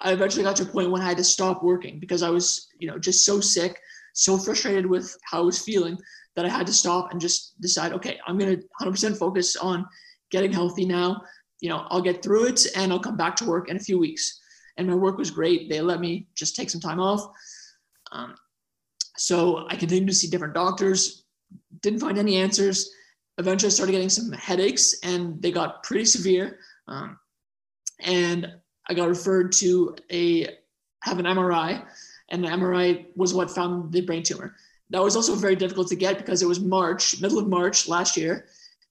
I 0.00 0.12
eventually 0.12 0.42
got 0.42 0.56
to 0.56 0.64
a 0.64 0.66
point 0.66 0.90
when 0.90 1.02
I 1.02 1.08
had 1.08 1.18
to 1.18 1.24
stop 1.24 1.62
working 1.62 2.00
because 2.00 2.22
I 2.22 2.30
was, 2.30 2.68
you 2.78 2.88
know, 2.88 2.98
just 2.98 3.24
so 3.24 3.40
sick, 3.40 3.78
so 4.14 4.36
frustrated 4.36 4.86
with 4.86 5.16
how 5.24 5.38
I 5.38 5.44
was 5.44 5.62
feeling 5.62 5.98
that 6.36 6.44
I 6.44 6.48
had 6.48 6.66
to 6.66 6.72
stop 6.72 7.12
and 7.12 7.20
just 7.20 7.60
decide, 7.60 7.92
okay, 7.92 8.18
I'm 8.26 8.38
going 8.38 8.56
to 8.56 8.64
100% 8.80 9.18
focus 9.18 9.56
on 9.56 9.86
getting 10.30 10.52
healthy 10.52 10.84
now. 10.84 11.22
You 11.60 11.68
know, 11.68 11.86
I'll 11.88 12.02
get 12.02 12.22
through 12.22 12.46
it 12.46 12.66
and 12.76 12.92
I'll 12.92 13.00
come 13.00 13.16
back 13.16 13.36
to 13.36 13.44
work 13.44 13.68
in 13.68 13.76
a 13.76 13.80
few 13.80 13.98
weeks. 13.98 14.40
And 14.76 14.88
my 14.88 14.94
work 14.94 15.18
was 15.18 15.30
great. 15.30 15.68
They 15.68 15.80
let 15.80 16.00
me 16.00 16.26
just 16.34 16.56
take 16.56 16.70
some 16.70 16.80
time 16.80 16.98
off. 16.98 17.26
Um, 18.10 18.34
so 19.16 19.66
I 19.68 19.76
continued 19.76 20.08
to 20.08 20.14
see 20.14 20.28
different 20.28 20.54
doctors, 20.54 21.24
didn't 21.82 22.00
find 22.00 22.18
any 22.18 22.36
answers. 22.36 22.90
Eventually, 23.38 23.68
I 23.68 23.70
started 23.70 23.92
getting 23.92 24.08
some 24.08 24.32
headaches 24.32 24.94
and 25.02 25.40
they 25.42 25.52
got 25.52 25.82
pretty 25.82 26.06
severe. 26.06 26.58
Um, 26.88 27.18
and 28.00 28.50
I 28.88 28.94
got 28.94 29.08
referred 29.08 29.52
to 29.52 29.96
a 30.10 30.48
have 31.02 31.18
an 31.18 31.26
MRI, 31.26 31.84
and 32.30 32.44
the 32.44 32.48
MRI 32.48 33.06
was 33.16 33.34
what 33.34 33.50
found 33.50 33.92
the 33.92 34.00
brain 34.02 34.22
tumor. 34.22 34.54
That 34.92 35.02
was 35.02 35.16
also 35.16 35.34
very 35.34 35.56
difficult 35.56 35.88
to 35.88 35.96
get 35.96 36.18
because 36.18 36.42
it 36.42 36.48
was 36.48 36.60
March, 36.60 37.20
middle 37.20 37.38
of 37.38 37.48
March 37.48 37.88
last 37.88 38.16
year, 38.16 38.46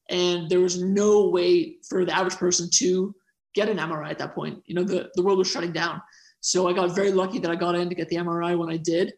and 0.10 0.50
there 0.50 0.60
was 0.60 0.82
no 0.82 1.30
way 1.30 1.78
for 1.88 2.06
the 2.06 2.16
average 2.16 2.36
person 2.36 2.70
to 2.74 3.16
get 3.54 3.70
an 3.70 3.78
MRI 3.78 4.10
at 4.10 4.18
that 4.18 4.34
point. 4.34 4.62
You 4.66 4.76
know, 4.76 4.84
the, 4.84 5.12
the 5.16 5.22
world 5.22 5.38
was 5.38 5.50
shutting 5.50 5.72
down. 5.72 6.02
So 6.40 6.68
I 6.68 6.74
got 6.74 6.96
very 6.96 7.12
lucky 7.12 7.38
that 7.40 7.52
I 7.52 7.56
got 7.56 7.76
in 7.76 7.88
to 7.88 7.96
get 7.96 8.10
the 8.10 8.16
MRI 8.16 8.58
when 8.58 8.70
I 8.70 8.78
did. 8.78 9.14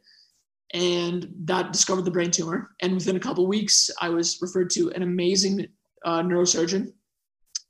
And 0.73 1.31
that 1.45 1.71
discovered 1.71 2.03
the 2.03 2.11
brain 2.11 2.31
tumor. 2.31 2.71
And 2.81 2.95
within 2.95 3.15
a 3.15 3.19
couple 3.19 3.47
weeks, 3.47 3.89
I 4.01 4.09
was 4.09 4.39
referred 4.41 4.69
to 4.71 4.91
an 4.91 5.03
amazing 5.03 5.67
uh, 6.03 6.21
neurosurgeon 6.21 6.91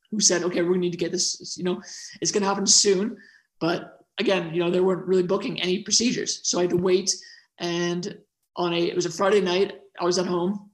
who 0.10 0.19
said, 0.19 0.43
okay, 0.43 0.62
we 0.62 0.78
need 0.78 0.91
to 0.91 0.97
get 0.97 1.12
this, 1.12 1.56
you 1.58 1.63
know, 1.63 1.82
it's 2.21 2.32
going 2.32 2.41
to 2.41 2.49
happen 2.49 2.65
soon. 2.65 3.17
But 3.60 3.99
again, 4.19 4.54
you 4.54 4.63
know, 4.63 4.71
they 4.71 4.80
weren't 4.80 5.06
really 5.06 5.23
booking 5.23 5.62
any 5.62 5.84
procedures. 5.84 6.39
So 6.43 6.60
I 6.60 6.63
had 6.63 6.71
to 6.71 6.78
wait. 6.78 7.13
And 7.60 8.17
on 8.55 8.73
a, 8.73 8.77
it 8.77 8.95
was 8.95 9.05
a 9.05 9.11
Friday 9.11 9.41
night, 9.41 9.79
I 9.99 10.05
was 10.05 10.17
at 10.19 10.25
home, 10.25 10.69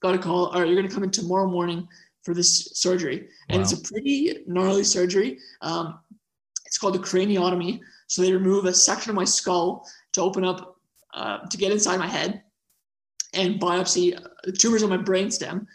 got 0.00 0.14
a 0.14 0.18
call, 0.18 0.46
all 0.46 0.60
right, 0.60 0.66
you're 0.66 0.76
going 0.76 0.88
to 0.88 0.94
come 0.94 1.04
in 1.04 1.10
tomorrow 1.10 1.48
morning 1.48 1.88
for 2.22 2.34
this 2.34 2.70
surgery. 2.74 3.28
And 3.48 3.62
it's 3.62 3.72
a 3.72 3.80
pretty 3.80 4.44
gnarly 4.46 4.84
surgery. 4.84 5.38
Um, 5.62 5.98
it's 6.66 6.78
called 6.78 6.96
a 6.96 6.98
craniotomy. 6.98 7.80
So 8.06 8.22
they 8.22 8.32
remove 8.32 8.64
a 8.64 8.72
section 8.72 9.10
of 9.10 9.16
my 9.16 9.24
skull 9.24 9.88
to 10.12 10.22
open 10.22 10.44
up, 10.44 10.76
uh, 11.14 11.38
to 11.38 11.56
get 11.56 11.72
inside 11.72 11.98
my 11.98 12.06
head 12.06 12.42
and 13.34 13.60
biopsy 13.60 14.18
the 14.44 14.52
tumors 14.52 14.82
on 14.82 14.90
my 14.90 14.98
brainstem. 14.98 15.66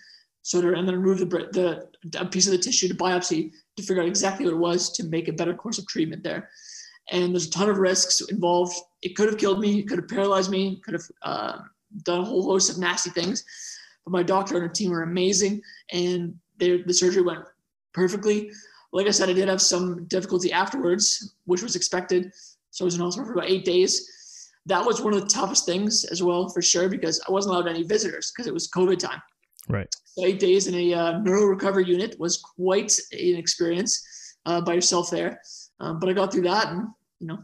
So 0.42 0.62
to, 0.62 0.74
and 0.74 0.88
then 0.88 0.96
remove 0.96 1.20
the, 1.20 1.26
the 1.26 2.20
a 2.20 2.26
piece 2.26 2.48
of 2.48 2.52
the 2.52 2.58
tissue 2.58 2.88
to 2.88 2.96
biopsy 2.96 3.52
to 3.78 3.84
figure 3.84 4.02
out 4.02 4.10
exactly 4.10 4.46
what 4.46 4.54
it 4.54 4.58
was 4.58 4.92
to 4.94 5.04
make 5.06 5.28
a 5.28 5.34
better 5.34 5.54
course 5.54 5.78
of 5.78 5.88
treatment 5.88 6.24
there. 6.24 6.50
And 7.12 7.34
there's 7.34 7.48
a 7.48 7.52
ton 7.52 7.70
of 7.70 7.78
risks 7.78 8.22
involved. 8.30 8.76
It 9.02 9.16
could 9.16 9.30
have 9.30 9.38
killed 9.38 9.60
me, 9.60 9.80
it 9.80 9.88
could 9.88 10.00
have 10.00 10.08
paralyzed 10.08 10.50
me, 10.50 10.82
could 10.84 10.94
have 10.94 11.08
uh, 11.22 11.58
done 12.04 12.22
a 12.22 12.26
whole 12.26 12.44
host 12.44 12.70
of 12.70 12.78
nasty 12.78 13.10
things. 13.10 13.44
But 14.06 14.12
my 14.12 14.24
doctor 14.24 14.56
and 14.56 14.64
her 14.64 14.70
team 14.70 14.92
were 14.92 15.04
amazing, 15.04 15.62
and 15.92 16.36
the 16.58 16.94
surgery 16.94 17.22
went 17.22 17.46
perfectly. 17.94 18.52
Like 18.92 19.08
I 19.08 19.12
said, 19.12 19.30
I 19.30 19.34
did 19.34 19.48
have 19.48 19.62
some 19.62 20.06
difficulty 20.06 20.52
afterwards, 20.52 21.36
which 21.46 21.64
was 21.64 21.76
expected. 21.76 22.32
So 22.72 22.84
I 22.84 22.88
was 22.88 22.96
in 22.96 23.02
hospital 23.02 23.28
for 23.28 23.34
about 23.34 23.50
eight 23.50 23.66
days. 23.66 24.50
That 24.66 24.86
was 24.86 25.02
one 25.02 25.14
of 25.14 25.22
the 25.22 25.28
toughest 25.28 25.66
things 25.66 26.06
as 26.06 26.24
well, 26.24 26.50
for 26.50 26.62
sure, 26.62 26.88
because 26.88 27.22
I 27.28 27.32
wasn't 27.32 27.56
allowed 27.56 27.68
any 27.68 27.84
visitors 27.84 28.32
because 28.32 28.48
it 28.48 28.54
was 28.54 28.70
COVID 28.70 29.00
time. 29.00 29.22
Right. 29.68 29.88
So 30.06 30.26
eight 30.26 30.40
days 30.40 30.68
in 30.68 30.76
a 30.76 30.94
uh, 30.94 31.20
neuro 31.20 31.46
recovery 31.46 31.86
unit 31.86 32.20
was 32.20 32.38
quite 32.38 32.98
an 33.12 33.36
experience 33.36 34.36
uh, 34.46 34.62
by 34.62 34.74
yourself 34.74 35.10
there. 35.10 35.40
Um, 35.84 36.00
but 36.00 36.10
I 36.10 36.14
got 36.14 36.32
through 36.32 36.44
that 36.44 36.68
and, 36.68 36.88
you 37.20 37.28
know, 37.28 37.40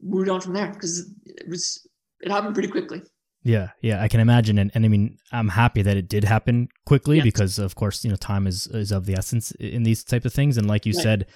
moved 0.00 0.28
on 0.28 0.40
from 0.40 0.52
there 0.52 0.68
because 0.68 1.10
it 1.24 1.48
was, 1.48 1.86
it 2.20 2.30
happened 2.30 2.54
pretty 2.54 2.68
quickly. 2.68 3.02
Yeah, 3.44 3.70
yeah, 3.80 4.00
I 4.00 4.08
can 4.08 4.20
imagine, 4.20 4.58
and, 4.58 4.70
and 4.74 4.84
I 4.84 4.88
mean, 4.88 5.18
I'm 5.32 5.48
happy 5.48 5.82
that 5.82 5.96
it 5.96 6.08
did 6.08 6.22
happen 6.22 6.68
quickly 6.86 7.16
yes. 7.16 7.24
because, 7.24 7.58
of 7.58 7.74
course, 7.74 8.04
you 8.04 8.10
know, 8.10 8.16
time 8.16 8.46
is 8.46 8.68
is 8.68 8.92
of 8.92 9.04
the 9.04 9.14
essence 9.14 9.50
in 9.52 9.82
these 9.82 10.04
type 10.04 10.24
of 10.24 10.32
things. 10.32 10.56
And 10.56 10.68
like 10.68 10.86
you 10.86 10.92
right. 10.92 11.02
said, 11.02 11.26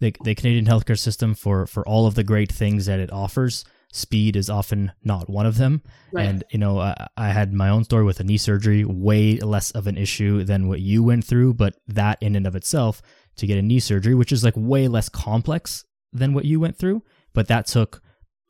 the 0.00 0.12
the 0.24 0.34
Canadian 0.34 0.66
healthcare 0.66 0.98
system 0.98 1.32
for 1.34 1.66
for 1.66 1.86
all 1.86 2.08
of 2.08 2.16
the 2.16 2.24
great 2.24 2.50
things 2.50 2.86
that 2.86 2.98
it 2.98 3.12
offers, 3.12 3.64
speed 3.92 4.34
is 4.34 4.50
often 4.50 4.90
not 5.04 5.30
one 5.30 5.46
of 5.46 5.56
them. 5.56 5.82
Right. 6.12 6.26
And 6.26 6.42
you 6.50 6.58
know, 6.58 6.80
I, 6.80 7.06
I, 7.16 7.28
had 7.28 7.52
my 7.52 7.68
own 7.68 7.84
story 7.84 8.02
with 8.02 8.18
a 8.18 8.24
knee 8.24 8.36
surgery, 8.36 8.84
way 8.84 9.36
less 9.36 9.70
of 9.70 9.86
an 9.86 9.96
issue 9.96 10.42
than 10.42 10.66
what 10.66 10.80
you 10.80 11.04
went 11.04 11.24
through, 11.24 11.54
but 11.54 11.76
that 11.86 12.18
in 12.20 12.34
and 12.34 12.48
of 12.48 12.56
itself 12.56 13.00
to 13.36 13.46
get 13.46 13.58
a 13.58 13.62
knee 13.62 13.80
surgery, 13.80 14.14
which 14.14 14.32
is 14.32 14.44
like 14.44 14.54
way 14.56 14.88
less 14.88 15.08
complex 15.08 15.84
than 16.12 16.32
what 16.32 16.44
you 16.44 16.60
went 16.60 16.76
through, 16.76 17.02
but 17.32 17.48
that 17.48 17.66
took 17.66 18.00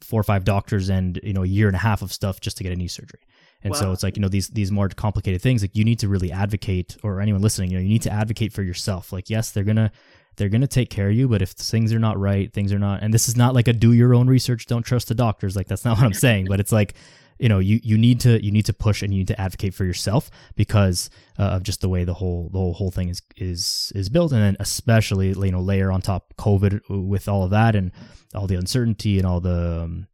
four 0.01 0.20
or 0.20 0.25
five 0.25 0.44
doctors 0.44 0.90
and 0.90 1.18
you 1.23 1.33
know 1.33 1.42
a 1.42 1.47
year 1.47 1.66
and 1.66 1.77
a 1.77 1.81
half 1.81 2.03
of 2.03 2.12
stuff 2.12 2.40
just 2.40 2.57
to 2.59 2.62
get 2.62 2.73
a 2.73 2.77
knee 2.77 2.88
surgery. 2.88 3.20
And 3.62 3.73
wow. 3.73 3.81
so 3.81 3.92
it's 3.92 4.03
like 4.03 4.16
you 4.16 4.23
know 4.23 4.29
these 4.29 4.49
these 4.49 4.70
more 4.70 4.88
complicated 4.88 5.40
things 5.40 5.62
like 5.62 5.75
you 5.75 5.85
need 5.85 5.99
to 6.01 6.09
really 6.09 6.31
advocate 6.31 6.97
or 7.03 7.20
anyone 7.20 7.40
listening 7.40 7.70
you 7.70 7.79
know 7.79 7.83
you 7.83 7.88
need 7.88 8.03
to 8.03 8.12
advocate 8.12 8.53
for 8.53 8.62
yourself. 8.62 9.12
Like 9.12 9.31
yes, 9.31 9.51
they're 9.51 9.64
to 9.64 9.90
they're 10.37 10.49
going 10.49 10.61
to 10.61 10.66
take 10.66 10.90
care 10.90 11.09
of 11.09 11.14
you 11.14 11.29
but 11.29 11.42
if 11.42 11.51
things 11.51 11.92
are 11.92 11.99
not 11.99 12.18
right 12.18 12.53
things 12.53 12.73
are 12.73 12.79
not 12.79 13.03
and 13.03 13.14
this 13.14 13.29
is 13.29 13.37
not 13.37 13.55
like 13.55 13.68
a 13.68 13.73
do 13.73 13.92
your 13.92 14.14
own 14.14 14.27
research 14.27 14.66
don't 14.66 14.83
trust 14.83 15.09
the 15.09 15.14
doctors 15.14 15.55
like 15.55 15.68
that's 15.68 15.85
not 15.85 15.97
what 15.97 16.05
i'm 16.05 16.12
saying 16.12 16.47
but 16.49 16.61
it's 16.61 16.73
like 16.73 16.94
you 17.38 17.49
know 17.49 17.59
you 17.59 17.81
you 17.83 17.99
need 17.99 18.20
to 18.20 18.42
you 18.44 18.51
need 18.51 18.66
to 18.66 18.73
push 18.73 19.03
and 19.03 19.12
you 19.12 19.18
need 19.18 19.29
to 19.29 19.40
advocate 19.40 19.75
for 19.75 19.85
yourself 19.85 20.31
because 20.55 21.11
uh, 21.38 21.42
of 21.42 21.62
just 21.62 21.81
the 21.81 21.88
way 21.88 22.05
the 22.05 22.14
whole 22.14 22.49
the 22.53 22.59
whole, 22.59 22.75
whole 22.75 22.90
thing 22.90 23.09
is 23.09 23.23
is 23.37 23.92
is 23.94 24.09
built. 24.09 24.33
And 24.33 24.42
then 24.42 24.57
especially 24.61 25.29
you 25.29 25.53
know 25.53 25.61
layer 25.61 25.90
on 25.90 26.03
top 26.03 26.35
covid 26.38 26.81
with 26.88 27.29
all 27.29 27.44
of 27.44 27.51
that 27.51 27.75
and 27.75 27.92
all 28.35 28.47
the 28.47 28.57
uncertainty 28.57 29.18
and 29.18 29.27
all 29.27 29.40
the 29.40 29.83
um, 29.85 30.07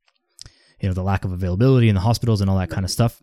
you 0.80 0.88
know 0.88 0.94
the 0.94 1.02
lack 1.02 1.24
of 1.24 1.33
availability 1.33 1.88
in 1.88 1.94
the 1.94 2.00
hospitals 2.00 2.40
and 2.40 2.48
all 2.48 2.59
that 2.59 2.70
kind 2.70 2.85
of 2.85 2.90
stuff 2.90 3.22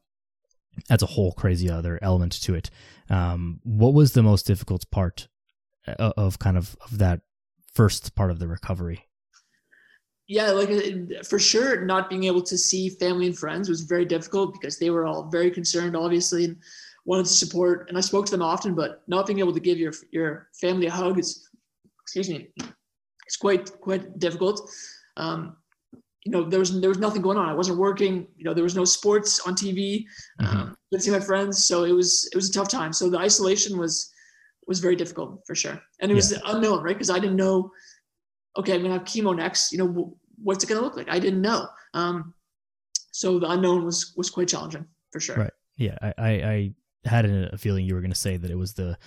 that's 0.88 1.04
a 1.04 1.08
whole 1.08 1.32
crazy 1.32 1.70
other 1.70 2.00
element 2.02 2.34
to 2.34 2.54
it. 2.54 2.70
Um, 3.10 3.60
what 3.64 3.94
was 3.94 4.14
the 4.14 4.24
most 4.24 4.46
difficult 4.46 4.90
part 4.92 5.28
of 5.88 6.38
kind 6.40 6.58
of 6.58 6.76
of 6.82 6.98
that 6.98 7.22
first 7.74 8.16
part 8.16 8.32
of 8.32 8.40
the 8.40 8.48
recovery 8.48 9.07
yeah 10.28 10.52
like 10.52 10.70
uh, 10.70 11.24
for 11.24 11.40
sure 11.40 11.86
not 11.86 12.10
being 12.10 12.26
able 12.26 12.42
to 12.42 12.58
see 12.58 12.90
family 12.90 13.28
and 13.28 13.38
friends 13.38 13.70
was 13.70 13.82
very 13.82 14.06
difficult 14.06 14.54
because 14.54 14.78
they 14.78 14.90
were 14.90 15.06
all 15.06 15.30
very 15.30 15.52
concerned 15.52 15.96
obviously 15.96 16.46
and 16.46 16.58
wanted 17.06 17.26
to 17.26 17.34
support 17.34 17.88
and 17.90 17.98
i 17.98 18.02
spoke 18.02 18.26
to 18.26 18.32
them 18.32 18.42
often 18.42 18.76
but 18.76 19.04
not 19.08 19.26
being 19.26 19.40
able 19.40 19.54
to 19.54 19.60
give 19.60 19.78
your 19.78 19.94
your 20.12 20.50
family 20.60 20.88
a 20.88 20.92
hug 20.92 21.18
is 21.18 21.50
excuse 22.02 22.30
me 22.30 22.50
it's 23.26 23.38
quite 23.38 23.72
quite 23.82 24.20
difficult 24.20 24.70
um, 25.18 25.58
you 26.28 26.32
know, 26.32 26.44
there 26.44 26.60
was 26.60 26.80
there 26.82 26.90
was 26.90 27.00
nothing 27.00 27.22
going 27.22 27.38
on. 27.38 27.48
I 27.48 27.54
wasn't 27.54 27.80
working. 27.80 28.28
You 28.36 28.44
know, 28.44 28.54
there 28.54 28.64
was 28.64 28.76
no 28.76 28.84
sports 28.84 29.40
on 29.48 29.56
TV. 29.56 30.04
Mm-hmm. 30.42 30.58
Um, 30.58 30.78
didn't 30.92 31.04
see 31.04 31.12
my 31.12 31.22
friends, 31.22 31.66
so 31.66 31.86
it 31.86 31.94
was 31.94 32.30
it 32.34 32.36
was 32.36 32.50
a 32.50 32.54
tough 32.54 32.68
time. 32.68 32.92
So 32.92 33.10
the 33.10 33.18
isolation 33.18 33.78
was 33.78 34.12
was 34.68 34.82
very 34.82 34.98
difficult 34.98 35.42
for 35.48 35.56
sure, 35.56 35.82
and 36.02 36.12
it 36.12 36.16
was 36.16 36.34
unknown, 36.46 36.84
right? 36.84 36.96
Because 36.96 37.10
I 37.10 37.20
didn't 37.20 37.38
know. 37.38 37.72
Okay, 38.58 38.74
I'm 38.74 38.82
gonna 38.82 38.94
have 38.94 39.04
chemo 39.04 39.36
next. 39.36 39.72
You 39.72 39.80
know, 39.80 40.18
what's 40.42 40.64
it 40.64 40.68
gonna 40.68 40.82
look 40.82 40.98
like? 40.98 41.10
I 41.10 41.20
didn't 41.20 41.42
know. 41.42 41.68
Um, 41.94 42.34
so 43.12 43.40
the 43.40 43.50
unknown 43.50 43.86
was 43.86 44.14
was 44.16 44.30
quite 44.30 44.48
challenging 44.48 44.86
for 45.12 45.20
sure. 45.20 45.36
Right. 45.36 45.54
Yeah, 45.78 45.98
I 46.02 46.14
I, 46.18 46.30
I 46.30 46.74
had 47.06 47.26
a 47.26 47.58
feeling 47.58 47.86
you 47.86 47.96
were 47.96 48.02
gonna 48.02 48.16
say 48.16 48.38
that 48.38 48.52
it 48.52 48.58
was 48.58 48.74
the 48.74 48.98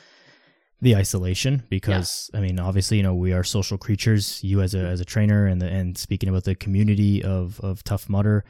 the 0.82 0.96
isolation 0.96 1.62
because 1.68 2.30
yeah. 2.32 2.40
I 2.40 2.42
mean 2.42 2.58
obviously 2.58 2.96
you 2.96 3.02
know 3.02 3.14
we 3.14 3.32
are 3.32 3.44
social 3.44 3.76
creatures 3.76 4.42
you 4.42 4.62
as 4.62 4.74
a 4.74 4.80
as 4.80 5.00
a 5.00 5.04
trainer 5.04 5.46
and 5.46 5.60
the, 5.60 5.66
and 5.68 5.96
speaking 5.96 6.28
about 6.28 6.44
the 6.44 6.54
community 6.54 7.22
of 7.22 7.60
of 7.60 7.84
Tough 7.84 8.08
Mudder 8.08 8.44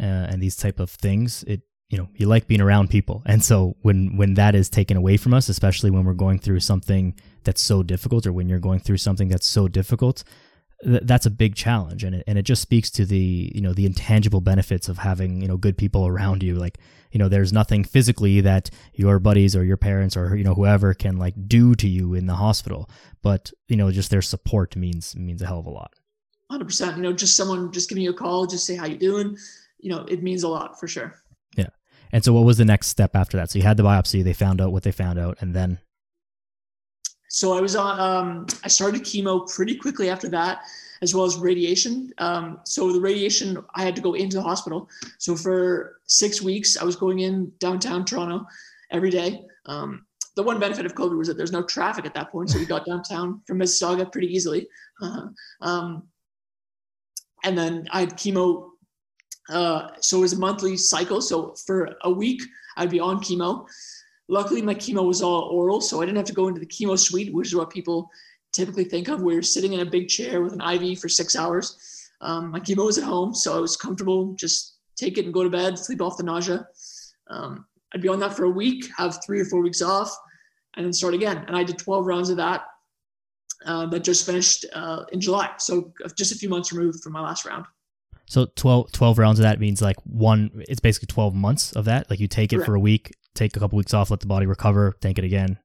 uh, 0.00 0.02
and 0.02 0.42
these 0.42 0.56
type 0.56 0.80
of 0.80 0.90
things 0.90 1.44
it 1.44 1.62
you 1.88 1.96
know 1.96 2.08
you 2.16 2.26
like 2.26 2.48
being 2.48 2.60
around 2.60 2.90
people 2.90 3.22
and 3.26 3.44
so 3.44 3.76
when 3.82 4.16
when 4.16 4.34
that 4.34 4.54
is 4.54 4.68
taken 4.68 4.96
away 4.96 5.16
from 5.16 5.32
us 5.32 5.48
especially 5.48 5.90
when 5.90 6.04
we're 6.04 6.14
going 6.14 6.40
through 6.40 6.60
something 6.60 7.14
that's 7.44 7.60
so 7.60 7.82
difficult 7.82 8.26
or 8.26 8.32
when 8.32 8.48
you're 8.48 8.58
going 8.58 8.80
through 8.80 8.96
something 8.96 9.28
that's 9.28 9.46
so 9.46 9.68
difficult 9.68 10.24
th- 10.82 11.02
that's 11.04 11.26
a 11.26 11.30
big 11.30 11.54
challenge 11.54 12.04
and 12.04 12.16
it, 12.16 12.24
and 12.26 12.38
it 12.38 12.42
just 12.42 12.62
speaks 12.62 12.90
to 12.90 13.06
the 13.06 13.52
you 13.54 13.60
know 13.60 13.72
the 13.72 13.86
intangible 13.86 14.40
benefits 14.40 14.88
of 14.88 14.98
having 14.98 15.40
you 15.40 15.48
know 15.48 15.56
good 15.56 15.76
people 15.76 16.06
around 16.06 16.42
you. 16.42 16.54
Like 16.56 16.78
you 17.12 17.18
know 17.18 17.28
there's 17.28 17.52
nothing 17.52 17.84
physically 17.84 18.40
that 18.42 18.70
your 18.94 19.18
buddies 19.18 19.56
or 19.56 19.64
your 19.64 19.76
parents 19.76 20.16
or 20.16 20.36
you 20.36 20.44
know 20.44 20.54
whoever 20.54 20.94
can 20.94 21.16
like 21.16 21.34
do 21.46 21.74
to 21.76 21.88
you 21.88 22.14
in 22.14 22.26
the 22.26 22.34
hospital 22.34 22.90
but 23.22 23.50
you 23.68 23.76
know 23.76 23.90
just 23.90 24.10
their 24.10 24.22
support 24.22 24.76
means 24.76 25.16
means 25.16 25.42
a 25.42 25.46
hell 25.46 25.60
of 25.60 25.66
a 25.66 25.70
lot. 25.70 25.92
100% 26.52 26.96
you 26.96 27.02
know 27.02 27.12
just 27.12 27.36
someone 27.36 27.72
just 27.72 27.88
giving 27.88 28.04
you 28.04 28.10
a 28.10 28.14
call 28.14 28.46
just 28.46 28.66
say 28.66 28.76
how 28.76 28.86
you 28.86 28.98
doing? 28.98 29.36
You 29.78 29.90
know 29.90 30.04
it 30.04 30.22
means 30.22 30.42
a 30.42 30.48
lot 30.48 30.78
for 30.78 30.86
sure. 30.88 31.14
Yeah. 31.56 31.70
And 32.12 32.24
so 32.24 32.32
what 32.32 32.44
was 32.44 32.58
the 32.58 32.64
next 32.64 32.88
step 32.88 33.16
after 33.16 33.36
that? 33.36 33.50
So 33.50 33.58
you 33.58 33.64
had 33.64 33.76
the 33.76 33.82
biopsy 33.82 34.22
they 34.22 34.32
found 34.32 34.60
out 34.60 34.72
what 34.72 34.82
they 34.82 34.92
found 34.92 35.18
out 35.18 35.38
and 35.40 35.54
then 35.54 35.78
so 37.36 37.52
I 37.52 37.60
was 37.60 37.76
on. 37.76 38.00
Um, 38.00 38.46
I 38.64 38.68
started 38.68 39.02
chemo 39.02 39.46
pretty 39.54 39.76
quickly 39.76 40.08
after 40.08 40.26
that, 40.30 40.62
as 41.02 41.14
well 41.14 41.26
as 41.26 41.36
radiation. 41.36 42.10
Um, 42.16 42.60
so 42.64 42.90
the 42.90 42.98
radiation, 42.98 43.62
I 43.74 43.82
had 43.84 43.94
to 43.96 44.00
go 44.00 44.14
into 44.14 44.38
the 44.38 44.42
hospital. 44.42 44.88
So 45.18 45.36
for 45.36 46.00
six 46.06 46.40
weeks, 46.40 46.78
I 46.78 46.84
was 46.84 46.96
going 46.96 47.18
in 47.18 47.52
downtown 47.58 48.06
Toronto 48.06 48.46
every 48.90 49.10
day. 49.10 49.44
Um, 49.66 50.06
the 50.34 50.42
one 50.42 50.58
benefit 50.58 50.86
of 50.86 50.94
COVID 50.94 51.18
was 51.18 51.28
that 51.28 51.36
there's 51.36 51.52
no 51.52 51.62
traffic 51.62 52.06
at 52.06 52.14
that 52.14 52.32
point, 52.32 52.48
so 52.48 52.58
we 52.58 52.64
got 52.64 52.86
downtown 52.90 53.42
from 53.46 53.58
Mississauga 53.58 54.10
pretty 54.10 54.34
easily. 54.34 54.66
Uh, 55.02 55.26
um, 55.60 56.04
and 57.44 57.58
then 57.58 57.86
I 57.90 58.00
had 58.00 58.16
chemo. 58.16 58.70
Uh, 59.50 59.88
so 60.00 60.16
it 60.16 60.22
was 60.22 60.32
a 60.32 60.38
monthly 60.38 60.78
cycle. 60.78 61.20
So 61.20 61.54
for 61.66 61.96
a 62.00 62.10
week, 62.10 62.40
I'd 62.78 62.88
be 62.88 62.98
on 62.98 63.18
chemo. 63.18 63.66
Luckily, 64.28 64.60
my 64.62 64.74
chemo 64.74 65.06
was 65.06 65.22
all 65.22 65.42
oral, 65.42 65.80
so 65.80 66.00
I 66.00 66.06
didn't 66.06 66.16
have 66.16 66.26
to 66.26 66.32
go 66.32 66.48
into 66.48 66.60
the 66.60 66.66
chemo 66.66 66.98
suite, 66.98 67.32
which 67.32 67.48
is 67.48 67.54
what 67.54 67.70
people 67.70 68.10
typically 68.52 68.84
think 68.84 69.08
of, 69.08 69.22
where 69.22 69.34
you're 69.34 69.42
sitting 69.42 69.72
in 69.72 69.80
a 69.80 69.84
big 69.84 70.08
chair 70.08 70.42
with 70.42 70.52
an 70.52 70.60
IV 70.60 70.98
for 70.98 71.08
six 71.08 71.36
hours. 71.36 72.10
Um, 72.20 72.50
my 72.50 72.60
chemo 72.60 72.86
was 72.86 72.98
at 72.98 73.04
home, 73.04 73.34
so 73.34 73.56
I 73.56 73.60
was 73.60 73.76
comfortable. 73.76 74.34
Just 74.34 74.76
take 74.96 75.18
it 75.18 75.26
and 75.26 75.34
go 75.34 75.44
to 75.44 75.50
bed, 75.50 75.78
sleep 75.78 76.00
off 76.00 76.16
the 76.16 76.22
nausea. 76.22 76.66
Um, 77.28 77.66
I'd 77.94 78.02
be 78.02 78.08
on 78.08 78.18
that 78.20 78.34
for 78.34 78.44
a 78.44 78.50
week, 78.50 78.86
have 78.96 79.20
three 79.24 79.40
or 79.40 79.44
four 79.44 79.60
weeks 79.60 79.82
off, 79.82 80.16
and 80.76 80.84
then 80.84 80.92
start 80.92 81.14
again. 81.14 81.44
And 81.46 81.56
I 81.56 81.62
did 81.62 81.78
12 81.78 82.06
rounds 82.06 82.30
of 82.30 82.36
that. 82.38 82.64
Uh, 83.64 83.86
that 83.86 84.04
just 84.04 84.26
finished 84.26 84.66
uh, 84.74 85.04
in 85.12 85.20
July, 85.20 85.50
so 85.58 85.90
just 86.14 86.30
a 86.30 86.36
few 86.36 86.48
months 86.48 86.72
removed 86.72 87.02
from 87.02 87.14
my 87.14 87.22
last 87.22 87.46
round. 87.46 87.64
So 88.26 88.46
12, 88.54 88.92
12 88.92 89.18
rounds 89.18 89.38
of 89.38 89.44
that 89.44 89.58
means 89.58 89.80
like 89.80 89.96
one. 90.04 90.62
It's 90.68 90.78
basically 90.78 91.06
twelve 91.06 91.34
months 91.34 91.72
of 91.72 91.86
that. 91.86 92.08
Like 92.10 92.20
you 92.20 92.28
take 92.28 92.52
it 92.52 92.56
Correct. 92.56 92.66
for 92.66 92.74
a 92.74 92.80
week, 92.80 93.12
take 93.36 93.56
a 93.56 93.60
couple 93.60 93.76
weeks 93.76 93.94
off, 93.94 94.10
let 94.10 94.20
the 94.20 94.26
body 94.26 94.46
recover, 94.46 94.96
take 95.00 95.18
it 95.18 95.24
again. 95.24 95.58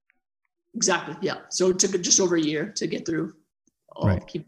Exactly. 0.73 1.15
Yeah. 1.21 1.37
So 1.49 1.69
it 1.69 1.79
took 1.79 1.99
just 2.01 2.19
over 2.19 2.35
a 2.35 2.41
year 2.41 2.71
to 2.77 2.87
get 2.87 3.05
through. 3.05 3.33
right. 4.03 4.25
Keep- 4.27 4.47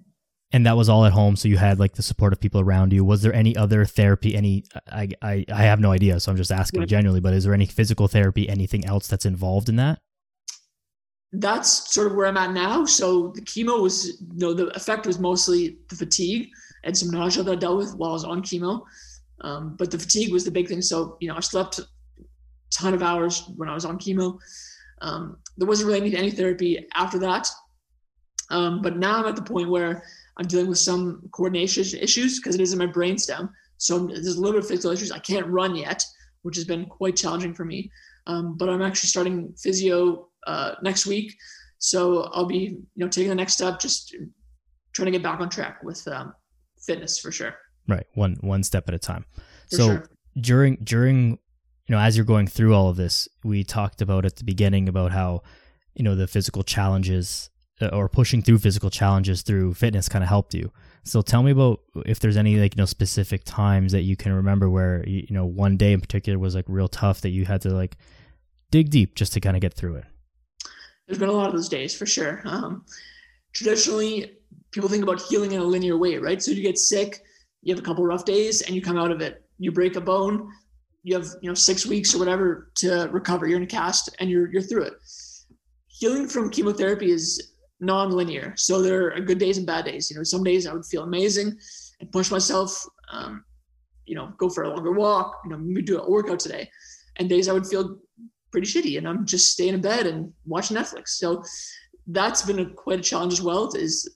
and 0.53 0.67
that 0.67 0.77
was 0.77 0.87
all 0.87 1.03
at 1.03 1.11
home. 1.11 1.35
So 1.35 1.47
you 1.47 1.57
had 1.57 1.79
like 1.79 1.93
the 1.93 2.03
support 2.03 2.31
of 2.31 2.39
people 2.39 2.61
around 2.61 2.93
you. 2.93 3.03
Was 3.03 3.23
there 3.23 3.33
any 3.33 3.57
other 3.57 3.85
therapy? 3.85 4.35
Any? 4.35 4.65
I 4.87 5.09
I, 5.21 5.45
I 5.51 5.63
have 5.63 5.79
no 5.79 5.91
idea. 5.91 6.19
So 6.19 6.31
I'm 6.31 6.37
just 6.37 6.51
asking 6.51 6.81
yeah. 6.81 6.85
genuinely. 6.85 7.21
But 7.21 7.33
is 7.33 7.43
there 7.43 7.55
any 7.55 7.65
physical 7.65 8.07
therapy? 8.07 8.47
Anything 8.47 8.85
else 8.85 9.07
that's 9.07 9.25
involved 9.25 9.67
in 9.67 9.77
that? 9.77 9.99
That's 11.31 11.91
sort 11.91 12.05
of 12.05 12.15
where 12.15 12.27
I'm 12.27 12.37
at 12.37 12.53
now. 12.53 12.85
So 12.85 13.29
the 13.29 13.41
chemo 13.41 13.81
was, 13.81 14.21
you 14.21 14.39
know, 14.39 14.53
the 14.53 14.67
effect 14.75 15.07
was 15.07 15.17
mostly 15.17 15.79
the 15.89 15.95
fatigue 15.95 16.49
and 16.83 16.95
some 16.95 17.09
nausea 17.09 17.41
that 17.41 17.51
I 17.51 17.55
dealt 17.55 17.77
with 17.77 17.95
while 17.95 18.11
I 18.11 18.13
was 18.13 18.23
on 18.23 18.43
chemo. 18.43 18.83
Um, 19.41 19.75
but 19.75 19.89
the 19.89 19.97
fatigue 19.97 20.31
was 20.31 20.45
the 20.45 20.51
big 20.51 20.67
thing. 20.67 20.83
So 20.83 21.17
you 21.19 21.27
know, 21.27 21.35
I 21.35 21.39
slept 21.39 21.79
ton 22.73 22.93
of 22.93 23.03
hours 23.03 23.43
when 23.55 23.69
I 23.69 23.73
was 23.73 23.85
on 23.85 23.97
chemo. 23.99 24.37
Um, 25.01 25.37
there 25.57 25.67
wasn't 25.67 25.89
really 25.89 26.15
any 26.15 26.31
therapy 26.31 26.85
after 26.95 27.19
that. 27.19 27.47
Um, 28.49 28.81
but 28.81 28.97
now 28.97 29.19
I'm 29.19 29.25
at 29.25 29.35
the 29.35 29.41
point 29.41 29.69
where 29.69 30.03
I'm 30.37 30.47
dealing 30.47 30.67
with 30.67 30.77
some 30.77 31.29
coordination 31.31 31.99
issues 31.99 32.39
because 32.39 32.55
it 32.55 32.61
is 32.61 32.73
in 32.73 32.79
my 32.79 32.87
brainstem. 32.87 33.49
So 33.77 34.07
there's 34.07 34.35
a 34.35 34.39
little 34.39 34.53
bit 34.53 34.63
of 34.63 34.67
physical 34.67 34.91
issues. 34.91 35.11
I 35.11 35.19
can't 35.19 35.47
run 35.47 35.75
yet, 35.75 36.03
which 36.43 36.55
has 36.55 36.65
been 36.65 36.85
quite 36.85 37.15
challenging 37.15 37.53
for 37.53 37.65
me. 37.65 37.91
Um, 38.27 38.55
but 38.57 38.69
I'm 38.69 38.81
actually 38.81 39.09
starting 39.09 39.53
physio 39.57 40.29
uh, 40.47 40.75
next 40.81 41.05
week, 41.05 41.35
so 41.79 42.23
I'll 42.31 42.45
be 42.45 42.55
you 42.55 42.85
know 42.95 43.09
taking 43.09 43.29
the 43.29 43.35
next 43.35 43.53
step, 43.53 43.79
just 43.79 44.15
trying 44.93 45.07
to 45.07 45.11
get 45.11 45.23
back 45.23 45.41
on 45.41 45.49
track 45.49 45.83
with 45.83 46.07
um, 46.07 46.33
fitness 46.81 47.19
for 47.19 47.31
sure. 47.31 47.55
Right, 47.87 48.05
one 48.13 48.37
one 48.39 48.63
step 48.63 48.87
at 48.87 48.93
a 48.93 48.99
time. 48.99 49.25
For 49.69 49.75
so 49.75 49.87
sure. 49.87 50.09
during 50.39 50.77
during 50.83 51.39
you 51.87 51.95
know, 51.95 51.99
as 51.99 52.15
you're 52.15 52.25
going 52.25 52.47
through 52.47 52.73
all 52.73 52.89
of 52.89 52.95
this, 52.95 53.27
we 53.43 53.63
talked 53.63 54.01
about 54.01 54.25
at 54.25 54.37
the 54.37 54.43
beginning 54.43 54.87
about 54.87 55.11
how, 55.11 55.43
you 55.95 56.03
know, 56.03 56.15
the 56.15 56.27
physical 56.27 56.63
challenges 56.63 57.49
uh, 57.81 57.87
or 57.87 58.07
pushing 58.07 58.41
through 58.41 58.59
physical 58.59 58.89
challenges 58.89 59.41
through 59.41 59.73
fitness 59.73 60.07
kind 60.07 60.23
of 60.23 60.29
helped 60.29 60.53
you. 60.53 60.71
So 61.03 61.21
tell 61.21 61.43
me 61.43 61.51
about 61.51 61.81
if 62.05 62.19
there's 62.19 62.37
any 62.37 62.55
like, 62.55 62.75
you 62.75 62.81
know, 62.81 62.85
specific 62.85 63.43
times 63.43 63.91
that 63.91 64.03
you 64.03 64.15
can 64.15 64.31
remember 64.31 64.69
where, 64.69 65.03
you 65.07 65.27
know, 65.29 65.45
one 65.45 65.75
day 65.75 65.91
in 65.91 65.99
particular 65.99 66.39
was 66.39 66.55
like 66.55 66.65
real 66.67 66.87
tough 66.87 67.21
that 67.21 67.29
you 67.29 67.45
had 67.45 67.61
to 67.61 67.69
like 67.69 67.97
dig 68.71 68.89
deep 68.89 69.15
just 69.15 69.33
to 69.33 69.41
kind 69.41 69.57
of 69.57 69.61
get 69.61 69.73
through 69.73 69.95
it. 69.95 70.05
There's 71.07 71.19
been 71.19 71.29
a 71.29 71.33
lot 71.33 71.47
of 71.47 71.53
those 71.53 71.67
days 71.67 71.93
for 71.95 72.05
sure. 72.05 72.41
Um, 72.45 72.85
traditionally, 73.53 74.37
people 74.71 74.89
think 74.89 75.03
about 75.03 75.21
healing 75.21 75.51
in 75.51 75.59
a 75.59 75.65
linear 75.65 75.97
way, 75.97 76.17
right? 76.17 76.41
So 76.41 76.51
you 76.51 76.61
get 76.61 76.77
sick, 76.77 77.21
you 77.61 77.73
have 77.73 77.83
a 77.83 77.85
couple 77.85 78.05
rough 78.05 78.23
days, 78.23 78.61
and 78.61 78.73
you 78.73 78.81
come 78.81 78.97
out 78.97 79.11
of 79.11 79.19
it. 79.19 79.43
You 79.59 79.71
break 79.71 79.97
a 79.97 80.01
bone, 80.01 80.49
you 81.03 81.13
have 81.15 81.27
you 81.41 81.49
know 81.49 81.53
six 81.53 81.85
weeks 81.85 82.15
or 82.15 82.19
whatever 82.19 82.71
to 82.75 83.09
recover. 83.11 83.45
You're 83.45 83.57
in 83.57 83.63
a 83.63 83.67
cast 83.67 84.15
and 84.19 84.29
you're 84.29 84.51
you're 84.51 84.61
through 84.61 84.83
it. 84.83 84.93
Healing 85.87 86.27
from 86.27 86.49
chemotherapy 86.49 87.11
is 87.11 87.53
non-linear, 87.79 88.53
so 88.55 88.81
there 88.81 89.13
are 89.13 89.19
good 89.19 89.37
days 89.37 89.57
and 89.57 89.67
bad 89.67 89.85
days. 89.85 90.09
You 90.09 90.17
know, 90.17 90.23
some 90.23 90.43
days 90.43 90.65
I 90.65 90.73
would 90.73 90.85
feel 90.85 91.03
amazing 91.03 91.57
and 91.99 92.11
push 92.11 92.31
myself. 92.31 92.83
Um, 93.11 93.43
you 94.05 94.15
know, 94.15 94.33
go 94.37 94.49
for 94.49 94.63
a 94.63 94.69
longer 94.69 94.91
walk. 94.91 95.41
You 95.43 95.51
know, 95.51 95.57
maybe 95.57 95.83
do 95.83 95.99
a 95.99 96.09
workout 96.09 96.39
today. 96.39 96.69
And 97.17 97.29
days 97.29 97.47
I 97.47 97.53
would 97.53 97.67
feel 97.67 97.99
pretty 98.51 98.67
shitty, 98.67 98.97
and 98.97 99.07
I'm 99.07 99.25
just 99.25 99.51
staying 99.51 99.73
in 99.73 99.81
bed 99.81 100.07
and 100.07 100.31
watching 100.45 100.77
Netflix. 100.77 101.09
So 101.09 101.43
that's 102.07 102.41
been 102.41 102.59
a, 102.59 102.65
quite 102.65 102.99
a 102.99 103.03
challenge 103.03 103.33
as 103.33 103.41
well. 103.41 103.71
Is 103.75 104.09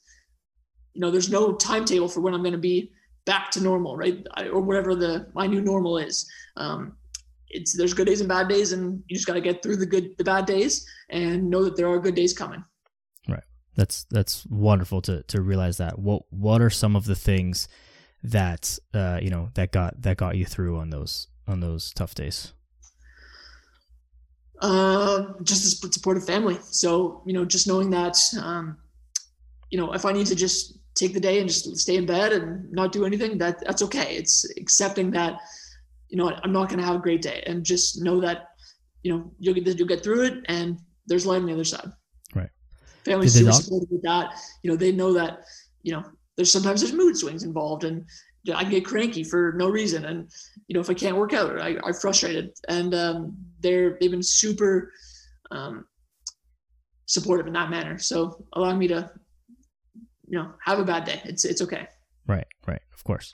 you 0.93 1.01
know, 1.01 1.11
there's 1.11 1.29
no 1.29 1.53
timetable 1.53 2.07
for 2.07 2.21
when 2.21 2.33
I'm 2.33 2.41
going 2.41 2.53
to 2.53 2.57
be 2.57 2.91
back 3.27 3.51
to 3.51 3.61
normal, 3.61 3.95
right? 3.95 4.25
or 4.51 4.61
whatever 4.61 4.95
the 4.95 5.27
my 5.35 5.45
new 5.45 5.61
normal 5.61 5.99
is. 5.99 6.27
Um, 6.55 6.97
it's 7.49 7.77
there's 7.77 7.93
good 7.93 8.07
days 8.07 8.21
and 8.21 8.29
bad 8.29 8.47
days, 8.47 8.71
and 8.71 9.03
you 9.07 9.15
just 9.15 9.27
got 9.27 9.33
to 9.33 9.41
get 9.41 9.61
through 9.61 9.75
the 9.75 9.85
good 9.85 10.17
the 10.17 10.23
bad 10.23 10.47
days 10.47 10.87
and 11.09 11.49
know 11.49 11.63
that 11.63 11.75
there 11.75 11.87
are 11.87 11.99
good 11.99 12.15
days 12.15 12.33
coming. 12.33 12.63
Right. 13.27 13.43
That's 13.75 14.05
that's 14.09 14.45
wonderful 14.47 15.01
to 15.03 15.21
to 15.23 15.41
realize 15.41 15.77
that. 15.77 15.99
What 15.99 16.23
what 16.31 16.61
are 16.61 16.71
some 16.71 16.95
of 16.95 17.05
the 17.05 17.15
things 17.15 17.67
that 18.23 18.79
uh, 18.93 19.19
you 19.21 19.29
know 19.29 19.49
that 19.53 19.71
got 19.71 20.01
that 20.01 20.17
got 20.17 20.37
you 20.37 20.45
through 20.45 20.77
on 20.77 20.89
those 20.89 21.27
on 21.47 21.59
those 21.59 21.93
tough 21.93 22.15
days? 22.15 22.53
Uh, 24.59 25.33
just 25.43 25.83
a 25.83 25.91
supportive 25.91 26.25
family. 26.25 26.57
So 26.63 27.21
you 27.25 27.33
know, 27.33 27.45
just 27.45 27.67
knowing 27.67 27.91
that, 27.91 28.17
um, 28.41 28.77
you 29.69 29.77
know, 29.77 29.93
if 29.93 30.03
I 30.05 30.11
need 30.11 30.25
to 30.27 30.35
just 30.35 30.76
take 30.97 31.13
the 31.13 31.19
day 31.19 31.39
and 31.39 31.47
just 31.47 31.77
stay 31.77 31.95
in 31.95 32.05
bed 32.05 32.33
and 32.33 32.71
not 32.71 32.91
do 32.91 33.05
anything, 33.05 33.37
that 33.37 33.59
that's 33.65 33.83
okay. 33.83 34.15
It's 34.15 34.45
accepting 34.57 35.11
that, 35.11 35.39
you 36.09 36.17
know, 36.17 36.31
I'm 36.43 36.51
not 36.51 36.69
going 36.69 36.79
to 36.79 36.85
have 36.85 36.95
a 36.95 36.99
great 36.99 37.21
day 37.21 37.43
and 37.45 37.63
just 37.63 38.01
know 38.01 38.19
that, 38.21 38.49
you 39.03 39.11
know, 39.13 39.31
you'll 39.39 39.53
get 39.53 39.77
you'll 39.77 39.87
get 39.87 40.03
through 40.03 40.23
it 40.23 40.33
and 40.49 40.79
there's 41.05 41.25
light 41.25 41.41
on 41.41 41.45
the 41.45 41.53
other 41.53 41.63
side. 41.63 41.89
Right. 42.33 42.49
Family's 43.05 43.33
super 43.33 43.51
supportive 43.51 43.89
with 43.91 44.01
that. 44.03 44.33
You 44.63 44.71
know, 44.71 44.77
they 44.77 44.91
know 44.91 45.13
that, 45.13 45.43
you 45.83 45.93
know, 45.93 46.03
there's 46.35 46.51
sometimes 46.51 46.81
there's 46.81 46.93
mood 46.93 47.15
swings 47.17 47.43
involved 47.43 47.83
and 47.83 48.05
I 48.53 48.63
get 48.63 48.85
cranky 48.85 49.23
for 49.23 49.53
no 49.57 49.69
reason. 49.69 50.05
And, 50.05 50.29
you 50.67 50.73
know, 50.73 50.79
if 50.79 50.89
I 50.89 50.93
can't 50.93 51.17
work 51.17 51.33
out, 51.33 51.61
I, 51.61 51.77
I'm 51.83 51.93
frustrated 51.93 52.51
and 52.67 52.93
um, 52.93 53.37
they're, 53.59 53.97
they've 53.99 54.11
been 54.11 54.23
super 54.23 54.91
um, 55.51 55.85
supportive 57.05 57.47
in 57.47 57.53
that 57.53 57.69
manner. 57.69 57.97
So 57.97 58.45
allowing 58.53 58.79
me 58.79 58.87
to 58.89 59.11
you 60.27 60.37
know, 60.37 60.51
have 60.63 60.79
a 60.79 60.83
bad 60.83 61.05
day. 61.05 61.21
It's 61.25 61.45
it's 61.45 61.61
okay. 61.61 61.87
Right, 62.27 62.47
right, 62.67 62.81
of 62.93 63.03
course. 63.03 63.33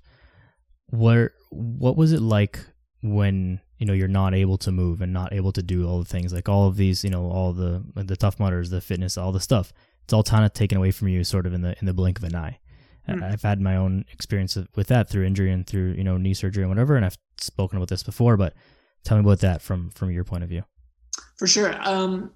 where 0.89 1.34
what 1.50 1.98
was 1.98 2.12
it 2.12 2.22
like 2.22 2.60
when 3.02 3.60
you 3.80 3.86
know 3.86 3.94
you're 3.94 4.08
not 4.08 4.34
able 4.34 4.58
to 4.58 4.72
move 4.72 5.02
and 5.02 5.12
not 5.12 5.34
able 5.34 5.52
to 5.52 5.62
do 5.62 5.88
all 5.88 6.00
the 6.00 6.06
things 6.06 6.32
like 6.32 6.48
all 6.48 6.68
of 6.68 6.78
these 6.78 7.04
you 7.04 7.10
know 7.10 7.26
all 7.30 7.52
the 7.52 7.84
the 7.96 8.16
Tough 8.16 8.39
Mudders 8.39 8.70
the 8.70 8.80
fitness 8.80 9.18
all 9.18 9.32
the 9.32 9.39
stuff 9.39 9.74
it's 10.04 10.14
all 10.14 10.24
kind 10.24 10.46
of 10.46 10.54
taken 10.54 10.78
away 10.78 10.91
from 10.91 11.08
you 11.08 11.24
sort 11.24 11.46
of 11.46 11.54
in 11.54 11.62
the 11.62 11.76
in 11.80 11.86
the 11.86 11.94
blink 11.94 12.18
of 12.18 12.24
an 12.24 12.36
eye 12.36 12.60
mm. 13.10 13.24
i've 13.24 13.41
had 13.41 13.60
my 13.60 13.76
own 13.76 14.06
experience 14.12 14.58
with 14.76 14.88
that 14.88 15.10
through 15.10 15.26
injury 15.26 15.52
and 15.52 15.68
through 15.68 15.94
you 15.94 16.04
know 16.04 16.18
knee 16.18 16.34
surgery 16.34 16.64
and 16.64 16.70
whatever 16.70 16.96
and 16.96 17.06
i've 17.06 17.18
spoken 17.39 17.78
about 17.78 17.89
this 17.89 18.04
before 18.04 18.38
but 18.38 18.54
tell 19.04 19.18
me 19.18 19.22
about 19.22 19.39
that 19.39 19.62
from 19.62 19.89
from 19.91 20.12
your 20.12 20.24
point 20.24 20.44
of 20.44 20.50
view 20.50 20.64
for 21.38 21.48
sure 21.48 21.76
um 21.82 22.32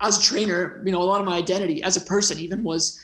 as 0.00 0.18
a 0.18 0.22
trainer 0.22 0.82
you 0.84 0.92
know 0.92 1.02
a 1.02 1.04
lot 1.04 1.20
of 1.20 1.26
my 1.26 1.36
identity 1.36 1.82
as 1.82 1.96
a 1.96 2.00
person 2.00 2.38
even 2.38 2.64
was 2.64 2.98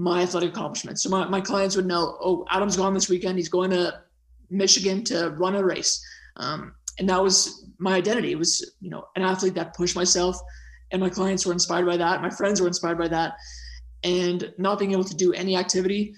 my 0.00 0.22
athletic 0.22 0.50
accomplishments 0.50 1.02
so 1.02 1.10
my, 1.10 1.26
my 1.28 1.40
clients 1.40 1.76
would 1.76 1.86
know 1.86 2.16
oh 2.20 2.44
adam's 2.50 2.76
gone 2.76 2.94
this 2.94 3.08
weekend 3.08 3.36
he's 3.36 3.48
going 3.48 3.70
to 3.70 4.00
michigan 4.48 5.04
to 5.04 5.30
run 5.38 5.54
a 5.56 5.62
race 5.62 6.02
um, 6.36 6.72
and 6.98 7.08
that 7.08 7.22
was 7.22 7.66
my 7.78 7.96
identity. 7.96 8.32
It 8.32 8.38
was, 8.38 8.74
you 8.80 8.90
know, 8.90 9.04
an 9.16 9.22
athlete 9.22 9.54
that 9.54 9.74
pushed 9.74 9.96
myself 9.96 10.38
and 10.92 11.00
my 11.00 11.08
clients 11.08 11.46
were 11.46 11.52
inspired 11.52 11.86
by 11.86 11.96
that. 11.96 12.20
My 12.20 12.30
friends 12.30 12.60
were 12.60 12.66
inspired 12.66 12.98
by 12.98 13.08
that. 13.08 13.34
And 14.04 14.52
not 14.58 14.78
being 14.78 14.92
able 14.92 15.04
to 15.04 15.16
do 15.16 15.32
any 15.32 15.56
activity, 15.56 16.14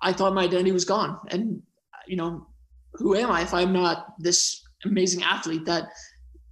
I 0.00 0.12
thought 0.12 0.34
my 0.34 0.44
identity 0.44 0.72
was 0.72 0.84
gone. 0.84 1.18
And, 1.30 1.62
you 2.06 2.16
know, 2.16 2.46
who 2.94 3.16
am 3.16 3.30
I 3.30 3.42
if 3.42 3.54
I'm 3.54 3.72
not 3.72 4.14
this 4.18 4.62
amazing 4.84 5.22
athlete 5.22 5.64
that 5.66 5.88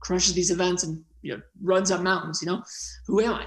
crushes 0.01 0.35
these 0.35 0.51
events 0.51 0.85
and, 0.85 1.03
you 1.23 1.37
know, 1.37 1.43
runs 1.63 1.91
up 1.91 2.01
mountains, 2.01 2.41
you 2.43 2.47
know, 2.47 2.63
who 3.07 3.21
am 3.21 3.35
I? 3.35 3.47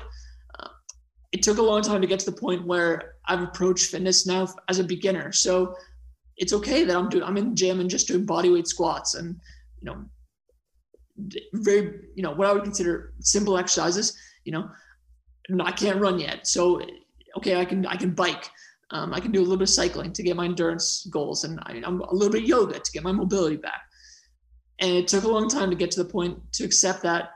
It 1.33 1.41
took 1.41 1.57
a 1.57 1.63
long 1.63 1.81
time 1.81 1.99
to 1.99 2.07
get 2.07 2.19
to 2.19 2.31
the 2.31 2.39
point 2.39 2.65
where 2.65 3.15
I've 3.27 3.41
approached 3.41 3.89
fitness 3.89 4.25
now 4.27 4.47
as 4.69 4.77
a 4.77 4.83
beginner. 4.83 5.31
So 5.31 5.75
it's 6.37 6.53
okay 6.53 6.83
that 6.83 6.95
I'm 6.95 7.09
doing, 7.09 7.23
I'm 7.23 7.37
in 7.37 7.49
the 7.49 7.55
gym 7.55 7.79
and 7.79 7.89
just 7.89 8.07
doing 8.07 8.25
bodyweight 8.25 8.67
squats 8.67 9.15
and, 9.15 9.35
you 9.81 9.85
know, 9.85 10.05
very, 11.53 12.01
you 12.15 12.23
know, 12.23 12.31
what 12.31 12.47
I 12.47 12.53
would 12.53 12.63
consider 12.63 13.13
simple 13.19 13.57
exercises, 13.57 14.15
you 14.45 14.51
know, 14.51 14.69
I 15.61 15.71
can't 15.71 15.99
run 15.99 16.19
yet. 16.19 16.47
So, 16.47 16.81
okay, 17.37 17.59
I 17.59 17.65
can, 17.65 17.85
I 17.87 17.95
can 17.95 18.11
bike. 18.11 18.49
Um, 18.91 19.11
I 19.11 19.19
can 19.19 19.31
do 19.31 19.39
a 19.39 19.41
little 19.41 19.57
bit 19.57 19.69
of 19.69 19.69
cycling 19.69 20.13
to 20.13 20.23
get 20.23 20.35
my 20.35 20.45
endurance 20.45 21.07
goals 21.11 21.45
and 21.45 21.59
I, 21.63 21.81
am 21.83 22.01
a 22.01 22.13
little 22.13 22.31
bit 22.31 22.43
yoga 22.43 22.79
to 22.79 22.91
get 22.91 23.03
my 23.03 23.11
mobility 23.11 23.57
back. 23.57 23.81
And 24.79 24.91
it 24.91 25.07
took 25.07 25.23
a 25.23 25.27
long 25.27 25.49
time 25.49 25.71
to 25.71 25.75
get 25.75 25.89
to 25.91 26.03
the 26.03 26.09
point 26.09 26.37
to 26.53 26.63
accept 26.63 27.01
that, 27.03 27.29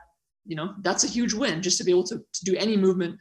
you 0.44 0.54
know, 0.54 0.74
that's 0.82 1.02
a 1.02 1.08
huge 1.08 1.34
win 1.34 1.62
just 1.62 1.78
to 1.78 1.84
be 1.84 1.90
able 1.90 2.04
to, 2.04 2.18
to 2.18 2.44
do 2.44 2.56
any 2.56 2.76
movement 2.76 3.18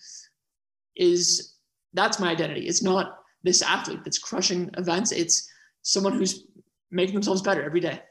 is 0.97 1.55
that's 1.93 2.19
my 2.19 2.29
identity. 2.29 2.67
It's 2.67 2.83
not 2.83 3.17
this 3.43 3.61
athlete 3.61 4.03
that's 4.03 4.17
crushing 4.17 4.69
events. 4.77 5.11
It's 5.11 5.47
someone 5.81 6.13
who's 6.13 6.45
making 6.91 7.13
themselves 7.13 7.41
better 7.41 7.63
every 7.63 7.79
day. 7.79 8.01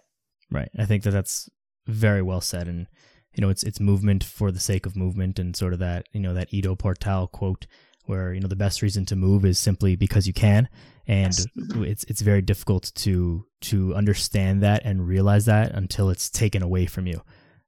Right. 0.51 0.71
I 0.79 0.85
think 0.85 1.03
that 1.03 1.11
that's 1.11 1.49
very 1.87 2.23
well 2.23 2.41
said, 2.41 2.69
and 2.69 2.87
you 3.35 3.43
know, 3.43 3.51
it's 3.51 3.63
it's 3.63 3.81
movement 3.81 4.25
for 4.25 4.51
the 4.51 4.61
sake 4.61 4.87
of 4.87 4.97
movement, 4.97 5.39
and 5.39 5.55
sort 5.55 5.73
of 5.73 5.79
that 5.81 6.07
you 6.13 6.21
know 6.21 6.35
that 6.35 6.53
Ido 6.53 6.75
Portal 6.75 7.27
quote 7.27 7.67
where 8.07 8.33
you 8.33 8.41
know 8.41 8.49
the 8.49 8.57
best 8.57 8.83
reason 8.83 9.05
to 9.07 9.17
move 9.17 9.45
is 9.45 9.59
simply 9.59 9.97
because 9.97 10.27
you 10.27 10.33
can, 10.33 10.69
and 11.07 11.37
yes. 11.37 11.47
Mm-hmm. 11.59 11.85
it's 11.85 12.05
it's 12.05 12.21
very 12.23 12.43
difficult 12.43 12.93
to 12.97 13.45
to 13.63 13.95
understand 13.95 14.63
that 14.63 14.83
and 14.85 15.07
realize 15.07 15.45
that 15.47 15.73
until 15.73 16.11
it's 16.11 16.31
taken 16.31 16.63
away 16.63 16.87
from 16.87 17.07
you. 17.07 17.21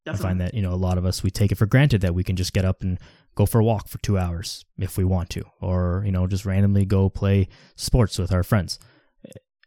Definitely. 0.04 0.24
I 0.24 0.28
find 0.28 0.40
that 0.40 0.54
you 0.54 0.62
know 0.62 0.72
a 0.72 0.76
lot 0.76 0.98
of 0.98 1.04
us 1.04 1.22
we 1.22 1.30
take 1.30 1.52
it 1.52 1.58
for 1.58 1.66
granted 1.66 2.00
that 2.02 2.14
we 2.14 2.24
can 2.24 2.36
just 2.36 2.52
get 2.52 2.64
up 2.64 2.82
and 2.82 2.98
go 3.38 3.46
for 3.46 3.60
a 3.60 3.64
walk 3.64 3.86
for 3.86 3.98
two 3.98 4.18
hours 4.18 4.64
if 4.78 4.98
we 4.98 5.04
want 5.04 5.30
to, 5.30 5.44
or 5.60 6.02
you 6.04 6.10
know 6.10 6.26
just 6.26 6.44
randomly 6.44 6.84
go 6.84 7.08
play 7.08 7.48
sports 7.76 8.18
with 8.18 8.32
our 8.32 8.42
friends 8.42 8.78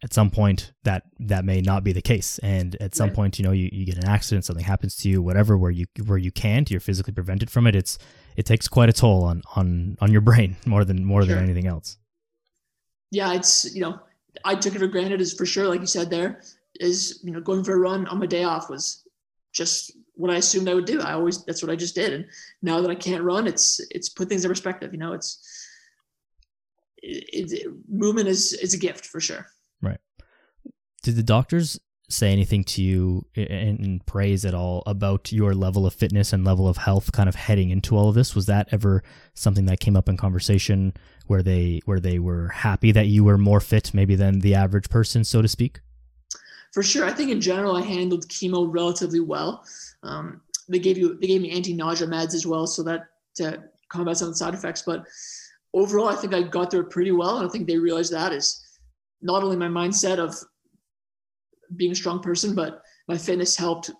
at 0.04 0.14
some 0.14 0.30
point 0.30 0.74
that 0.84 1.04
that 1.20 1.46
may 1.46 1.62
not 1.62 1.84
be 1.84 1.94
the 1.94 2.02
case 2.02 2.40
and 2.40 2.76
at 2.82 2.96
some 2.96 3.08
right. 3.08 3.16
point 3.16 3.40
you 3.40 3.46
know 3.46 3.52
you, 3.52 3.70
you 3.72 3.86
get 3.86 3.98
an 3.98 4.06
accident 4.06 4.44
something 4.44 4.66
happens 4.66 4.96
to 4.96 5.08
you 5.08 5.22
whatever 5.22 5.58
where 5.58 5.72
you 5.72 5.86
where 6.06 6.18
you 6.18 6.32
can't 6.32 6.72
you're 6.72 6.80
physically 6.80 7.14
prevented 7.14 7.50
from 7.50 7.68
it 7.68 7.76
it's 7.76 7.98
it 8.36 8.46
takes 8.46 8.68
quite 8.68 8.90
a 8.90 8.94
toll 8.94 9.24
on 9.24 9.42
on 9.56 9.96
on 10.02 10.12
your 10.12 10.22
brain 10.22 10.56
more 10.66 10.84
than 10.84 11.06
more 11.06 11.22
sure. 11.22 11.36
than 11.36 11.44
anything 11.44 11.68
else 11.68 11.98
yeah 13.12 13.34
it's 13.34 13.74
you 13.76 13.82
know 13.82 14.00
i 14.44 14.56
took 14.56 14.76
it 14.76 14.80
for 14.80 14.88
granted 14.88 15.22
is 15.22 15.34
for 15.34 15.46
sure 15.46 15.68
like 15.68 15.82
you 15.82 15.88
said 15.88 16.10
there 16.10 16.42
is 16.80 17.22
you 17.24 17.32
know 17.32 17.40
going 17.40 17.64
for 17.64 17.74
a 17.74 17.80
run 17.80 18.08
on 18.08 18.20
my 18.20 18.26
day 18.26 18.44
off 18.44 18.70
was 18.70 19.04
just 19.54 19.96
what 20.22 20.32
i 20.32 20.38
assumed 20.38 20.70
i 20.70 20.74
would 20.74 20.86
do. 20.86 21.02
I 21.02 21.14
always 21.14 21.44
that's 21.46 21.62
what 21.62 21.72
i 21.72 21.76
just 21.76 21.96
did. 21.96 22.14
And 22.14 22.26
now 22.62 22.82
that 22.82 22.92
i 22.92 22.96
can't 22.96 23.24
run 23.24 23.48
it's 23.48 23.80
it's 23.92 24.10
put 24.10 24.30
things 24.30 24.46
in 24.46 24.50
perspective 24.50 24.94
you 24.94 25.00
know 25.00 25.14
it's 25.14 25.30
it, 26.98 27.52
it, 27.52 27.74
movement 27.90 28.28
is 28.28 28.54
is 28.54 28.74
a 28.74 28.78
gift 28.78 29.06
for 29.06 29.20
sure. 29.20 29.48
Right. 29.82 30.00
did 31.04 31.16
the 31.16 31.24
doctors 31.24 31.80
say 32.10 32.32
anything 32.32 32.64
to 32.66 32.84
you 32.84 33.26
in, 33.36 33.78
in, 33.78 34.02
praise 34.06 34.44
at 34.44 34.54
all 34.54 34.84
about 34.86 35.32
your 35.32 35.56
level 35.56 35.86
of 35.86 35.94
fitness 35.94 36.34
and 36.34 36.44
level 36.44 36.68
of 36.68 36.76
health 36.76 37.14
kind 37.14 37.30
of 37.30 37.36
heading 37.36 37.70
into 37.70 37.96
all 37.96 38.10
of 38.10 38.16
this? 38.16 38.36
Was 38.36 38.48
that 38.48 38.68
ever 38.72 39.02
something 39.34 39.66
that 39.66 39.80
came 39.80 39.96
up 39.96 40.10
in 40.10 40.18
conversation 40.18 40.94
where 41.28 41.42
they 41.42 41.82
where 41.86 42.00
they 42.00 42.20
were 42.20 42.50
happy 42.50 42.92
that 42.92 43.08
you 43.08 43.24
were 43.24 43.38
more 43.38 43.62
fit 43.62 43.94
maybe 43.94 44.16
than 44.16 44.40
the 44.40 44.54
average 44.54 44.90
person 44.90 45.24
so 45.24 45.42
to 45.42 45.48
speak 45.48 45.80
for 46.72 46.84
sure 46.84 47.06
i 47.06 47.12
think 47.12 47.32
in 47.32 47.42
general 47.42 47.76
i 47.76 47.82
handled 47.82 48.28
chemo 48.28 48.68
relatively 48.70 49.20
well 49.20 49.64
um, 50.04 50.42
they 50.70 50.80
gave 50.80 50.98
you 50.98 51.18
they 51.20 51.28
gave 51.28 51.42
me 51.42 51.52
anti-nausea 51.52 52.08
meds 52.08 52.34
as 52.34 52.46
well 52.46 52.66
so 52.68 52.84
that 52.84 53.08
to 53.36 53.62
combat 53.90 54.18
some 54.18 54.34
side 54.34 54.54
effects 54.54 54.84
but 54.86 55.06
overall 55.74 56.08
i 56.08 56.16
think 56.16 56.34
i 56.34 56.42
got 56.42 56.72
through 56.72 56.82
it 56.82 56.90
pretty 56.90 57.12
well 57.12 57.38
and 57.38 57.48
i 57.48 57.50
think 57.52 57.68
they 57.68 57.78
realized 57.78 58.12
that 58.12 58.32
is 58.32 58.62
not 59.22 59.44
only 59.44 59.56
my 59.56 59.68
mindset 59.68 60.18
of 60.18 60.36
being 61.76 61.92
a 61.92 61.96
strong 61.96 62.20
person, 62.22 62.56
but 62.56 62.82
my 63.08 63.18
fitness 63.18 63.56
helped 63.56 63.92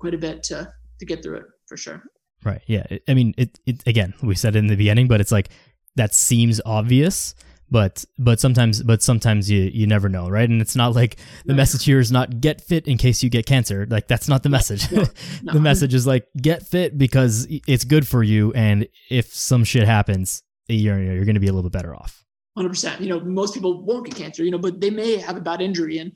quite 0.00 0.14
a 0.14 0.18
bit 0.18 0.42
to 0.44 0.72
to 0.98 1.06
get 1.06 1.22
through 1.22 1.36
it 1.36 1.44
for 1.66 1.76
sure. 1.76 2.02
Right. 2.44 2.62
Yeah. 2.66 2.86
I 3.08 3.14
mean, 3.14 3.34
it, 3.36 3.58
it 3.66 3.82
again, 3.86 4.14
we 4.22 4.34
said 4.34 4.56
it 4.56 4.60
in 4.60 4.66
the 4.68 4.76
beginning, 4.76 5.08
but 5.08 5.20
it's 5.20 5.32
like 5.32 5.50
that 5.96 6.14
seems 6.14 6.60
obvious, 6.64 7.34
but 7.70 8.04
but 8.18 8.40
sometimes 8.40 8.82
but 8.82 9.02
sometimes 9.02 9.50
you 9.50 9.70
you 9.72 9.86
never 9.86 10.08
know, 10.08 10.28
right? 10.28 10.48
And 10.48 10.60
it's 10.60 10.76
not 10.76 10.94
like 10.94 11.16
the 11.44 11.52
no. 11.52 11.56
message 11.56 11.84
here 11.84 11.98
is 11.98 12.12
not 12.12 12.40
get 12.40 12.60
fit 12.60 12.86
in 12.86 12.96
case 12.96 13.22
you 13.22 13.30
get 13.30 13.46
cancer. 13.46 13.86
Like 13.88 14.08
that's 14.08 14.28
not 14.28 14.42
the 14.42 14.48
message. 14.48 14.90
No. 14.92 15.04
No. 15.42 15.52
the 15.54 15.60
message 15.60 15.94
is 15.94 16.06
like 16.06 16.26
get 16.40 16.66
fit 16.66 16.96
because 16.96 17.46
it's 17.66 17.84
good 17.84 18.06
for 18.06 18.22
you, 18.22 18.52
and 18.52 18.86
if 19.10 19.34
some 19.34 19.64
shit 19.64 19.86
happens, 19.86 20.42
you're 20.68 21.02
you're 21.02 21.24
going 21.24 21.34
to 21.34 21.40
be 21.40 21.48
a 21.48 21.52
little 21.52 21.68
bit 21.68 21.76
better 21.76 21.94
off. 21.94 22.24
100%. 22.56 23.00
You 23.00 23.08
know, 23.08 23.20
most 23.20 23.54
people 23.54 23.84
won't 23.84 24.06
get 24.06 24.14
cancer, 24.14 24.42
you 24.42 24.50
know, 24.50 24.58
but 24.58 24.80
they 24.80 24.90
may 24.90 25.18
have 25.18 25.36
a 25.36 25.40
bad 25.40 25.60
injury 25.60 25.98
and 25.98 26.12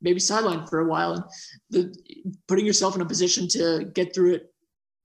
maybe 0.00 0.18
sidelined 0.18 0.68
for 0.68 0.80
a 0.80 0.88
while. 0.88 1.12
And 1.12 1.24
the, 1.70 2.34
putting 2.48 2.66
yourself 2.66 2.96
in 2.96 3.00
a 3.00 3.06
position 3.06 3.46
to 3.48 3.90
get 3.94 4.14
through 4.14 4.34
it 4.34 4.52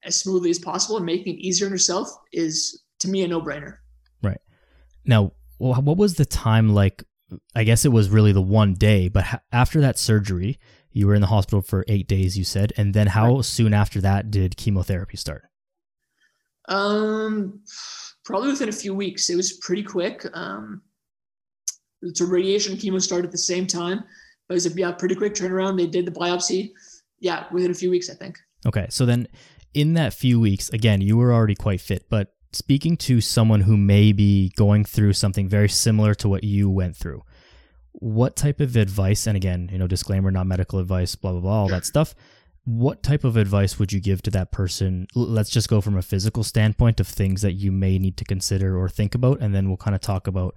as 0.03 0.19
smoothly 0.19 0.49
as 0.49 0.57
possible 0.57 0.97
and 0.97 1.05
making 1.05 1.35
it 1.35 1.39
easier 1.39 1.67
on 1.67 1.71
yourself 1.71 2.09
is, 2.33 2.83
to 2.99 3.07
me, 3.07 3.23
a 3.23 3.27
no 3.27 3.39
brainer. 3.39 3.77
Right. 4.23 4.41
Now, 5.05 5.33
what 5.59 5.97
was 5.97 6.15
the 6.15 6.25
time 6.25 6.73
like? 6.73 7.03
I 7.55 7.63
guess 7.63 7.85
it 7.85 7.89
was 7.89 8.09
really 8.09 8.31
the 8.31 8.41
one 8.41 8.73
day, 8.73 9.07
but 9.07 9.25
after 9.51 9.81
that 9.81 9.99
surgery, 9.99 10.57
you 10.91 11.05
were 11.05 11.13
in 11.13 11.21
the 11.21 11.27
hospital 11.27 11.61
for 11.61 11.85
eight 11.87 12.07
days, 12.07 12.37
you 12.37 12.43
said. 12.43 12.73
And 12.75 12.93
then 12.93 13.07
how 13.07 13.35
right. 13.35 13.45
soon 13.45 13.73
after 13.73 14.01
that 14.01 14.31
did 14.31 14.57
chemotherapy 14.57 15.17
start? 15.17 15.43
Um, 16.67 17.61
probably 18.25 18.49
within 18.49 18.69
a 18.69 18.73
few 18.73 18.93
weeks. 18.93 19.29
It 19.29 19.35
was 19.35 19.53
pretty 19.53 19.83
quick. 19.83 20.25
Um, 20.33 20.81
so 22.13 22.25
radiation 22.25 22.75
chemo 22.77 23.01
started 23.01 23.25
at 23.25 23.31
the 23.31 23.37
same 23.37 23.67
time. 23.67 24.03
But 24.47 24.53
it 24.53 24.55
was 24.55 24.65
a 24.65 24.71
yeah, 24.71 24.91
pretty 24.91 25.15
quick 25.15 25.35
turnaround. 25.35 25.77
They 25.77 25.87
did 25.87 26.05
the 26.05 26.11
biopsy. 26.11 26.71
Yeah, 27.19 27.45
within 27.51 27.69
a 27.69 27.75
few 27.75 27.91
weeks, 27.91 28.09
I 28.09 28.15
think. 28.15 28.39
Okay. 28.65 28.87
So 28.89 29.05
then 29.05 29.27
in 29.73 29.93
that 29.93 30.13
few 30.13 30.39
weeks, 30.39 30.69
again, 30.69 31.01
you 31.01 31.17
were 31.17 31.31
already 31.31 31.55
quite 31.55 31.81
fit, 31.81 32.05
but 32.09 32.33
speaking 32.51 32.97
to 32.97 33.21
someone 33.21 33.61
who 33.61 33.77
may 33.77 34.11
be 34.11 34.51
going 34.55 34.83
through 34.83 35.13
something 35.13 35.47
very 35.47 35.69
similar 35.69 36.13
to 36.15 36.29
what 36.29 36.43
you 36.43 36.69
went 36.69 36.95
through, 36.95 37.23
what 37.91 38.35
type 38.35 38.59
of 38.59 38.75
advice, 38.75 39.27
and 39.27 39.37
again, 39.37 39.69
you 39.71 39.77
know, 39.77 39.87
disclaimer, 39.87 40.31
not 40.31 40.47
medical 40.47 40.79
advice, 40.79 41.15
blah, 41.15 41.31
blah, 41.31 41.41
blah, 41.41 41.51
all 41.51 41.67
that 41.67 41.85
stuff. 41.85 42.15
What 42.65 43.01
type 43.01 43.23
of 43.23 43.37
advice 43.37 43.79
would 43.79 43.91
you 43.91 43.99
give 43.99 44.21
to 44.23 44.31
that 44.31 44.51
person? 44.51 45.07
Let's 45.15 45.49
just 45.49 45.69
go 45.69 45.81
from 45.81 45.97
a 45.97 46.01
physical 46.01 46.43
standpoint 46.43 46.99
of 46.99 47.07
things 47.07 47.41
that 47.41 47.53
you 47.53 47.71
may 47.71 47.97
need 47.97 48.17
to 48.17 48.25
consider 48.25 48.77
or 48.77 48.89
think 48.89 49.15
about, 49.15 49.41
and 49.41 49.53
then 49.53 49.67
we'll 49.67 49.77
kind 49.77 49.95
of 49.95 50.01
talk 50.01 50.27
about 50.27 50.55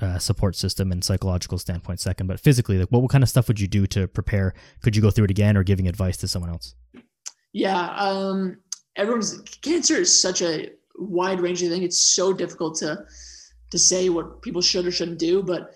uh, 0.00 0.18
support 0.18 0.56
system 0.56 0.92
and 0.92 1.02
psychological 1.02 1.58
standpoint 1.58 2.00
second, 2.00 2.26
but 2.26 2.40
physically, 2.40 2.78
like 2.78 2.88
what, 2.88 3.02
what 3.02 3.10
kind 3.10 3.24
of 3.24 3.28
stuff 3.28 3.48
would 3.48 3.60
you 3.60 3.66
do 3.66 3.86
to 3.86 4.06
prepare? 4.08 4.54
Could 4.82 4.94
you 4.94 5.02
go 5.02 5.10
through 5.10 5.24
it 5.24 5.30
again 5.30 5.56
or 5.56 5.62
giving 5.62 5.88
advice 5.88 6.16
to 6.18 6.28
someone 6.28 6.50
else? 6.50 6.74
Yeah, 7.52 7.94
um, 7.96 8.58
everyone's 8.96 9.40
cancer 9.62 9.94
is 9.96 10.22
such 10.22 10.42
a 10.42 10.70
wide 10.98 11.40
range 11.40 11.62
of 11.62 11.70
thing. 11.70 11.82
It's 11.82 12.00
so 12.00 12.32
difficult 12.32 12.76
to 12.76 13.04
to 13.70 13.78
say 13.78 14.08
what 14.08 14.40
people 14.42 14.62
should 14.62 14.86
or 14.86 14.90
shouldn't 14.90 15.18
do. 15.18 15.42
But 15.42 15.74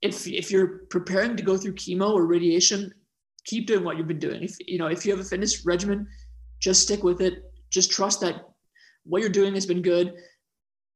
if 0.00 0.26
if 0.26 0.50
you're 0.50 0.78
preparing 0.90 1.36
to 1.36 1.42
go 1.42 1.56
through 1.56 1.74
chemo 1.74 2.12
or 2.12 2.26
radiation, 2.26 2.92
keep 3.44 3.66
doing 3.66 3.84
what 3.84 3.96
you've 3.96 4.08
been 4.08 4.18
doing. 4.18 4.42
If 4.42 4.56
you 4.66 4.78
know 4.78 4.86
if 4.86 5.04
you 5.04 5.12
have 5.12 5.20
a 5.20 5.28
fitness 5.28 5.64
regimen, 5.64 6.06
just 6.60 6.82
stick 6.82 7.02
with 7.02 7.20
it. 7.20 7.52
Just 7.70 7.90
trust 7.90 8.20
that 8.20 8.48
what 9.04 9.20
you're 9.20 9.30
doing 9.30 9.54
has 9.54 9.66
been 9.66 9.82
good 9.82 10.14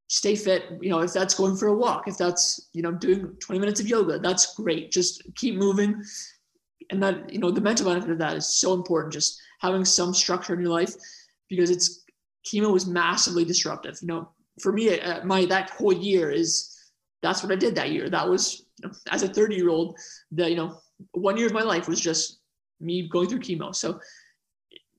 stay 0.08 0.36
fit 0.36 0.66
you 0.80 0.88
know 0.88 1.00
if 1.00 1.12
that's 1.12 1.34
going 1.34 1.56
for 1.56 1.66
a 1.66 1.76
walk 1.76 2.06
if 2.06 2.16
that's 2.16 2.68
you 2.72 2.80
know 2.80 2.92
doing 2.92 3.26
20 3.40 3.58
minutes 3.58 3.80
of 3.80 3.88
yoga 3.88 4.20
that's 4.20 4.54
great 4.54 4.92
just 4.92 5.20
keep 5.34 5.56
moving 5.56 6.00
and 6.90 7.02
that 7.02 7.32
you 7.32 7.38
know 7.38 7.50
the 7.50 7.60
mental 7.60 7.86
benefit 7.86 8.10
of 8.10 8.18
that 8.18 8.36
is 8.36 8.46
so 8.46 8.74
important. 8.74 9.12
Just 9.12 9.40
having 9.60 9.84
some 9.84 10.14
structure 10.14 10.54
in 10.54 10.60
your 10.60 10.70
life 10.70 10.94
because 11.48 11.70
it's 11.70 12.04
chemo 12.46 12.72
was 12.72 12.86
massively 12.86 13.44
disruptive. 13.44 13.98
You 14.00 14.08
know, 14.08 14.28
for 14.60 14.72
me, 14.72 15.00
uh, 15.00 15.24
my 15.24 15.44
that 15.46 15.70
whole 15.70 15.92
year 15.92 16.30
is 16.30 16.72
that's 17.22 17.42
what 17.42 17.52
I 17.52 17.56
did 17.56 17.74
that 17.74 17.90
year. 17.90 18.08
That 18.08 18.28
was 18.28 18.66
you 18.82 18.88
know, 18.88 18.94
as 19.10 19.22
a 19.22 19.28
30 19.28 19.56
year 19.56 19.68
old, 19.68 19.96
that 20.32 20.50
you 20.50 20.56
know, 20.56 20.78
one 21.12 21.36
year 21.36 21.46
of 21.46 21.52
my 21.52 21.62
life 21.62 21.88
was 21.88 22.00
just 22.00 22.40
me 22.80 23.08
going 23.08 23.28
through 23.28 23.40
chemo. 23.40 23.74
So 23.74 24.00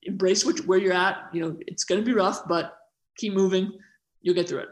embrace 0.03 0.45
which, 0.45 0.65
where 0.65 0.79
you're 0.79 0.93
at. 0.93 1.29
You 1.33 1.41
know, 1.41 1.57
it's 1.67 1.83
going 1.83 2.01
to 2.01 2.05
be 2.05 2.13
rough, 2.13 2.47
but 2.47 2.77
keep 3.17 3.33
moving. 3.33 3.71
You'll 4.21 4.35
get 4.35 4.49
through 4.49 4.59
it. 4.59 4.69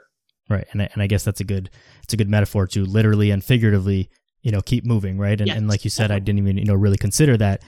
Right, 0.48 0.68
and 0.72 0.82
I, 0.84 0.90
and 0.94 1.02
I 1.02 1.08
guess 1.08 1.24
that's 1.24 1.40
a 1.40 1.44
good 1.44 1.72
it's 2.04 2.14
a 2.14 2.18
good 2.18 2.30
metaphor 2.30 2.68
to 2.68 2.86
literally 2.86 3.32
and 3.32 3.44
figuratively, 3.44 4.12
you 4.44 4.52
know, 4.52 4.62
keep 4.62 4.86
moving. 4.86 5.18
Right, 5.18 5.40
and, 5.40 5.48
yes. 5.48 5.58
and 5.58 5.68
like 5.68 5.84
you 5.84 5.90
said, 5.90 6.12
I 6.12 6.20
didn't 6.20 6.40
even 6.40 6.58
you 6.58 6.66
know 6.66 6.76
really 6.76 6.98
consider 6.98 7.36
that 7.38 7.64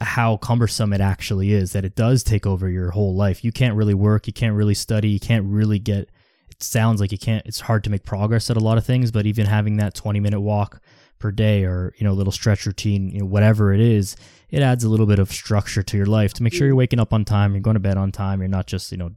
how 0.00 0.36
cumbersome 0.38 0.92
it 0.92 1.00
actually 1.00 1.52
is 1.52 1.72
that 1.72 1.84
it 1.84 1.94
does 1.94 2.22
take 2.22 2.46
over 2.46 2.68
your 2.68 2.90
whole 2.90 3.14
life. 3.14 3.44
You 3.44 3.52
can't 3.52 3.74
really 3.74 3.94
work, 3.94 4.26
you 4.26 4.32
can't 4.32 4.54
really 4.54 4.74
study, 4.74 5.10
you 5.10 5.20
can't 5.20 5.44
really 5.44 5.78
get 5.78 6.10
it 6.50 6.62
sounds 6.62 7.00
like 7.00 7.12
you 7.12 7.18
can't 7.18 7.46
it's 7.46 7.60
hard 7.60 7.84
to 7.84 7.90
make 7.90 8.04
progress 8.04 8.50
at 8.50 8.56
a 8.56 8.60
lot 8.60 8.78
of 8.78 8.84
things, 8.84 9.10
but 9.10 9.26
even 9.26 9.46
having 9.46 9.76
that 9.76 9.94
20 9.94 10.20
minute 10.20 10.40
walk 10.40 10.80
per 11.18 11.30
day 11.30 11.64
or, 11.64 11.94
you 11.98 12.04
know, 12.04 12.12
a 12.12 12.14
little 12.14 12.32
stretch 12.32 12.64
routine, 12.66 13.10
you 13.10 13.20
know, 13.20 13.26
whatever 13.26 13.74
it 13.74 13.80
is, 13.80 14.16
it 14.48 14.62
adds 14.62 14.84
a 14.84 14.88
little 14.88 15.06
bit 15.06 15.18
of 15.18 15.30
structure 15.30 15.82
to 15.82 15.96
your 15.96 16.06
life 16.06 16.32
to 16.34 16.42
make 16.42 16.54
sure 16.54 16.66
you're 16.66 16.74
mm. 16.74 16.78
waking 16.78 16.98
up 16.98 17.12
on 17.12 17.24
time, 17.24 17.52
you're 17.52 17.60
going 17.60 17.74
to 17.74 17.80
bed 17.80 17.98
on 17.98 18.10
time, 18.10 18.40
you're 18.40 18.48
not 18.48 18.66
just, 18.66 18.90
you 18.90 18.98
know, 18.98 19.10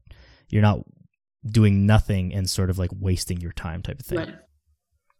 you're 0.50 0.62
not 0.62 0.80
doing 1.46 1.86
nothing 1.86 2.34
and 2.34 2.50
sort 2.50 2.70
of 2.70 2.78
like 2.78 2.92
wasting 3.00 3.40
your 3.40 3.54
time 3.54 3.82
type 3.82 4.00
of 4.00 4.06
thing. 4.06 4.18
Right. 4.18 4.36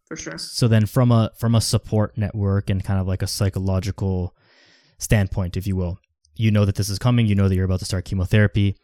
For 0.06 0.16
sure. 0.16 0.36
So 0.36 0.68
then 0.68 0.84
from 0.84 1.10
a 1.10 1.30
from 1.38 1.54
a 1.54 1.60
support 1.62 2.18
network 2.18 2.68
and 2.68 2.84
kind 2.84 3.00
of 3.00 3.06
like 3.06 3.22
a 3.22 3.26
psychological 3.26 4.36
standpoint, 5.04 5.56
if 5.56 5.66
you 5.66 5.76
will. 5.76 5.98
You 6.34 6.50
know 6.50 6.64
that 6.64 6.74
this 6.74 6.88
is 6.88 6.98
coming. 6.98 7.26
You 7.26 7.36
know 7.36 7.48
that 7.48 7.54
you're 7.54 7.64
about 7.64 7.78
to 7.78 7.84
start 7.84 8.04
chemotherapy. 8.04 8.76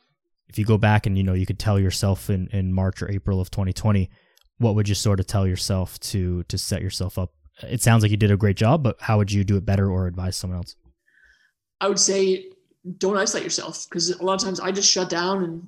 If 0.49 0.59
you 0.59 0.65
go 0.65 0.79
back 0.79 1.07
and 1.07 1.17
you 1.17 1.25
know 1.25 1.35
you 1.35 1.47
could 1.47 1.59
tell 1.59 1.81
yourself 1.81 2.31
in, 2.31 2.49
in 2.53 2.73
March 2.73 3.03
or 3.03 3.11
April 3.11 3.41
of 3.41 3.51
2020, 3.51 4.09
what 4.59 4.75
would 4.75 4.89
you 4.89 4.95
sort 4.95 5.19
of 5.19 5.27
tell 5.27 5.47
yourself 5.47 5.99
to 6.01 6.45
to 6.45 6.59
set 6.59 6.83
yourself 6.83 7.19
up? 7.19 7.33
It 7.63 7.83
sounds 7.83 8.03
like 8.03 8.11
you 8.11 8.17
did 8.17 8.31
a 8.31 8.37
great 8.37 8.57
job, 8.57 8.83
but 8.83 8.97
how 9.01 9.19
would 9.19 9.33
you 9.33 9.43
do 9.43 9.57
it 9.57 9.65
better 9.65 9.91
or 9.91 10.07
advise 10.07 10.37
someone 10.37 10.59
else? 10.59 10.77
I 11.81 11.89
would 11.89 11.99
say 11.99 12.47
don't 12.99 13.17
isolate 13.17 13.45
yourself 13.45 13.87
because 13.89 14.11
a 14.11 14.23
lot 14.23 14.35
of 14.35 14.41
times 14.41 14.61
I 14.61 14.71
just 14.73 14.91
shut 14.91 15.09
down 15.09 15.45
and 15.45 15.67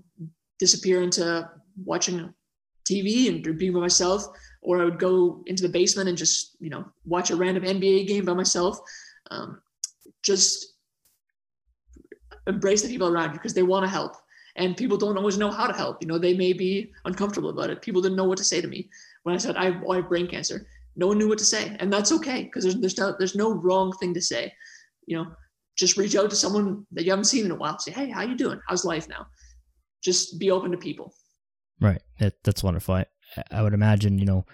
disappear 0.59 1.03
into 1.03 1.48
watching 1.84 2.32
TV 2.88 3.28
and 3.28 3.59
being 3.59 3.72
by 3.72 3.80
myself, 3.80 4.24
or 4.62 4.80
I 4.80 4.84
would 4.84 4.98
go 4.98 5.42
into 5.46 5.62
the 5.62 5.68
basement 5.68 6.09
and 6.09 6.18
just 6.18 6.57
you 6.61 6.70
know 6.70 6.84
watch 7.05 7.30
a 7.30 7.36
random 7.36 7.64
NBA 7.64 8.07
game 8.07 8.24
by 8.24 8.34
myself. 8.34 8.78
Um, 9.30 9.61
just 10.23 10.75
embrace 12.47 12.83
the 12.83 12.89
people 12.89 13.09
around 13.09 13.29
you 13.29 13.35
because 13.35 13.55
they 13.55 13.62
want 13.62 13.85
to 13.85 13.91
help. 13.91 14.16
And 14.57 14.77
people 14.77 14.99
don't 14.99 15.16
always 15.16 15.39
know 15.39 15.51
how 15.51 15.66
to 15.66 15.73
help 15.73 16.03
you 16.03 16.07
know 16.09 16.18
they 16.18 16.35
may 16.35 16.53
be 16.53 16.93
uncomfortable 17.05 17.51
about 17.51 17.70
it. 17.70 17.81
People 17.81 18.03
didn't 18.03 18.16
know 18.16 18.25
what 18.25 18.39
to 18.39 18.45
say 18.45 18.61
to 18.61 18.68
me. 18.68 18.89
When 19.23 19.35
i 19.35 19.39
said 19.39 19.57
i 19.57 19.64
have, 19.66 19.83
I 19.89 19.97
have 19.97 20.09
brain 20.09 20.27
cancer 20.27 20.66
no 20.97 21.07
one 21.07 21.18
knew 21.18 21.29
what 21.29 21.39
to 21.39 21.45
say. 21.45 21.75
And 21.81 21.93
that's 21.93 22.12
okay 22.12 22.45
because 22.45 22.64
there's, 22.64 22.77
there's 22.77 22.99
no 22.99 23.14
there's 23.18 23.35
no 23.35 23.53
wrong 23.53 23.93
thing 23.93 24.14
to 24.14 24.20
say. 24.20 24.53
You 25.07 25.18
know 25.18 25.33
just 25.79 25.97
reach 25.97 26.14
out 26.14 26.29
to 26.29 26.37
someone 26.37 26.87
that 26.93 27.05
you 27.05 27.11
haven't 27.11 27.25
seen 27.25 27.47
in 27.47 27.51
a 27.51 27.57
while. 27.57 27.79
Say 27.79 27.93
hey 27.93 28.11
how 28.11 28.23
you 28.23 28.37
doing? 28.37 28.61
How's 28.68 28.85
life 28.85 29.09
now? 29.09 29.27
Just 30.03 30.39
be 30.39 30.51
open 30.51 30.70
to 30.73 30.77
people. 30.77 31.14
Right. 31.81 32.03
That, 32.18 32.35
that's 32.45 32.62
wonderful. 32.62 32.97
I, 32.97 33.07
I 33.51 33.62
would 33.62 33.75
imagine 33.75 34.18
you 34.18 34.27
know 34.27 34.45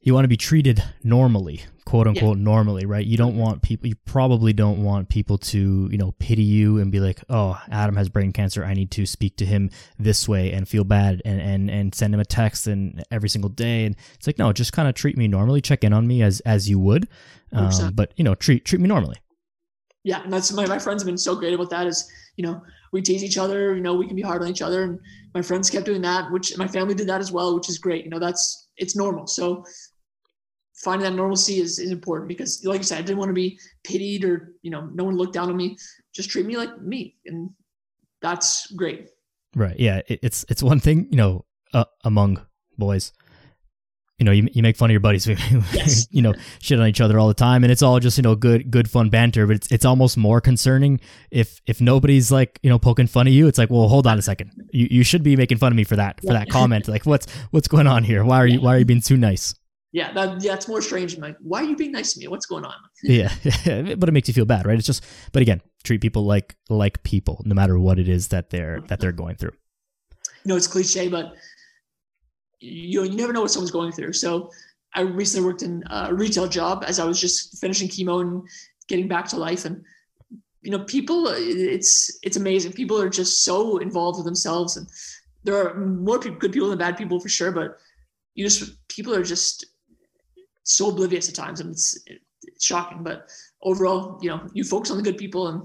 you 0.00 0.14
want 0.14 0.24
to 0.24 0.28
be 0.28 0.36
treated 0.36 0.82
normally, 1.02 1.62
quote 1.84 2.06
unquote 2.06 2.38
yeah. 2.38 2.44
normally, 2.44 2.86
right? 2.86 3.04
You 3.04 3.16
don't 3.16 3.36
want 3.36 3.62
people 3.62 3.88
you 3.88 3.96
probably 4.04 4.52
don't 4.52 4.82
want 4.82 5.08
people 5.08 5.38
to, 5.38 5.88
you 5.90 5.98
know, 5.98 6.12
pity 6.18 6.42
you 6.42 6.78
and 6.78 6.92
be 6.92 7.00
like, 7.00 7.20
"Oh, 7.28 7.60
Adam 7.70 7.96
has 7.96 8.08
brain 8.08 8.32
cancer. 8.32 8.64
I 8.64 8.74
need 8.74 8.90
to 8.92 9.06
speak 9.06 9.36
to 9.38 9.46
him 9.46 9.70
this 9.98 10.28
way 10.28 10.52
and 10.52 10.68
feel 10.68 10.84
bad 10.84 11.20
and 11.24 11.40
and 11.40 11.70
and 11.70 11.94
send 11.94 12.14
him 12.14 12.20
a 12.20 12.24
text 12.24 12.66
and 12.66 13.04
every 13.10 13.28
single 13.28 13.50
day." 13.50 13.86
And 13.86 13.96
it's 14.14 14.26
like, 14.26 14.38
"No, 14.38 14.52
just 14.52 14.72
kind 14.72 14.88
of 14.88 14.94
treat 14.94 15.16
me 15.16 15.26
normally, 15.26 15.60
check 15.60 15.82
in 15.82 15.92
on 15.92 16.06
me 16.06 16.22
as 16.22 16.40
as 16.40 16.68
you 16.68 16.78
would." 16.78 17.08
Um, 17.52 17.94
but, 17.94 18.12
you 18.16 18.24
know, 18.24 18.34
treat 18.34 18.64
treat 18.64 18.80
me 18.80 18.88
normally. 18.88 19.16
Yeah, 20.04 20.22
and 20.22 20.32
that's 20.32 20.52
my 20.52 20.66
my 20.66 20.78
friends 20.78 21.02
have 21.02 21.06
been 21.06 21.18
so 21.18 21.34
great 21.34 21.54
about 21.54 21.70
that 21.70 21.86
is, 21.86 22.08
you 22.36 22.46
know, 22.46 22.62
we 22.92 23.02
tease 23.02 23.24
each 23.24 23.36
other, 23.36 23.74
you 23.74 23.80
know, 23.80 23.94
we 23.94 24.06
can 24.06 24.16
be 24.16 24.22
hard 24.22 24.42
on 24.42 24.48
each 24.48 24.62
other 24.62 24.82
and 24.84 25.00
my 25.34 25.42
friends 25.42 25.70
kept 25.70 25.86
doing 25.86 26.02
that, 26.02 26.30
which 26.30 26.56
my 26.56 26.66
family 26.66 26.94
did 26.94 27.08
that 27.08 27.20
as 27.20 27.30
well, 27.30 27.54
which 27.54 27.68
is 27.68 27.78
great. 27.78 28.04
You 28.04 28.10
know, 28.10 28.18
that's 28.18 28.68
it's 28.76 28.96
normal. 28.96 29.26
So 29.26 29.64
finding 30.82 31.10
that 31.10 31.16
normalcy 31.16 31.60
is, 31.60 31.78
is 31.78 31.90
important 31.90 32.28
because 32.28 32.64
like 32.64 32.80
I 32.80 32.82
said, 32.82 32.98
I 32.98 33.02
didn't 33.02 33.18
want 33.18 33.30
to 33.30 33.34
be 33.34 33.58
pitied 33.84 34.24
or, 34.24 34.54
you 34.62 34.70
know, 34.70 34.88
no 34.94 35.04
one 35.04 35.16
looked 35.16 35.34
down 35.34 35.48
on 35.50 35.56
me. 35.56 35.76
Just 36.12 36.30
treat 36.30 36.46
me 36.46 36.56
like 36.56 36.80
me. 36.80 37.16
And 37.26 37.50
that's 38.22 38.70
great. 38.72 39.10
Right. 39.54 39.78
Yeah. 39.78 40.02
It, 40.06 40.20
it's, 40.22 40.44
it's 40.48 40.62
one 40.62 40.80
thing, 40.80 41.08
you 41.10 41.16
know, 41.16 41.44
uh, 41.74 41.84
among 42.04 42.40
boys, 42.76 43.12
you 44.18 44.24
know, 44.24 44.32
you, 44.32 44.48
you 44.52 44.62
make 44.62 44.76
fun 44.76 44.90
of 44.90 44.92
your 44.92 45.00
buddies, 45.00 45.26
yes. 45.72 46.06
you 46.10 46.22
know, 46.22 46.34
shit 46.60 46.78
on 46.78 46.86
each 46.86 47.00
other 47.00 47.18
all 47.18 47.28
the 47.28 47.34
time. 47.34 47.64
And 47.64 47.72
it's 47.72 47.82
all 47.82 47.98
just, 47.98 48.16
you 48.16 48.22
know, 48.22 48.34
good, 48.36 48.70
good 48.70 48.88
fun 48.88 49.10
banter, 49.10 49.46
but 49.46 49.56
it's, 49.56 49.72
it's 49.72 49.84
almost 49.84 50.16
more 50.16 50.40
concerning 50.40 51.00
if, 51.30 51.60
if 51.66 51.80
nobody's 51.80 52.30
like, 52.30 52.58
you 52.62 52.70
know, 52.70 52.78
poking 52.78 53.06
fun 53.08 53.26
of 53.26 53.32
you. 53.32 53.48
It's 53.48 53.58
like, 53.58 53.70
well, 53.70 53.88
hold 53.88 54.06
on 54.06 54.18
a 54.18 54.22
second. 54.22 54.52
You, 54.72 54.88
you 54.90 55.04
should 55.04 55.22
be 55.24 55.34
making 55.36 55.58
fun 55.58 55.72
of 55.72 55.76
me 55.76 55.84
for 55.84 55.96
that, 55.96 56.20
for 56.20 56.32
that 56.32 56.48
comment. 56.50 56.86
Like 56.88 57.04
what's, 57.04 57.32
what's 57.50 57.68
going 57.68 57.88
on 57.88 58.04
here? 58.04 58.24
Why 58.24 58.38
are 58.38 58.46
you, 58.46 58.60
why 58.60 58.76
are 58.76 58.78
you 58.78 58.84
being 58.84 59.00
too 59.00 59.16
nice? 59.16 59.54
Yeah, 59.92 60.12
that, 60.12 60.44
it's 60.44 60.68
more 60.68 60.82
strange. 60.82 61.14
I'm 61.14 61.22
like, 61.22 61.36
why 61.40 61.62
are 61.62 61.64
you 61.64 61.76
being 61.76 61.92
nice 61.92 62.12
to 62.12 62.20
me? 62.20 62.28
What's 62.28 62.46
going 62.46 62.64
on? 62.64 62.74
yeah, 63.02 63.32
but 63.96 64.08
it 64.08 64.12
makes 64.12 64.28
you 64.28 64.34
feel 64.34 64.44
bad, 64.44 64.66
right? 64.66 64.76
It's 64.76 64.86
just, 64.86 65.04
but 65.32 65.40
again, 65.40 65.62
treat 65.84 66.00
people 66.00 66.24
like 66.24 66.56
like 66.68 67.02
people, 67.04 67.42
no 67.46 67.54
matter 67.54 67.78
what 67.78 67.98
it 67.98 68.08
is 68.08 68.28
that 68.28 68.50
they're 68.50 68.80
that 68.88 69.00
they're 69.00 69.12
going 69.12 69.36
through. 69.36 69.52
You 70.44 70.50
know, 70.50 70.56
it's 70.56 70.66
cliche, 70.66 71.08
but 71.08 71.32
you 72.60 73.02
you 73.04 73.16
never 73.16 73.32
know 73.32 73.40
what 73.40 73.50
someone's 73.50 73.70
going 73.70 73.92
through. 73.92 74.12
So 74.12 74.50
I 74.94 75.02
recently 75.02 75.46
worked 75.46 75.62
in 75.62 75.82
a 75.90 76.12
retail 76.12 76.48
job 76.48 76.84
as 76.86 76.98
I 76.98 77.04
was 77.04 77.20
just 77.20 77.58
finishing 77.58 77.88
chemo 77.88 78.20
and 78.20 78.42
getting 78.88 79.08
back 79.08 79.26
to 79.28 79.36
life, 79.36 79.64
and 79.64 79.82
you 80.62 80.70
know, 80.70 80.80
people, 80.84 81.28
it's 81.28 82.18
it's 82.22 82.36
amazing. 82.36 82.72
People 82.72 83.00
are 83.00 83.08
just 83.08 83.42
so 83.42 83.78
involved 83.78 84.18
with 84.18 84.26
themselves, 84.26 84.76
and 84.76 84.86
there 85.44 85.56
are 85.56 85.74
more 85.74 86.18
good 86.18 86.52
people 86.52 86.68
than 86.68 86.78
bad 86.78 86.98
people 86.98 87.20
for 87.20 87.28
sure, 87.30 87.52
but 87.52 87.78
you 88.34 88.44
just 88.44 88.86
people 88.88 89.14
are 89.14 89.22
just 89.22 89.64
so 90.68 90.90
oblivious 90.90 91.28
at 91.28 91.34
times, 91.34 91.60
and 91.60 91.70
it's, 91.70 91.98
it's 92.06 92.64
shocking. 92.64 93.02
But 93.02 93.28
overall, 93.62 94.18
you 94.22 94.30
know, 94.30 94.46
you 94.52 94.64
focus 94.64 94.90
on 94.90 94.96
the 94.96 95.02
good 95.02 95.18
people 95.18 95.48
and 95.48 95.62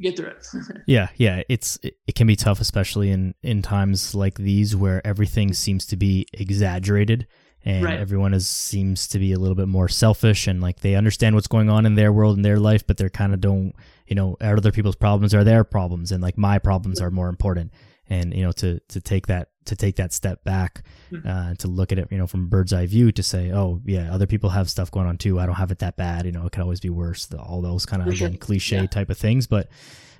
get 0.00 0.16
through 0.16 0.28
it. 0.28 0.46
yeah, 0.86 1.08
yeah, 1.16 1.42
it's 1.48 1.78
it, 1.82 1.94
it, 2.06 2.14
can 2.14 2.26
be 2.26 2.36
tough, 2.36 2.60
especially 2.60 3.10
in 3.10 3.34
in 3.42 3.62
times 3.62 4.14
like 4.14 4.36
these 4.36 4.76
where 4.76 5.04
everything 5.06 5.52
seems 5.52 5.86
to 5.86 5.96
be 5.96 6.26
exaggerated 6.32 7.26
and 7.64 7.84
right. 7.84 7.98
everyone 7.98 8.32
is 8.32 8.48
seems 8.48 9.08
to 9.08 9.18
be 9.18 9.32
a 9.32 9.38
little 9.38 9.56
bit 9.56 9.68
more 9.68 9.88
selfish 9.88 10.46
and 10.46 10.60
like 10.60 10.80
they 10.80 10.94
understand 10.94 11.34
what's 11.34 11.48
going 11.48 11.68
on 11.68 11.84
in 11.84 11.96
their 11.96 12.12
world 12.12 12.36
and 12.36 12.44
their 12.44 12.60
life, 12.60 12.86
but 12.86 12.96
they're 12.96 13.10
kind 13.10 13.34
of 13.34 13.40
don't 13.40 13.74
you 14.06 14.14
know 14.14 14.36
other 14.40 14.70
people's 14.70 14.96
problems 14.96 15.34
are 15.34 15.44
their 15.44 15.64
problems 15.64 16.12
and 16.12 16.22
like 16.22 16.38
my 16.38 16.58
problems 16.58 17.00
are 17.00 17.10
more 17.10 17.28
important 17.28 17.72
and 18.08 18.34
you 18.34 18.42
know 18.42 18.52
to 18.52 18.80
to 18.88 19.00
take 19.00 19.26
that 19.26 19.50
to 19.64 19.74
take 19.74 19.96
that 19.96 20.12
step 20.12 20.44
back 20.44 20.84
hmm. 21.10 21.26
uh, 21.26 21.54
to 21.56 21.66
look 21.66 21.90
at 21.90 21.98
it 21.98 22.08
you 22.10 22.18
know 22.18 22.26
from 22.26 22.48
bird's 22.48 22.72
eye 22.72 22.86
view 22.86 23.10
to 23.10 23.22
say 23.22 23.50
oh 23.50 23.80
yeah 23.84 24.12
other 24.14 24.26
people 24.26 24.50
have 24.50 24.70
stuff 24.70 24.90
going 24.90 25.06
on 25.06 25.18
too. 25.18 25.38
I 25.38 25.46
don't 25.46 25.56
have 25.56 25.70
it 25.70 25.80
that 25.80 25.96
bad. 25.96 26.24
You 26.26 26.32
know 26.32 26.46
it 26.46 26.52
could 26.52 26.62
always 26.62 26.80
be 26.80 26.90
worse. 26.90 27.28
All 27.34 27.60
those 27.60 27.84
kind 27.86 28.02
of 28.02 28.08
again 28.08 28.36
cliche 28.36 28.76
yeah. 28.76 28.86
type 28.86 29.10
of 29.10 29.18
things 29.18 29.46
but 29.46 29.68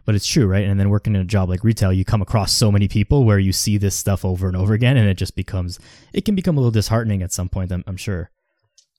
but 0.05 0.15
it's 0.15 0.27
true 0.27 0.47
right? 0.47 0.65
And 0.65 0.79
then 0.79 0.91
working 0.91 1.15
in 1.15 1.23
a 1.23 1.25
job 1.25 1.49
like 1.49 1.65
retail 1.65 1.93
you 1.93 2.05
come 2.05 2.23
across 2.23 2.53
so 2.53 2.73
many 2.73 2.89
people 2.89 3.25
where 3.25 3.39
you 3.39 3.53
see 3.53 3.79
this 3.79 3.95
stuff 3.95 4.25
over 4.25 4.47
and 4.49 4.57
over 4.57 4.75
again 4.75 4.97
and 4.97 5.09
it 5.09 5.15
just 5.15 5.37
becomes 5.37 5.79
it 6.13 6.25
can 6.25 6.35
become 6.35 6.57
a 6.57 6.61
little 6.61 6.73
disheartening 6.73 7.23
at 7.23 7.33
some 7.33 7.49
point 7.49 7.73
i'm, 7.73 7.85
I'm 7.87 7.97
sure. 7.97 8.31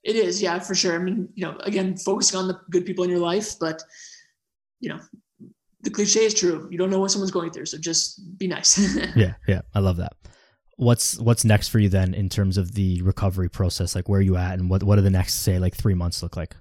It 0.04 0.16
is 0.16 0.42
yeah 0.42 0.60
for 0.60 0.76
sure. 0.76 0.96
I 0.96 1.00
mean 1.00 1.30
you 1.36 1.46
know 1.46 1.58
again 1.60 1.98
focusing 1.98 2.40
on 2.40 2.48
the 2.48 2.60
good 2.70 2.86
people 2.86 3.04
in 3.04 3.10
your 3.10 3.20
life 3.20 3.56
but 3.60 3.84
you 4.80 4.90
know 4.90 5.00
the 5.88 5.94
cliche 5.94 6.26
is 6.26 6.34
true. 6.34 6.68
You 6.70 6.78
don't 6.78 6.90
know 6.90 7.00
what 7.00 7.12
someone's 7.12 7.32
going 7.32 7.52
through, 7.52 7.68
so 7.68 7.78
just 7.78 8.38
be 8.38 8.46
nice. 8.46 8.78
yeah, 9.16 9.36
yeah, 9.48 9.62
I 9.74 9.80
love 9.80 9.96
that. 9.98 10.12
What's 10.76 11.18
what's 11.18 11.46
next 11.46 11.70
for 11.70 11.80
you 11.80 11.88
then 11.88 12.14
in 12.14 12.28
terms 12.28 12.58
of 12.58 12.74
the 12.74 13.02
recovery 13.04 13.50
process? 13.50 13.96
Like 13.96 14.10
where 14.10 14.20
are 14.20 14.24
you 14.24 14.36
at, 14.36 14.60
and 14.60 14.70
what 14.70 14.84
what 14.84 14.98
do 14.98 15.02
the 15.02 15.10
next 15.10 15.36
say 15.36 15.60
like 15.60 15.76
three 15.76 15.94
months 15.94 16.22
look 16.22 16.36
like? 16.36 16.58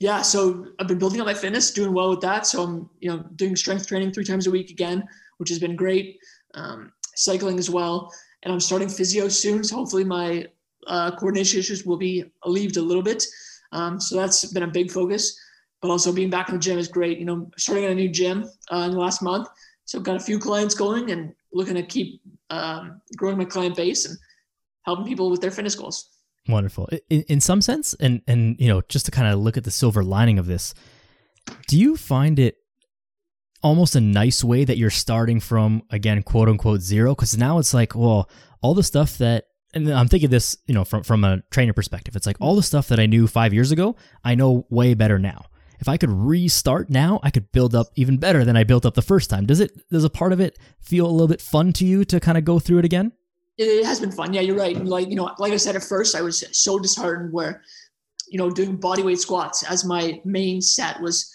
Yeah, 0.00 0.20
so 0.20 0.66
I've 0.78 0.86
been 0.86 0.98
building 0.98 1.18
up 1.20 1.26
my 1.26 1.32
fitness, 1.32 1.70
doing 1.70 1.94
well 1.94 2.10
with 2.10 2.20
that. 2.20 2.46
So 2.46 2.62
I'm 2.62 2.90
you 3.00 3.08
know 3.08 3.24
doing 3.36 3.56
strength 3.56 3.86
training 3.86 4.12
three 4.12 4.24
times 4.24 4.46
a 4.46 4.50
week 4.50 4.68
again, 4.68 5.02
which 5.38 5.48
has 5.48 5.58
been 5.58 5.74
great. 5.74 6.18
Um, 6.54 6.92
cycling 7.16 7.58
as 7.58 7.70
well, 7.70 8.12
and 8.42 8.52
I'm 8.52 8.60
starting 8.60 8.88
physio 8.90 9.28
soon. 9.28 9.64
So 9.64 9.76
hopefully 9.76 10.04
my 10.04 10.46
uh, 10.86 11.16
coordination 11.16 11.58
issues 11.58 11.86
will 11.86 11.96
be 11.96 12.24
alleviated 12.42 12.76
a 12.76 12.82
little 12.82 13.02
bit. 13.02 13.24
Um, 13.72 13.98
so 13.98 14.16
that's 14.16 14.44
been 14.52 14.64
a 14.64 14.68
big 14.70 14.90
focus 14.90 15.38
but 15.82 15.90
also 15.90 16.12
being 16.12 16.30
back 16.30 16.48
in 16.48 16.54
the 16.54 16.60
gym 16.60 16.78
is 16.78 16.88
great. 16.88 17.18
You 17.18 17.26
know, 17.26 17.50
starting 17.58 17.84
a 17.84 17.94
new 17.94 18.08
gym 18.08 18.48
uh, 18.72 18.84
in 18.86 18.92
the 18.92 18.98
last 18.98 19.20
month, 19.20 19.48
so 19.84 19.98
I've 19.98 20.04
got 20.04 20.16
a 20.16 20.20
few 20.20 20.38
clients 20.38 20.74
going 20.74 21.10
and 21.10 21.34
looking 21.52 21.74
to 21.74 21.82
keep 21.82 22.22
um, 22.48 23.02
growing 23.16 23.36
my 23.36 23.44
client 23.44 23.76
base 23.76 24.06
and 24.06 24.16
helping 24.86 25.04
people 25.04 25.30
with 25.30 25.42
their 25.42 25.50
fitness 25.50 25.74
goals. 25.74 26.08
Wonderful. 26.48 26.88
In, 27.10 27.22
in 27.28 27.40
some 27.40 27.60
sense, 27.60 27.94
and 27.94 28.22
and 28.26 28.56
you 28.58 28.68
know, 28.68 28.80
just 28.88 29.04
to 29.06 29.10
kind 29.10 29.28
of 29.28 29.40
look 29.40 29.56
at 29.56 29.64
the 29.64 29.70
silver 29.70 30.02
lining 30.02 30.38
of 30.38 30.46
this, 30.46 30.72
do 31.66 31.78
you 31.78 31.96
find 31.96 32.38
it 32.38 32.56
almost 33.62 33.94
a 33.94 34.00
nice 34.00 34.42
way 34.42 34.64
that 34.64 34.76
you're 34.76 34.90
starting 34.90 35.40
from 35.40 35.82
again, 35.90 36.22
quote 36.22 36.48
unquote 36.48 36.80
zero? 36.80 37.14
Because 37.14 37.36
now 37.36 37.58
it's 37.58 37.74
like, 37.74 37.94
well, 37.94 38.30
all 38.60 38.74
the 38.74 38.82
stuff 38.82 39.18
that 39.18 39.46
and 39.74 39.88
I'm 39.88 40.08
thinking 40.08 40.30
this, 40.30 40.56
you 40.66 40.74
know, 40.74 40.84
from 40.84 41.02
from 41.02 41.24
a 41.24 41.42
trainer 41.50 41.72
perspective. 41.72 42.14
It's 42.14 42.26
like 42.26 42.36
all 42.40 42.54
the 42.54 42.62
stuff 42.62 42.88
that 42.88 43.00
I 43.00 43.06
knew 43.06 43.26
five 43.26 43.52
years 43.52 43.72
ago, 43.72 43.96
I 44.24 44.34
know 44.34 44.66
way 44.70 44.94
better 44.94 45.18
now. 45.18 45.46
If 45.82 45.88
I 45.88 45.96
could 45.96 46.10
restart 46.10 46.90
now, 46.90 47.18
I 47.24 47.30
could 47.30 47.50
build 47.50 47.74
up 47.74 47.88
even 47.96 48.16
better 48.16 48.44
than 48.44 48.56
I 48.56 48.62
built 48.62 48.86
up 48.86 48.94
the 48.94 49.02
first 49.02 49.28
time. 49.28 49.46
Does 49.46 49.58
it? 49.58 49.72
Does 49.90 50.04
a 50.04 50.10
part 50.10 50.32
of 50.32 50.38
it 50.38 50.56
feel 50.78 51.04
a 51.04 51.10
little 51.10 51.26
bit 51.26 51.40
fun 51.40 51.72
to 51.72 51.84
you 51.84 52.04
to 52.04 52.20
kind 52.20 52.38
of 52.38 52.44
go 52.44 52.60
through 52.60 52.78
it 52.78 52.84
again? 52.84 53.10
It 53.58 53.84
has 53.84 53.98
been 53.98 54.12
fun. 54.12 54.32
Yeah, 54.32 54.42
you're 54.42 54.56
right. 54.56 54.76
Like 54.76 55.08
you 55.08 55.16
know, 55.16 55.34
like 55.38 55.52
I 55.52 55.56
said 55.56 55.74
at 55.74 55.82
first, 55.82 56.14
I 56.14 56.22
was 56.22 56.44
so 56.56 56.78
disheartened 56.78 57.32
where, 57.32 57.62
you 58.28 58.38
know, 58.38 58.48
doing 58.48 58.76
body 58.76 59.02
weight 59.02 59.18
squats 59.18 59.64
as 59.64 59.84
my 59.84 60.20
main 60.24 60.60
set 60.60 61.00
was 61.00 61.34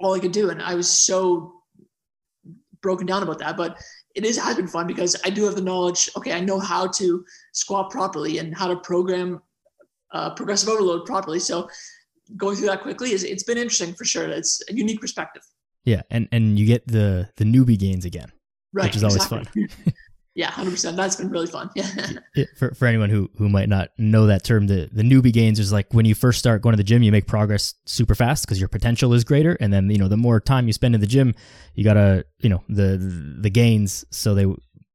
all 0.00 0.14
I 0.14 0.18
could 0.18 0.32
do, 0.32 0.50
and 0.50 0.60
I 0.60 0.74
was 0.74 0.90
so 0.90 1.62
broken 2.82 3.06
down 3.06 3.22
about 3.22 3.38
that. 3.38 3.56
But 3.56 3.78
it 4.16 4.24
is 4.24 4.36
has 4.36 4.56
been 4.56 4.66
fun 4.66 4.88
because 4.88 5.14
I 5.24 5.30
do 5.30 5.44
have 5.44 5.54
the 5.54 5.62
knowledge. 5.62 6.10
Okay, 6.16 6.32
I 6.32 6.40
know 6.40 6.58
how 6.58 6.88
to 6.88 7.24
squat 7.52 7.92
properly 7.92 8.38
and 8.38 8.52
how 8.52 8.66
to 8.66 8.74
program 8.74 9.40
uh, 10.10 10.34
progressive 10.34 10.70
overload 10.70 11.06
properly. 11.06 11.38
So 11.38 11.68
going 12.36 12.56
through 12.56 12.66
that 12.66 12.82
quickly 12.82 13.12
is 13.12 13.24
it's 13.24 13.42
been 13.42 13.58
interesting 13.58 13.94
for 13.94 14.04
sure. 14.04 14.28
It's 14.28 14.62
a 14.68 14.74
unique 14.74 15.00
perspective. 15.00 15.42
Yeah, 15.84 16.02
and 16.10 16.28
and 16.32 16.58
you 16.58 16.66
get 16.66 16.86
the 16.86 17.28
the 17.36 17.44
newbie 17.44 17.78
gains 17.78 18.04
again, 18.04 18.32
right? 18.72 18.86
Which 18.86 18.96
is 18.96 19.02
exactly. 19.02 19.38
always 19.38 19.72
fun. 19.72 19.94
yeah, 20.34 20.50
hundred 20.50 20.72
percent. 20.72 20.96
That's 20.96 21.16
been 21.16 21.30
really 21.30 21.46
fun. 21.46 21.70
Yeah. 22.34 22.44
for 22.58 22.74
for 22.74 22.86
anyone 22.86 23.08
who 23.08 23.30
who 23.38 23.48
might 23.48 23.68
not 23.68 23.90
know 23.96 24.26
that 24.26 24.42
term, 24.42 24.66
the 24.66 24.88
the 24.92 25.02
newbie 25.02 25.32
gains 25.32 25.60
is 25.60 25.72
like 25.72 25.94
when 25.94 26.04
you 26.04 26.14
first 26.14 26.38
start 26.38 26.60
going 26.60 26.72
to 26.72 26.76
the 26.76 26.84
gym, 26.84 27.02
you 27.02 27.12
make 27.12 27.26
progress 27.26 27.74
super 27.86 28.14
fast 28.14 28.44
because 28.44 28.58
your 28.58 28.68
potential 28.68 29.14
is 29.14 29.22
greater, 29.22 29.56
and 29.60 29.72
then 29.72 29.88
you 29.90 29.98
know 29.98 30.08
the 30.08 30.16
more 30.16 30.40
time 30.40 30.66
you 30.66 30.72
spend 30.72 30.94
in 30.94 31.00
the 31.00 31.06
gym, 31.06 31.34
you 31.74 31.84
gotta 31.84 32.24
you 32.40 32.48
know 32.48 32.64
the 32.68 32.98
the 33.40 33.50
gains. 33.50 34.04
So 34.10 34.34
they 34.34 34.46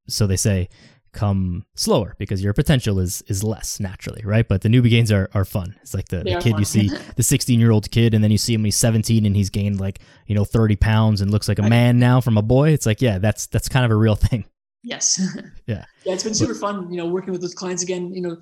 so 0.07 0.27
they 0.27 0.37
say 0.37 0.67
come 1.13 1.65
slower 1.75 2.15
because 2.17 2.43
your 2.43 2.53
potential 2.53 2.99
is 2.99 3.21
is 3.23 3.43
less 3.43 3.79
naturally, 3.79 4.21
right? 4.23 4.47
But 4.47 4.61
the 4.61 4.69
newbie 4.69 4.89
gains 4.89 5.11
are, 5.11 5.29
are 5.33 5.45
fun. 5.45 5.75
It's 5.81 5.93
like 5.93 6.07
the, 6.07 6.17
the 6.17 6.39
kid 6.41 6.51
fun. 6.51 6.59
you 6.59 6.65
see, 6.65 6.89
the 7.15 7.23
16 7.23 7.59
year 7.59 7.71
old 7.71 7.89
kid, 7.91 8.13
and 8.13 8.23
then 8.23 8.31
you 8.31 8.37
see 8.37 8.53
him 8.53 8.63
he's 8.63 8.77
17 8.77 9.25
and 9.25 9.35
he's 9.35 9.49
gained 9.49 9.79
like 9.79 9.99
you 10.27 10.35
know 10.35 10.45
30 10.45 10.75
pounds 10.77 11.21
and 11.21 11.31
looks 11.31 11.47
like 11.47 11.59
a 11.59 11.63
man 11.63 11.99
now 11.99 12.21
from 12.21 12.37
a 12.37 12.41
boy. 12.41 12.69
It's 12.69 12.85
like 12.85 13.01
yeah, 13.01 13.17
that's 13.17 13.47
that's 13.47 13.69
kind 13.69 13.85
of 13.85 13.91
a 13.91 13.95
real 13.95 14.15
thing. 14.15 14.45
Yes. 14.83 15.21
yeah. 15.67 15.85
Yeah, 16.05 16.13
it's 16.13 16.23
been 16.23 16.33
super 16.33 16.53
but, 16.53 16.59
fun. 16.59 16.91
You 16.91 16.97
know, 16.97 17.07
working 17.07 17.31
with 17.31 17.41
those 17.41 17.53
clients 17.53 17.83
again. 17.83 18.13
You 18.13 18.21
know, 18.21 18.37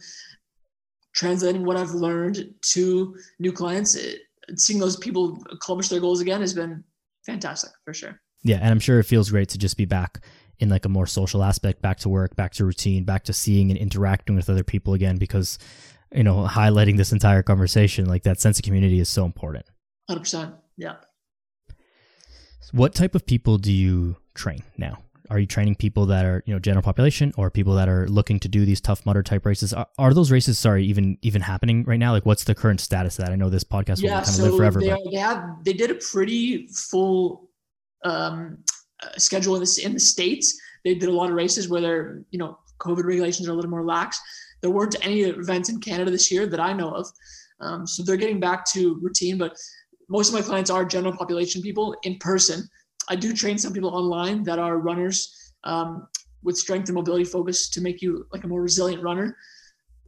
translating 1.13 1.65
what 1.65 1.77
I've 1.77 1.91
learned 1.91 2.53
to 2.73 3.15
new 3.39 3.51
clients, 3.51 3.95
it, 3.95 4.21
seeing 4.55 4.79
those 4.79 4.95
people 4.95 5.43
accomplish 5.51 5.89
their 5.89 5.99
goals 5.99 6.21
again 6.21 6.41
has 6.41 6.53
been 6.53 6.83
fantastic 7.25 7.71
for 7.83 7.93
sure. 7.93 8.19
Yeah, 8.43 8.57
and 8.57 8.69
I'm 8.69 8.79
sure 8.79 8.99
it 8.99 9.03
feels 9.03 9.29
great 9.31 9.49
to 9.49 9.57
just 9.57 9.75
be 9.75 9.85
back 9.85 10.21
in 10.59 10.69
like 10.69 10.85
a 10.85 10.89
more 10.89 11.07
social 11.07 11.43
aspect, 11.43 11.81
back 11.81 11.97
to 11.99 12.09
work, 12.09 12.35
back 12.35 12.53
to 12.53 12.65
routine, 12.65 13.03
back 13.03 13.23
to 13.25 13.33
seeing 13.33 13.71
and 13.71 13.79
interacting 13.79 14.35
with 14.35 14.49
other 14.49 14.63
people 14.63 14.93
again 14.93 15.17
because 15.17 15.57
you 16.13 16.23
know, 16.23 16.47
highlighting 16.49 16.97
this 16.97 17.11
entire 17.11 17.43
conversation, 17.43 18.05
like 18.05 18.23
that 18.23 18.39
sense 18.39 18.59
of 18.59 18.65
community 18.65 18.99
is 18.99 19.09
so 19.09 19.25
important. 19.25 19.65
100%. 20.09 20.53
Yeah. 20.77 20.95
What 22.71 22.95
type 22.95 23.15
of 23.15 23.25
people 23.25 23.57
do 23.57 23.71
you 23.71 24.17
train 24.33 24.63
now? 24.77 24.99
Are 25.29 25.37
you 25.37 25.45
training 25.45 25.75
people 25.75 26.07
that 26.07 26.25
are, 26.25 26.43
you 26.47 26.53
know, 26.53 26.59
general 26.59 26.81
population 26.81 27.31
or 27.37 27.51
people 27.51 27.75
that 27.75 27.87
are 27.87 28.07
looking 28.07 28.39
to 28.39 28.47
do 28.47 28.65
these 28.65 28.81
tough 28.81 29.05
mudder 29.05 29.21
type 29.21 29.45
races? 29.45 29.73
Are, 29.73 29.87
are 29.99 30.13
those 30.13 30.31
races, 30.31 30.57
sorry, 30.57 30.85
even 30.85 31.19
even 31.21 31.41
happening 31.41 31.83
right 31.83 31.99
now? 31.99 32.13
Like 32.13 32.25
what's 32.25 32.45
the 32.45 32.55
current 32.55 32.81
status 32.81 33.19
of 33.19 33.25
that? 33.25 33.31
I 33.31 33.35
know 33.35 33.49
this 33.49 33.63
podcast 33.63 34.01
yeah, 34.01 34.15
will 34.15 34.23
kind 34.23 34.27
so 34.27 34.45
of 34.45 34.49
live 34.51 34.57
forever. 34.57 34.79
They, 34.79 34.89
but... 34.89 34.99
they 35.11 35.17
have 35.17 35.63
they 35.63 35.73
did 35.73 35.91
a 35.91 35.95
pretty 35.95 36.67
full 36.67 37.51
um, 38.03 38.63
uh, 39.03 39.17
schedule 39.17 39.55
in 39.55 39.61
the 39.61 39.81
in 39.83 39.93
the 39.93 39.99
states. 39.99 40.59
They 40.83 40.95
did 40.95 41.09
a 41.09 41.13
lot 41.13 41.29
of 41.29 41.35
races 41.35 41.69
where 41.69 41.81
they're 41.81 42.21
you 42.31 42.39
know 42.39 42.57
COVID 42.79 43.03
regulations 43.03 43.47
are 43.47 43.51
a 43.51 43.55
little 43.55 43.71
more 43.71 43.85
lax. 43.85 44.19
There 44.61 44.71
weren't 44.71 44.95
any 45.05 45.21
events 45.21 45.69
in 45.69 45.79
Canada 45.79 46.11
this 46.11 46.31
year 46.31 46.45
that 46.47 46.59
I 46.59 46.73
know 46.73 46.91
of, 46.91 47.07
um, 47.61 47.87
so 47.87 48.03
they're 48.03 48.17
getting 48.17 48.39
back 48.39 48.65
to 48.73 48.99
routine. 49.01 49.37
But 49.37 49.57
most 50.09 50.29
of 50.29 50.33
my 50.33 50.41
clients 50.41 50.69
are 50.69 50.83
general 50.83 51.15
population 51.15 51.61
people 51.61 51.95
in 52.03 52.17
person. 52.17 52.67
I 53.09 53.15
do 53.15 53.33
train 53.33 53.57
some 53.57 53.73
people 53.73 53.89
online 53.89 54.43
that 54.43 54.59
are 54.59 54.77
runners 54.77 55.53
um, 55.63 56.07
with 56.43 56.57
strength 56.57 56.89
and 56.89 56.95
mobility 56.95 57.25
focus 57.25 57.69
to 57.69 57.81
make 57.81 58.01
you 58.01 58.27
like 58.31 58.43
a 58.43 58.47
more 58.47 58.61
resilient 58.61 59.03
runner. 59.03 59.35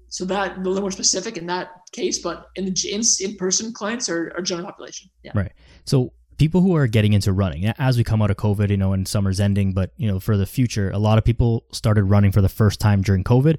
So 0.10 0.26
that 0.26 0.58
a 0.58 0.60
little 0.60 0.82
more 0.82 0.92
specific 0.92 1.38
in 1.38 1.46
that 1.48 1.70
case, 1.94 2.20
but 2.20 2.48
in 2.56 2.66
the 2.66 2.90
in, 2.92 3.02
in 3.22 3.38
person 3.38 3.72
clients 3.74 4.10
are, 4.10 4.34
are 4.36 4.42
general 4.42 4.68
population. 4.68 5.10
Yeah. 5.24 5.32
Right. 5.34 5.54
So 5.86 6.12
people 6.42 6.62
who 6.62 6.76
are 6.76 6.88
getting 6.88 7.14
into 7.14 7.32
running 7.32 7.68
as 7.78 7.98
we 7.98 8.04
come 8.04 8.20
out 8.20 8.32
of 8.32 8.36
COVID, 8.36 8.72
you 8.72 8.78
know, 8.78 8.94
and 8.94 9.08
summer's 9.08 9.40
ending, 9.40 9.74
but 9.74 9.92
you 9.98 10.08
know, 10.08 10.20
for 10.20 10.38
the 10.38 10.48
future, 10.48 10.90
a 10.90 10.98
lot 10.98 11.20
of 11.20 11.24
people 11.24 11.66
started 11.72 12.06
running 12.06 12.32
for 12.32 12.42
the 12.42 12.50
first 12.50 12.80
time 12.80 13.04
during 13.04 13.24
COVID. 13.24 13.58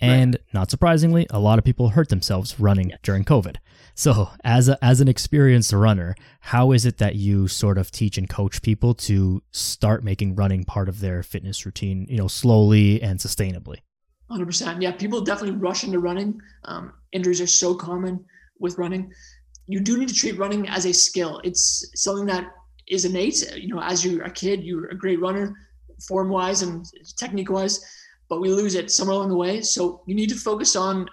And 0.00 0.34
right. 0.34 0.42
not 0.52 0.68
surprisingly, 0.68 1.28
a 1.30 1.38
lot 1.38 1.60
of 1.60 1.64
people 1.64 1.90
hurt 1.90 2.08
themselves 2.08 2.58
running 2.58 2.90
yeah. 2.90 2.96
during 3.04 3.24
COVID. 3.24 3.58
So, 3.94 4.30
as 4.42 4.68
a, 4.68 4.84
as 4.84 5.00
an 5.00 5.06
experienced 5.06 5.72
runner, 5.72 6.16
how 6.40 6.72
is 6.72 6.84
it 6.84 6.98
that 6.98 7.14
you 7.14 7.46
sort 7.46 7.78
of 7.78 7.92
teach 7.92 8.18
and 8.18 8.28
coach 8.28 8.62
people 8.62 8.94
to 8.94 9.40
start 9.52 10.02
making 10.02 10.34
running 10.34 10.64
part 10.64 10.88
of 10.88 10.98
their 10.98 11.22
fitness 11.22 11.64
routine, 11.64 12.04
you 12.10 12.16
know, 12.16 12.26
slowly 12.26 13.00
and 13.00 13.20
sustainably? 13.20 13.76
100%. 14.28 14.82
Yeah, 14.82 14.90
people 14.90 15.20
definitely 15.20 15.56
rush 15.56 15.84
into 15.84 16.00
running. 16.00 16.40
Um, 16.64 16.94
injuries 17.12 17.40
are 17.40 17.46
so 17.46 17.76
common 17.76 18.24
with 18.58 18.76
running 18.76 19.12
you 19.66 19.80
do 19.80 19.98
need 19.98 20.08
to 20.08 20.14
treat 20.14 20.38
running 20.38 20.68
as 20.68 20.84
a 20.84 20.92
skill. 20.92 21.40
It's 21.44 21.90
something 21.94 22.26
that 22.26 22.46
is 22.88 23.04
innate. 23.04 23.42
You 23.56 23.68
know, 23.68 23.80
as 23.80 24.04
you're 24.04 24.24
a 24.24 24.30
kid, 24.30 24.62
you're 24.62 24.86
a 24.88 24.96
great 24.96 25.20
runner, 25.20 25.54
form 26.06 26.28
wise 26.28 26.62
and 26.62 26.84
technique 27.16 27.50
wise, 27.50 27.84
but 28.28 28.40
we 28.40 28.50
lose 28.50 28.74
it 28.74 28.90
somewhere 28.90 29.16
along 29.16 29.30
the 29.30 29.36
way. 29.36 29.62
So 29.62 30.02
you 30.06 30.14
need 30.14 30.28
to 30.30 30.36
focus 30.36 30.76
on 30.76 31.08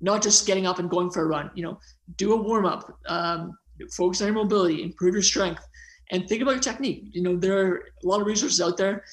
not 0.00 0.22
just 0.22 0.46
getting 0.46 0.66
up 0.66 0.78
and 0.78 0.90
going 0.90 1.10
for 1.10 1.22
a 1.22 1.26
run. 1.26 1.50
You 1.54 1.64
know, 1.64 1.78
do 2.16 2.32
a 2.32 2.36
warm 2.36 2.66
up, 2.66 2.98
um, 3.06 3.56
focus 3.92 4.20
on 4.20 4.28
your 4.28 4.36
mobility, 4.36 4.82
improve 4.82 5.14
your 5.14 5.22
strength, 5.22 5.62
and 6.10 6.28
think 6.28 6.42
about 6.42 6.52
your 6.52 6.60
technique. 6.60 7.04
You 7.12 7.22
know, 7.22 7.36
there 7.36 7.58
are 7.58 7.76
a 7.76 8.06
lot 8.06 8.20
of 8.20 8.26
resources 8.26 8.60
out 8.60 8.76
there 8.76 9.04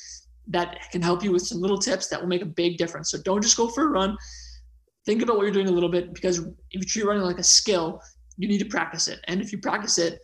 that 0.48 0.80
can 0.92 1.02
help 1.02 1.24
you 1.24 1.32
with 1.32 1.46
some 1.46 1.62
little 1.62 1.78
tips 1.78 2.08
that 2.08 2.20
will 2.20 2.28
make 2.28 2.42
a 2.42 2.46
big 2.46 2.78
difference. 2.78 3.12
So 3.12 3.20
don't 3.24 3.42
just 3.42 3.56
go 3.56 3.70
for 3.70 3.86
a 3.86 3.90
run. 3.90 4.18
Think 5.06 5.22
about 5.22 5.38
what 5.38 5.44
you're 5.44 5.54
doing 5.54 5.70
a 5.70 5.72
little 5.72 5.90
bit 5.90 6.14
because 6.14 6.40
if 6.40 6.46
you 6.72 6.84
treat 6.84 7.06
running 7.06 7.24
like 7.24 7.40
a 7.40 7.44
skill, 7.44 8.02
you 8.40 8.48
need 8.48 8.58
to 8.60 8.66
practice 8.66 9.08
it. 9.10 9.20
And 9.28 9.42
if 9.42 9.52
you 9.52 9.60
practice 9.60 9.98
it 9.98 10.22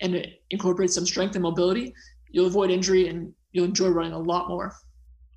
and 0.00 0.14
it 0.14 0.42
incorporates 0.50 0.94
some 0.94 1.06
strength 1.06 1.34
and 1.34 1.42
mobility, 1.42 1.94
you'll 2.30 2.46
avoid 2.46 2.70
injury 2.70 3.08
and 3.08 3.32
you'll 3.52 3.64
enjoy 3.64 3.88
running 3.88 4.12
a 4.12 4.18
lot 4.18 4.48
more. 4.48 4.76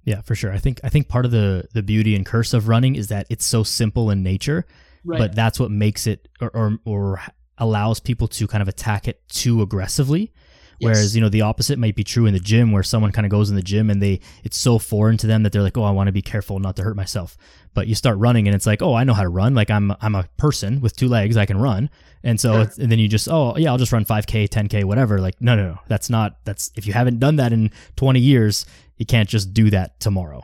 Yeah, 0.03 0.21
for 0.21 0.35
sure. 0.35 0.51
I 0.51 0.57
think 0.57 0.81
I 0.83 0.89
think 0.89 1.07
part 1.07 1.25
of 1.25 1.31
the 1.31 1.67
the 1.73 1.81
beauty 1.81 2.15
and 2.15 2.25
curse 2.25 2.53
of 2.53 2.67
running 2.67 2.95
is 2.95 3.07
that 3.07 3.27
it's 3.29 3.45
so 3.45 3.63
simple 3.63 4.11
in 4.11 4.23
nature, 4.23 4.65
right. 5.05 5.19
but 5.19 5.35
that's 5.35 5.59
what 5.59 5.71
makes 5.71 6.05
it 6.05 6.27
or, 6.41 6.49
or 6.49 6.79
or 6.85 7.21
allows 7.57 7.99
people 8.01 8.27
to 8.27 8.45
kind 8.45 8.61
of 8.61 8.67
attack 8.67 9.07
it 9.07 9.27
too 9.29 9.61
aggressively 9.61 10.33
Whereas, 10.79 11.03
yes. 11.03 11.15
you 11.15 11.21
know, 11.21 11.29
the 11.29 11.41
opposite 11.41 11.79
might 11.79 11.95
be 11.95 12.03
true 12.03 12.25
in 12.25 12.33
the 12.33 12.39
gym 12.39 12.71
where 12.71 12.83
someone 12.83 13.11
kind 13.11 13.25
of 13.25 13.31
goes 13.31 13.49
in 13.49 13.55
the 13.55 13.63
gym 13.63 13.89
and 13.89 14.01
they 14.01 14.19
it's 14.43 14.57
so 14.57 14.77
foreign 14.77 15.17
to 15.17 15.27
them 15.27 15.43
that 15.43 15.51
they're 15.51 15.63
like, 15.63 15.77
"Oh, 15.77 15.83
I 15.83 15.91
want 15.91 16.07
to 16.07 16.11
be 16.11 16.21
careful 16.21 16.59
not 16.59 16.75
to 16.75 16.83
hurt 16.83 16.95
myself." 16.95 17.37
But 17.73 17.87
you 17.87 17.95
start 17.95 18.17
running 18.17 18.47
and 18.47 18.55
it's 18.55 18.67
like, 18.67 18.81
"Oh, 18.81 18.93
I 18.93 19.03
know 19.03 19.13
how 19.13 19.23
to 19.23 19.29
run. 19.29 19.55
Like 19.55 19.71
I'm 19.71 19.93
I'm 20.01 20.15
a 20.15 20.27
person 20.37 20.81
with 20.81 20.95
two 20.95 21.07
legs, 21.07 21.35
I 21.35 21.45
can 21.45 21.57
run." 21.57 21.89
And 22.23 22.39
so 22.39 22.63
sure. 22.63 22.73
and 22.79 22.91
then 22.91 22.99
you 22.99 23.07
just, 23.07 23.27
"Oh, 23.29 23.55
yeah, 23.57 23.71
I'll 23.71 23.77
just 23.77 23.91
run 23.91 24.05
5k, 24.05 24.47
10k, 24.49 24.83
whatever." 24.83 25.19
Like, 25.19 25.39
no, 25.41 25.55
no, 25.55 25.69
no. 25.69 25.79
That's 25.87 26.09
not 26.09 26.37
that's 26.43 26.71
if 26.75 26.87
you 26.87 26.93
haven't 26.93 27.19
done 27.19 27.37
that 27.37 27.53
in 27.53 27.71
20 27.95 28.19
years, 28.19 28.65
you 28.97 29.05
can't 29.05 29.29
just 29.29 29.53
do 29.53 29.69
that 29.69 29.99
tomorrow. 29.99 30.43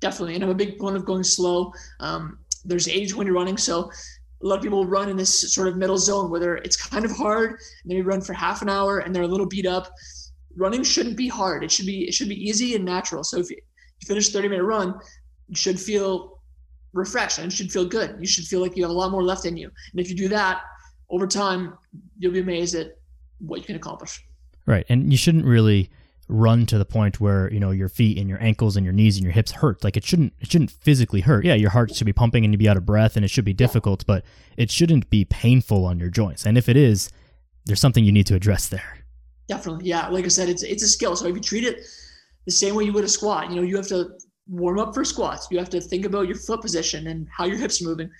Definitely. 0.00 0.34
And 0.34 0.44
I'm 0.44 0.50
a 0.50 0.54
big 0.54 0.78
fan 0.78 0.96
of 0.96 1.04
going 1.04 1.22
slow. 1.22 1.72
Um, 2.00 2.38
there's 2.64 2.88
age 2.88 3.14
when 3.14 3.26
you're 3.26 3.36
running, 3.36 3.56
so 3.56 3.90
a 4.42 4.46
lot 4.46 4.56
of 4.56 4.62
people 4.62 4.84
run 4.84 5.08
in 5.08 5.16
this 5.16 5.52
sort 5.54 5.68
of 5.68 5.76
middle 5.76 5.98
zone 5.98 6.30
where 6.30 6.56
it's 6.56 6.76
kind 6.76 7.04
of 7.04 7.12
hard 7.12 7.50
and 7.50 7.90
then 7.90 7.96
you 7.96 8.02
run 8.02 8.20
for 8.20 8.32
half 8.32 8.62
an 8.62 8.68
hour 8.68 8.98
and 8.98 9.14
they're 9.14 9.22
a 9.22 9.28
little 9.28 9.46
beat 9.46 9.66
up. 9.66 9.92
Running 10.56 10.82
shouldn't 10.82 11.16
be 11.16 11.28
hard. 11.28 11.64
It 11.64 11.70
should 11.70 11.86
be 11.86 12.06
it 12.08 12.14
should 12.14 12.28
be 12.28 12.48
easy 12.48 12.74
and 12.74 12.84
natural. 12.84 13.24
So 13.24 13.38
if 13.38 13.50
you, 13.50 13.56
you 13.56 14.06
finish 14.06 14.30
30 14.30 14.48
minute 14.48 14.64
run, 14.64 14.98
you 15.48 15.54
should 15.54 15.80
feel 15.80 16.40
refreshed 16.92 17.38
and 17.38 17.52
should 17.52 17.72
feel 17.72 17.86
good. 17.86 18.16
You 18.20 18.26
should 18.26 18.44
feel 18.44 18.60
like 18.60 18.76
you 18.76 18.82
have 18.82 18.90
a 18.90 18.94
lot 18.94 19.10
more 19.10 19.22
left 19.22 19.46
in 19.46 19.56
you. 19.56 19.70
And 19.92 20.00
if 20.00 20.10
you 20.10 20.16
do 20.16 20.28
that 20.28 20.62
over 21.12 21.26
time, 21.26 21.78
you'll 22.18 22.32
be 22.32 22.40
amazed 22.40 22.74
at 22.74 22.96
what 23.38 23.60
you 23.60 23.66
can 23.66 23.76
accomplish. 23.76 24.24
Right. 24.66 24.86
And 24.88 25.12
you 25.12 25.16
shouldn't 25.16 25.44
really 25.44 25.90
run 26.28 26.64
to 26.64 26.78
the 26.78 26.84
point 26.84 27.20
where 27.20 27.52
you 27.52 27.60
know 27.60 27.72
your 27.72 27.90
feet 27.90 28.16
and 28.16 28.28
your 28.28 28.42
ankles 28.42 28.76
and 28.76 28.84
your 28.86 28.92
knees 28.92 29.16
and 29.16 29.24
your 29.24 29.32
hips 29.32 29.52
hurt. 29.52 29.84
Like 29.84 29.96
it 29.96 30.04
shouldn't 30.04 30.32
it 30.40 30.50
shouldn't 30.50 30.70
physically 30.70 31.20
hurt. 31.20 31.44
Yeah 31.44 31.54
your 31.54 31.70
heart 31.70 31.94
should 31.94 32.06
be 32.06 32.12
pumping 32.12 32.44
and 32.44 32.54
you'd 32.54 32.58
be 32.58 32.68
out 32.68 32.76
of 32.76 32.86
breath 32.86 33.16
and 33.16 33.24
it 33.24 33.28
should 33.28 33.44
be 33.44 33.52
difficult 33.52 34.06
but 34.06 34.24
it 34.56 34.70
shouldn't 34.70 35.10
be 35.10 35.24
painful 35.26 35.84
on 35.84 36.00
your 36.00 36.08
joints. 36.08 36.46
And 36.46 36.56
if 36.56 36.68
it 36.68 36.76
is 36.76 37.10
there's 37.66 37.80
something 37.80 38.04
you 38.04 38.12
need 38.12 38.26
to 38.26 38.34
address 38.34 38.68
there. 38.68 38.98
Definitely. 39.48 39.86
Yeah 39.86 40.08
like 40.08 40.24
i 40.24 40.28
said 40.28 40.48
it's 40.48 40.62
it's 40.62 40.82
a 40.82 40.88
skill. 40.88 41.16
So 41.16 41.26
if 41.26 41.34
you 41.34 41.42
treat 41.42 41.64
it 41.64 41.84
the 42.46 42.52
same 42.52 42.74
way 42.74 42.84
you 42.84 42.92
would 42.92 43.04
a 43.04 43.08
squat 43.08 43.50
you 43.50 43.56
know 43.56 43.62
you 43.62 43.76
have 43.76 43.88
to 43.88 44.12
warm 44.48 44.78
up 44.78 44.94
for 44.94 45.04
squats. 45.04 45.48
You 45.50 45.58
have 45.58 45.70
to 45.70 45.80
think 45.80 46.06
about 46.06 46.26
your 46.28 46.36
foot 46.36 46.62
position 46.62 47.08
and 47.08 47.28
how 47.36 47.44
your 47.44 47.58
hips 47.58 47.82
are 47.82 47.84
moving 47.84 48.10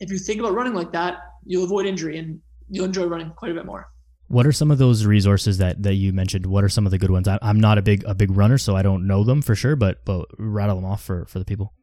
if 0.00 0.10
you 0.10 0.18
think 0.18 0.40
about 0.40 0.54
running 0.54 0.74
like 0.74 0.92
that, 0.92 1.18
you'll 1.44 1.64
avoid 1.64 1.86
injury 1.86 2.18
and 2.18 2.40
you'll 2.68 2.86
enjoy 2.86 3.04
running 3.04 3.30
quite 3.30 3.52
a 3.52 3.54
bit 3.54 3.66
more. 3.66 3.90
What 4.28 4.46
are 4.46 4.52
some 4.52 4.70
of 4.70 4.78
those 4.78 5.04
resources 5.04 5.58
that, 5.58 5.82
that 5.82 5.94
you 5.94 6.12
mentioned? 6.12 6.46
What 6.46 6.64
are 6.64 6.68
some 6.68 6.86
of 6.86 6.92
the 6.92 6.98
good 6.98 7.10
ones? 7.10 7.26
I, 7.28 7.38
am 7.42 7.58
not 7.58 7.78
a 7.78 7.82
big 7.82 8.04
a 8.04 8.14
big 8.14 8.30
runner, 8.30 8.58
so 8.58 8.76
I 8.76 8.82
don't 8.82 9.06
know 9.06 9.24
them 9.24 9.42
for 9.42 9.56
sure. 9.56 9.74
But 9.74 10.04
but 10.04 10.26
rattle 10.38 10.76
them 10.76 10.84
off 10.84 11.02
for 11.02 11.26
for 11.26 11.40
the 11.40 11.44
people. 11.44 11.74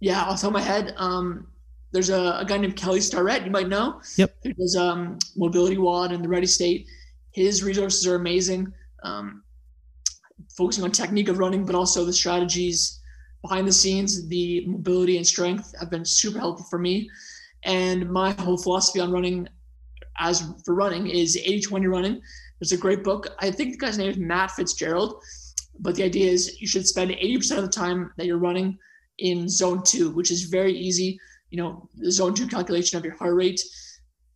Yeah, 0.00 0.22
off 0.22 0.40
the 0.40 0.42
top 0.42 0.48
of 0.48 0.52
my 0.54 0.60
head, 0.60 0.94
um, 0.96 1.46
there's 1.92 2.10
a, 2.10 2.38
a, 2.40 2.44
guy 2.44 2.58
named 2.58 2.76
Kelly 2.76 3.00
Starrett. 3.00 3.44
You 3.44 3.52
might 3.52 3.68
know. 3.68 4.00
Yep. 4.16 4.36
There's 4.42 4.76
um, 4.76 5.18
Mobility 5.36 5.78
WOD 5.78 6.12
and 6.12 6.24
the 6.24 6.28
Ready 6.28 6.46
State. 6.46 6.86
His 7.30 7.62
resources 7.62 8.04
are 8.06 8.16
amazing. 8.16 8.72
Um, 9.04 9.44
focusing 10.56 10.82
on 10.82 10.90
technique 10.90 11.28
of 11.28 11.38
running, 11.38 11.64
but 11.64 11.76
also 11.76 12.04
the 12.04 12.12
strategies 12.12 13.00
behind 13.42 13.66
the 13.68 13.72
scenes, 13.72 14.26
the 14.28 14.66
mobility 14.66 15.16
and 15.16 15.26
strength 15.26 15.72
have 15.78 15.90
been 15.90 16.04
super 16.04 16.38
helpful 16.38 16.66
for 16.68 16.78
me. 16.78 17.08
And 17.66 18.08
my 18.08 18.30
whole 18.30 18.56
philosophy 18.56 19.00
on 19.00 19.10
running 19.10 19.48
as 20.18 20.50
for 20.64 20.74
running 20.74 21.08
is 21.08 21.36
80 21.36 21.60
20 21.60 21.86
running. 21.88 22.22
There's 22.60 22.72
a 22.72 22.76
great 22.78 23.04
book. 23.04 23.26
I 23.40 23.50
think 23.50 23.72
the 23.72 23.78
guy's 23.78 23.98
name 23.98 24.10
is 24.10 24.16
Matt 24.16 24.52
Fitzgerald. 24.52 25.20
But 25.78 25.94
the 25.96 26.04
idea 26.04 26.30
is 26.30 26.58
you 26.60 26.66
should 26.66 26.86
spend 26.86 27.10
80% 27.10 27.58
of 27.58 27.64
the 27.64 27.68
time 27.68 28.12
that 28.16 28.26
you're 28.26 28.38
running 28.38 28.78
in 29.18 29.48
zone 29.48 29.82
two, 29.84 30.10
which 30.10 30.30
is 30.30 30.44
very 30.44 30.72
easy. 30.72 31.18
You 31.50 31.58
know, 31.58 31.88
the 31.96 32.10
zone 32.10 32.34
two 32.34 32.46
calculation 32.46 32.96
of 32.96 33.04
your 33.04 33.16
heart 33.16 33.34
rate. 33.34 33.60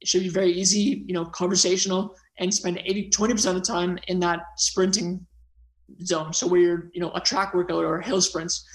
It 0.01 0.09
should 0.09 0.23
be 0.23 0.29
very 0.29 0.53
easy, 0.53 1.05
you 1.07 1.15
know, 1.15 1.27
conversational, 1.27 2.15
and 2.39 2.53
spend 2.53 2.83
80, 2.85 3.11
20% 3.11 3.49
of 3.49 3.55
the 3.55 3.61
time 3.61 3.99
in 4.09 4.19
that 4.21 4.41
sprinting 4.57 5.25
zone. 6.05 6.33
So 6.33 6.47
where 6.47 6.61
you're, 6.61 6.91
you 6.95 7.01
know, 7.01 7.13
a 7.15 7.21
track 7.21 7.55
workout 7.55 7.85
or 7.85 8.01
hill 8.01 8.21
sprints. 8.21 8.67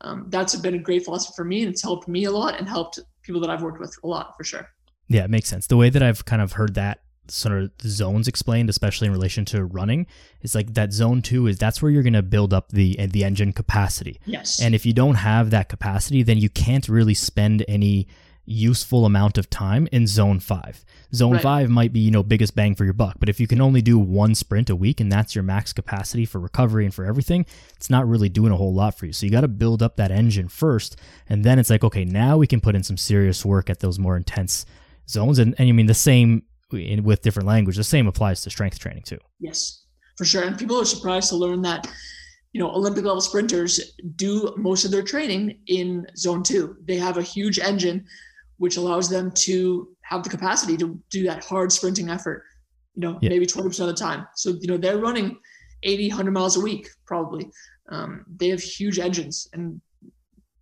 Um, 0.00 0.26
that's 0.28 0.54
been 0.56 0.74
a 0.74 0.78
great 0.78 1.04
philosophy 1.04 1.32
for 1.36 1.44
me, 1.44 1.62
and 1.62 1.72
it's 1.72 1.82
helped 1.82 2.08
me 2.08 2.24
a 2.24 2.30
lot 2.30 2.58
and 2.58 2.68
helped 2.68 3.00
people 3.24 3.40
that 3.40 3.50
I've 3.50 3.62
worked 3.62 3.80
with 3.80 3.96
a 4.04 4.06
lot 4.06 4.36
for 4.36 4.44
sure. 4.44 4.68
Yeah, 5.08 5.24
it 5.24 5.30
makes 5.30 5.48
sense. 5.48 5.66
The 5.66 5.76
way 5.76 5.90
that 5.90 6.02
I've 6.02 6.24
kind 6.24 6.40
of 6.40 6.52
heard 6.52 6.74
that 6.74 7.00
sort 7.28 7.62
of 7.62 7.70
zones 7.82 8.28
explained, 8.28 8.68
especially 8.68 9.06
in 9.06 9.12
relation 9.12 9.44
to 9.46 9.64
running, 9.64 10.06
is 10.42 10.54
like 10.54 10.74
that 10.74 10.92
zone 10.92 11.22
two 11.22 11.46
is 11.46 11.58
that's 11.58 11.82
where 11.82 11.90
you're 11.90 12.02
going 12.02 12.12
to 12.12 12.22
build 12.22 12.52
up 12.52 12.70
the 12.70 12.98
uh, 12.98 13.06
the 13.10 13.24
engine 13.24 13.52
capacity. 13.52 14.20
Yes. 14.24 14.60
And 14.60 14.74
if 14.74 14.86
you 14.86 14.92
don't 14.92 15.16
have 15.16 15.50
that 15.50 15.68
capacity, 15.68 16.22
then 16.22 16.38
you 16.38 16.48
can't 16.48 16.88
really 16.88 17.14
spend 17.14 17.64
any 17.68 18.08
useful 18.46 19.06
amount 19.06 19.38
of 19.38 19.48
time 19.48 19.88
in 19.92 20.06
zone 20.06 20.40
five. 20.40 20.84
Zone 21.14 21.32
right. 21.32 21.42
five 21.42 21.70
might 21.70 21.92
be, 21.92 22.00
you 22.00 22.10
know, 22.10 22.22
biggest 22.22 22.54
bang 22.54 22.74
for 22.74 22.84
your 22.84 22.92
buck. 22.92 23.16
But 23.18 23.28
if 23.28 23.40
you 23.40 23.46
can 23.46 23.60
only 23.60 23.80
do 23.80 23.98
one 23.98 24.34
sprint 24.34 24.70
a 24.70 24.76
week 24.76 25.00
and 25.00 25.10
that's 25.10 25.34
your 25.34 25.44
max 25.44 25.72
capacity 25.72 26.24
for 26.24 26.38
recovery 26.38 26.84
and 26.84 26.94
for 26.94 27.04
everything, 27.04 27.46
it's 27.76 27.90
not 27.90 28.06
really 28.06 28.28
doing 28.28 28.52
a 28.52 28.56
whole 28.56 28.74
lot 28.74 28.98
for 28.98 29.06
you. 29.06 29.12
So 29.12 29.26
you 29.26 29.32
got 29.32 29.42
to 29.42 29.48
build 29.48 29.82
up 29.82 29.96
that 29.96 30.10
engine 30.10 30.48
first. 30.48 30.96
And 31.28 31.44
then 31.44 31.58
it's 31.58 31.70
like, 31.70 31.84
okay, 31.84 32.04
now 32.04 32.36
we 32.36 32.46
can 32.46 32.60
put 32.60 32.74
in 32.74 32.82
some 32.82 32.96
serious 32.96 33.44
work 33.44 33.70
at 33.70 33.80
those 33.80 33.98
more 33.98 34.16
intense 34.16 34.66
zones. 35.08 35.38
And, 35.38 35.54
and 35.58 35.68
you 35.68 35.74
mean 35.74 35.86
the 35.86 35.94
same 35.94 36.42
in, 36.72 37.04
with 37.04 37.22
different 37.22 37.46
language, 37.46 37.76
the 37.76 37.84
same 37.84 38.06
applies 38.06 38.40
to 38.42 38.50
strength 38.50 38.78
training 38.78 39.04
too. 39.04 39.18
Yes, 39.38 39.84
for 40.16 40.24
sure. 40.24 40.42
And 40.42 40.58
people 40.58 40.80
are 40.80 40.84
surprised 40.84 41.28
to 41.30 41.36
learn 41.36 41.62
that 41.62 41.86
you 42.54 42.60
know, 42.60 42.70
Olympic 42.70 43.04
level 43.04 43.20
sprinters 43.20 43.94
do 44.14 44.54
most 44.56 44.84
of 44.84 44.92
their 44.92 45.02
training 45.02 45.58
in 45.66 46.06
zone 46.16 46.42
two. 46.42 46.76
They 46.86 46.96
have 46.96 47.18
a 47.18 47.22
huge 47.22 47.58
engine 47.58 48.06
which 48.58 48.76
allows 48.76 49.08
them 49.08 49.30
to 49.32 49.88
have 50.02 50.22
the 50.22 50.30
capacity 50.30 50.76
to 50.76 51.00
do 51.10 51.24
that 51.24 51.44
hard 51.44 51.72
sprinting 51.72 52.08
effort, 52.08 52.44
you 52.94 53.00
know, 53.00 53.18
yeah. 53.20 53.30
maybe 53.30 53.46
20% 53.46 53.66
of 53.80 53.86
the 53.86 53.94
time. 53.94 54.26
So, 54.36 54.50
you 54.60 54.68
know, 54.68 54.76
they're 54.76 54.98
running 54.98 55.36
80, 55.82 56.08
100 56.08 56.30
miles 56.30 56.56
a 56.56 56.60
week, 56.60 56.88
probably. 57.06 57.50
Um, 57.88 58.24
they 58.36 58.48
have 58.48 58.60
huge 58.60 58.98
engines 58.98 59.48
and 59.52 59.80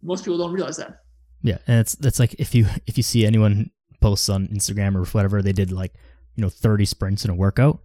most 0.02 0.24
people 0.24 0.38
don't 0.38 0.52
realize 0.52 0.76
that. 0.78 0.98
Yeah. 1.42 1.58
And 1.66 1.80
it's, 1.80 1.94
that's 1.94 2.18
like, 2.18 2.34
if 2.34 2.54
you, 2.54 2.66
if 2.86 2.96
you 2.96 3.02
see 3.02 3.26
anyone 3.26 3.70
posts 4.00 4.28
on 4.28 4.48
Instagram 4.48 4.96
or 4.96 5.04
whatever, 5.04 5.42
they 5.42 5.52
did 5.52 5.70
like, 5.70 5.92
you 6.34 6.42
know, 6.42 6.48
30 6.48 6.84
sprints 6.84 7.24
in 7.24 7.30
a 7.30 7.34
workout 7.34 7.80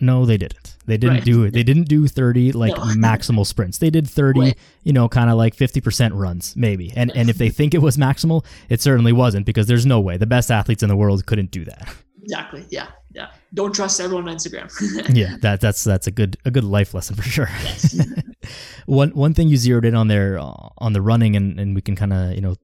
no, 0.00 0.26
they 0.26 0.36
didn't. 0.36 0.76
They 0.84 0.98
didn't 0.98 1.16
right. 1.16 1.24
do 1.24 1.44
it. 1.44 1.52
They 1.52 1.62
didn't 1.62 1.88
do 1.88 2.06
30 2.06 2.52
like 2.52 2.76
no. 2.76 2.82
maximal 2.82 3.46
sprints. 3.46 3.78
They 3.78 3.90
did 3.90 4.08
30, 4.08 4.40
right. 4.40 4.58
you 4.82 4.92
know, 4.92 5.08
kind 5.08 5.30
of 5.30 5.36
like 5.36 5.56
50% 5.56 6.10
runs 6.14 6.54
maybe. 6.54 6.92
And 6.94 7.10
and 7.16 7.30
if 7.30 7.38
they 7.38 7.48
think 7.48 7.74
it 7.74 7.78
was 7.78 7.96
maximal, 7.96 8.44
it 8.68 8.80
certainly 8.80 9.12
wasn't 9.12 9.46
because 9.46 9.66
there's 9.66 9.86
no 9.86 10.00
way. 10.00 10.16
The 10.16 10.26
best 10.26 10.50
athletes 10.50 10.82
in 10.82 10.88
the 10.88 10.96
world 10.96 11.24
couldn't 11.26 11.50
do 11.50 11.64
that. 11.64 11.94
Exactly. 12.26 12.64
Yeah. 12.70 12.88
Yeah. 13.14 13.28
Don't 13.54 13.72
trust 13.72 14.00
everyone 14.00 14.28
on 14.28 14.34
Instagram. 14.34 14.68
yeah, 15.14 15.36
that 15.42 15.60
that's 15.60 15.84
that's 15.84 16.08
a 16.08 16.10
good 16.10 16.36
a 16.44 16.50
good 16.50 16.64
life 16.64 16.92
lesson 16.92 17.14
for 17.14 17.22
sure. 17.22 17.48
Yes. 17.62 18.04
one 18.86 19.10
one 19.10 19.32
thing 19.32 19.46
you 19.46 19.56
zeroed 19.56 19.84
in 19.84 19.94
on 19.94 20.08
there 20.08 20.36
uh, 20.36 20.70
on 20.78 20.92
the 20.92 21.00
running 21.00 21.36
and 21.36 21.60
and 21.60 21.76
we 21.76 21.82
can 21.82 21.94
kind 21.94 22.12
of, 22.12 22.34
you 22.34 22.40
know, 22.40 22.56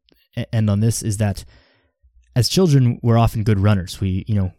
end 0.52 0.68
on 0.68 0.80
this 0.80 1.04
is 1.04 1.18
that 1.18 1.44
as 2.34 2.48
children 2.48 2.98
we're 3.02 3.16
often 3.16 3.44
good 3.44 3.60
runners. 3.60 4.00
We, 4.00 4.24
you 4.26 4.34
know, 4.34 4.52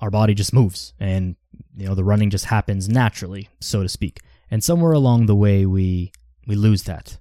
our 0.00 0.10
body 0.10 0.34
just 0.34 0.52
moves 0.52 0.92
and 0.98 1.36
you 1.76 1.86
know 1.86 1.94
the 1.94 2.04
running 2.04 2.30
just 2.30 2.46
happens 2.46 2.88
naturally 2.88 3.48
so 3.60 3.82
to 3.82 3.88
speak. 3.88 4.20
And 4.50 4.64
somewhere 4.64 4.92
along 4.92 5.26
the 5.26 5.36
way 5.36 5.66
we 5.66 6.12
we 6.46 6.56
lose 6.56 6.84
that. 6.84 7.18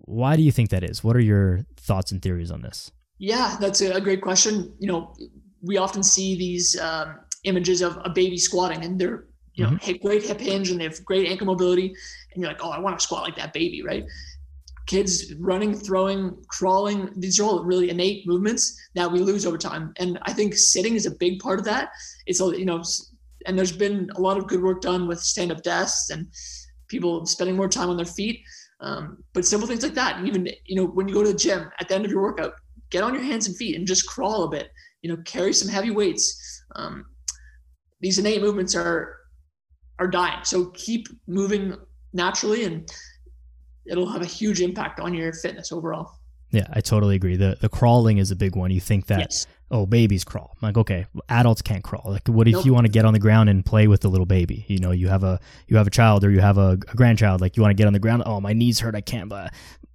Why 0.00 0.36
do 0.36 0.42
you 0.42 0.52
think 0.52 0.70
that 0.70 0.84
is? 0.84 1.04
What 1.04 1.16
are 1.16 1.20
your 1.20 1.66
thoughts 1.76 2.12
and 2.12 2.22
theories 2.22 2.50
on 2.50 2.62
this? 2.62 2.90
Yeah 3.18 3.56
that's 3.60 3.80
a 3.80 4.00
great 4.00 4.22
question. 4.22 4.74
You 4.78 4.88
know 4.88 5.14
we 5.62 5.78
often 5.78 6.02
see 6.02 6.36
these 6.36 6.78
um, 6.80 7.18
images 7.44 7.80
of 7.82 7.98
a 8.04 8.10
baby 8.10 8.36
squatting 8.36 8.84
and 8.84 9.00
they're 9.00 9.26
you 9.54 9.64
know 9.64 9.70
mm-hmm. 9.70 10.06
great 10.06 10.22
hip 10.22 10.40
hinge 10.40 10.70
and 10.70 10.80
they 10.80 10.84
have 10.84 11.04
great 11.04 11.28
ankle 11.28 11.46
mobility. 11.46 11.94
And 12.32 12.42
you're 12.42 12.50
like 12.52 12.62
oh 12.62 12.70
i 12.70 12.78
want 12.78 12.98
to 12.98 13.02
squat 13.02 13.22
like 13.22 13.36
that 13.36 13.52
baby 13.52 13.82
right 13.82 14.04
kids 14.86 15.34
running 15.40 15.74
throwing 15.74 16.36
crawling 16.48 17.10
these 17.16 17.40
are 17.40 17.44
all 17.44 17.64
really 17.64 17.90
innate 17.90 18.26
movements 18.26 18.78
that 18.94 19.10
we 19.10 19.18
lose 19.18 19.44
over 19.44 19.58
time 19.58 19.92
and 19.98 20.18
i 20.22 20.32
think 20.32 20.54
sitting 20.54 20.94
is 20.94 21.06
a 21.06 21.10
big 21.10 21.38
part 21.40 21.58
of 21.58 21.64
that 21.64 21.90
it's 22.26 22.40
all, 22.40 22.54
you 22.54 22.64
know 22.64 22.82
and 23.46 23.56
there's 23.56 23.72
been 23.72 24.10
a 24.16 24.20
lot 24.20 24.36
of 24.36 24.46
good 24.46 24.62
work 24.62 24.80
done 24.80 25.06
with 25.08 25.20
stand-up 25.20 25.62
desks 25.62 26.10
and 26.10 26.26
people 26.88 27.24
spending 27.26 27.56
more 27.56 27.68
time 27.68 27.88
on 27.88 27.96
their 27.96 28.06
feet. 28.06 28.40
Um, 28.80 29.22
but 29.32 29.46
simple 29.46 29.66
things 29.66 29.82
like 29.82 29.94
that, 29.94 30.24
even 30.24 30.48
you 30.66 30.76
know, 30.76 30.86
when 30.86 31.08
you 31.08 31.14
go 31.14 31.22
to 31.22 31.32
the 31.32 31.38
gym 31.38 31.70
at 31.80 31.88
the 31.88 31.94
end 31.94 32.04
of 32.04 32.10
your 32.10 32.22
workout, 32.22 32.52
get 32.90 33.02
on 33.02 33.14
your 33.14 33.22
hands 33.22 33.46
and 33.46 33.56
feet 33.56 33.76
and 33.76 33.86
just 33.86 34.06
crawl 34.06 34.44
a 34.44 34.50
bit. 34.50 34.68
You 35.02 35.10
know, 35.10 35.22
carry 35.24 35.52
some 35.52 35.68
heavy 35.68 35.90
weights. 35.90 36.62
Um, 36.74 37.06
these 38.00 38.18
innate 38.18 38.42
movements 38.42 38.74
are 38.74 39.16
are 39.98 40.08
dying, 40.08 40.40
so 40.44 40.66
keep 40.74 41.06
moving 41.26 41.74
naturally, 42.12 42.64
and 42.64 42.86
it'll 43.88 44.08
have 44.08 44.22
a 44.22 44.26
huge 44.26 44.60
impact 44.60 45.00
on 45.00 45.14
your 45.14 45.32
fitness 45.32 45.72
overall. 45.72 46.12
Yeah, 46.50 46.66
I 46.72 46.80
totally 46.80 47.16
agree. 47.16 47.36
The 47.36 47.56
the 47.60 47.68
crawling 47.68 48.18
is 48.18 48.30
a 48.30 48.36
big 48.36 48.56
one. 48.56 48.70
You 48.70 48.80
think 48.80 49.06
that 49.06 49.20
yes 49.20 49.46
oh, 49.70 49.86
babies 49.86 50.24
crawl. 50.24 50.52
I'm 50.54 50.68
like, 50.68 50.76
okay, 50.76 51.06
adults 51.28 51.62
can't 51.62 51.82
crawl. 51.82 52.04
Like, 52.06 52.28
what 52.28 52.46
if 52.48 52.54
nope. 52.54 52.66
you 52.66 52.74
want 52.74 52.86
to 52.86 52.92
get 52.92 53.04
on 53.04 53.12
the 53.12 53.18
ground 53.18 53.48
and 53.48 53.64
play 53.64 53.88
with 53.88 54.00
the 54.00 54.08
little 54.08 54.26
baby? 54.26 54.64
You 54.68 54.78
know, 54.78 54.90
you 54.92 55.08
have 55.08 55.24
a 55.24 55.40
you 55.66 55.76
have 55.76 55.86
a 55.86 55.90
child 55.90 56.24
or 56.24 56.30
you 56.30 56.40
have 56.40 56.58
a, 56.58 56.72
a 56.72 56.96
grandchild. 56.96 57.40
Like, 57.40 57.56
you 57.56 57.62
want 57.62 57.70
to 57.70 57.74
get 57.74 57.86
on 57.86 57.92
the 57.92 57.98
ground. 57.98 58.22
Oh, 58.26 58.40
my 58.40 58.52
knees 58.52 58.80
hurt. 58.80 58.94
I 58.94 59.00
can't. 59.00 59.28
But 59.28 59.52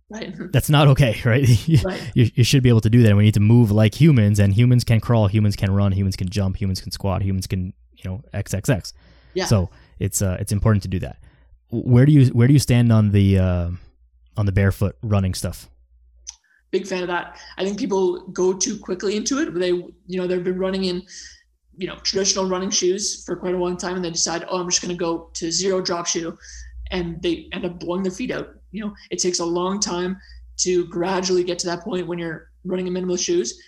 right. 0.09 0.33
that's 0.51 0.69
not 0.69 0.87
okay, 0.89 1.19
right? 1.25 1.47
right. 1.83 2.11
you, 2.13 2.29
you 2.35 2.43
should 2.43 2.63
be 2.63 2.69
able 2.69 2.81
to 2.81 2.89
do 2.89 3.01
that. 3.03 3.09
And 3.09 3.17
we 3.17 3.23
need 3.23 3.33
to 3.35 3.39
move 3.39 3.71
like 3.71 3.99
humans. 3.99 4.39
And 4.39 4.53
humans 4.53 4.83
can 4.83 4.99
crawl. 4.99 5.27
Humans 5.27 5.55
can 5.55 5.71
run. 5.71 5.91
Humans 5.91 6.15
can 6.15 6.29
jump. 6.29 6.57
Humans 6.57 6.81
can 6.81 6.91
squat. 6.91 7.21
Humans 7.21 7.47
can 7.47 7.73
you 7.95 8.09
know 8.09 8.21
XXX. 8.33 8.93
Yeah. 9.33 9.45
So 9.45 9.69
it's 9.99 10.21
uh 10.21 10.37
it's 10.39 10.51
important 10.51 10.83
to 10.83 10.89
do 10.89 10.99
that. 10.99 11.17
Where 11.71 12.05
do 12.05 12.11
you 12.11 12.27
where 12.27 12.47
do 12.47 12.53
you 12.53 12.59
stand 12.59 12.91
on 12.91 13.11
the 13.11 13.39
uh, 13.39 13.69
on 14.37 14.45
the 14.45 14.51
barefoot 14.51 14.97
running 15.01 15.33
stuff? 15.33 15.69
big 16.71 16.87
fan 16.87 17.01
of 17.01 17.07
that. 17.09 17.37
I 17.57 17.63
think 17.63 17.77
people 17.77 18.27
go 18.27 18.53
too 18.53 18.79
quickly 18.79 19.17
into 19.17 19.39
it. 19.39 19.53
They, 19.53 19.69
you 19.71 19.93
know, 20.17 20.25
they've 20.25 20.43
been 20.43 20.57
running 20.57 20.85
in, 20.85 21.03
you 21.77 21.87
know, 21.87 21.97
traditional 21.97 22.47
running 22.47 22.69
shoes 22.69 23.23
for 23.25 23.35
quite 23.35 23.53
a 23.53 23.57
long 23.57 23.77
time, 23.77 23.95
and 23.95 24.03
they 24.03 24.09
decide, 24.09 24.45
oh, 24.49 24.59
I'm 24.59 24.69
just 24.69 24.81
going 24.81 24.95
to 24.95 24.99
go 24.99 25.29
to 25.33 25.51
zero 25.51 25.81
drop 25.81 26.07
shoe, 26.07 26.37
and 26.89 27.21
they 27.21 27.47
end 27.51 27.65
up 27.65 27.79
blowing 27.79 28.03
their 28.03 28.11
feet 28.11 28.31
out. 28.31 28.55
You 28.71 28.85
know, 28.85 28.93
it 29.11 29.19
takes 29.19 29.39
a 29.39 29.45
long 29.45 29.79
time 29.79 30.17
to 30.59 30.87
gradually 30.87 31.43
get 31.43 31.59
to 31.59 31.67
that 31.67 31.83
point 31.83 32.07
when 32.07 32.17
you're 32.17 32.49
running 32.63 32.87
in 32.87 32.93
minimal 32.93 33.17
shoes. 33.17 33.61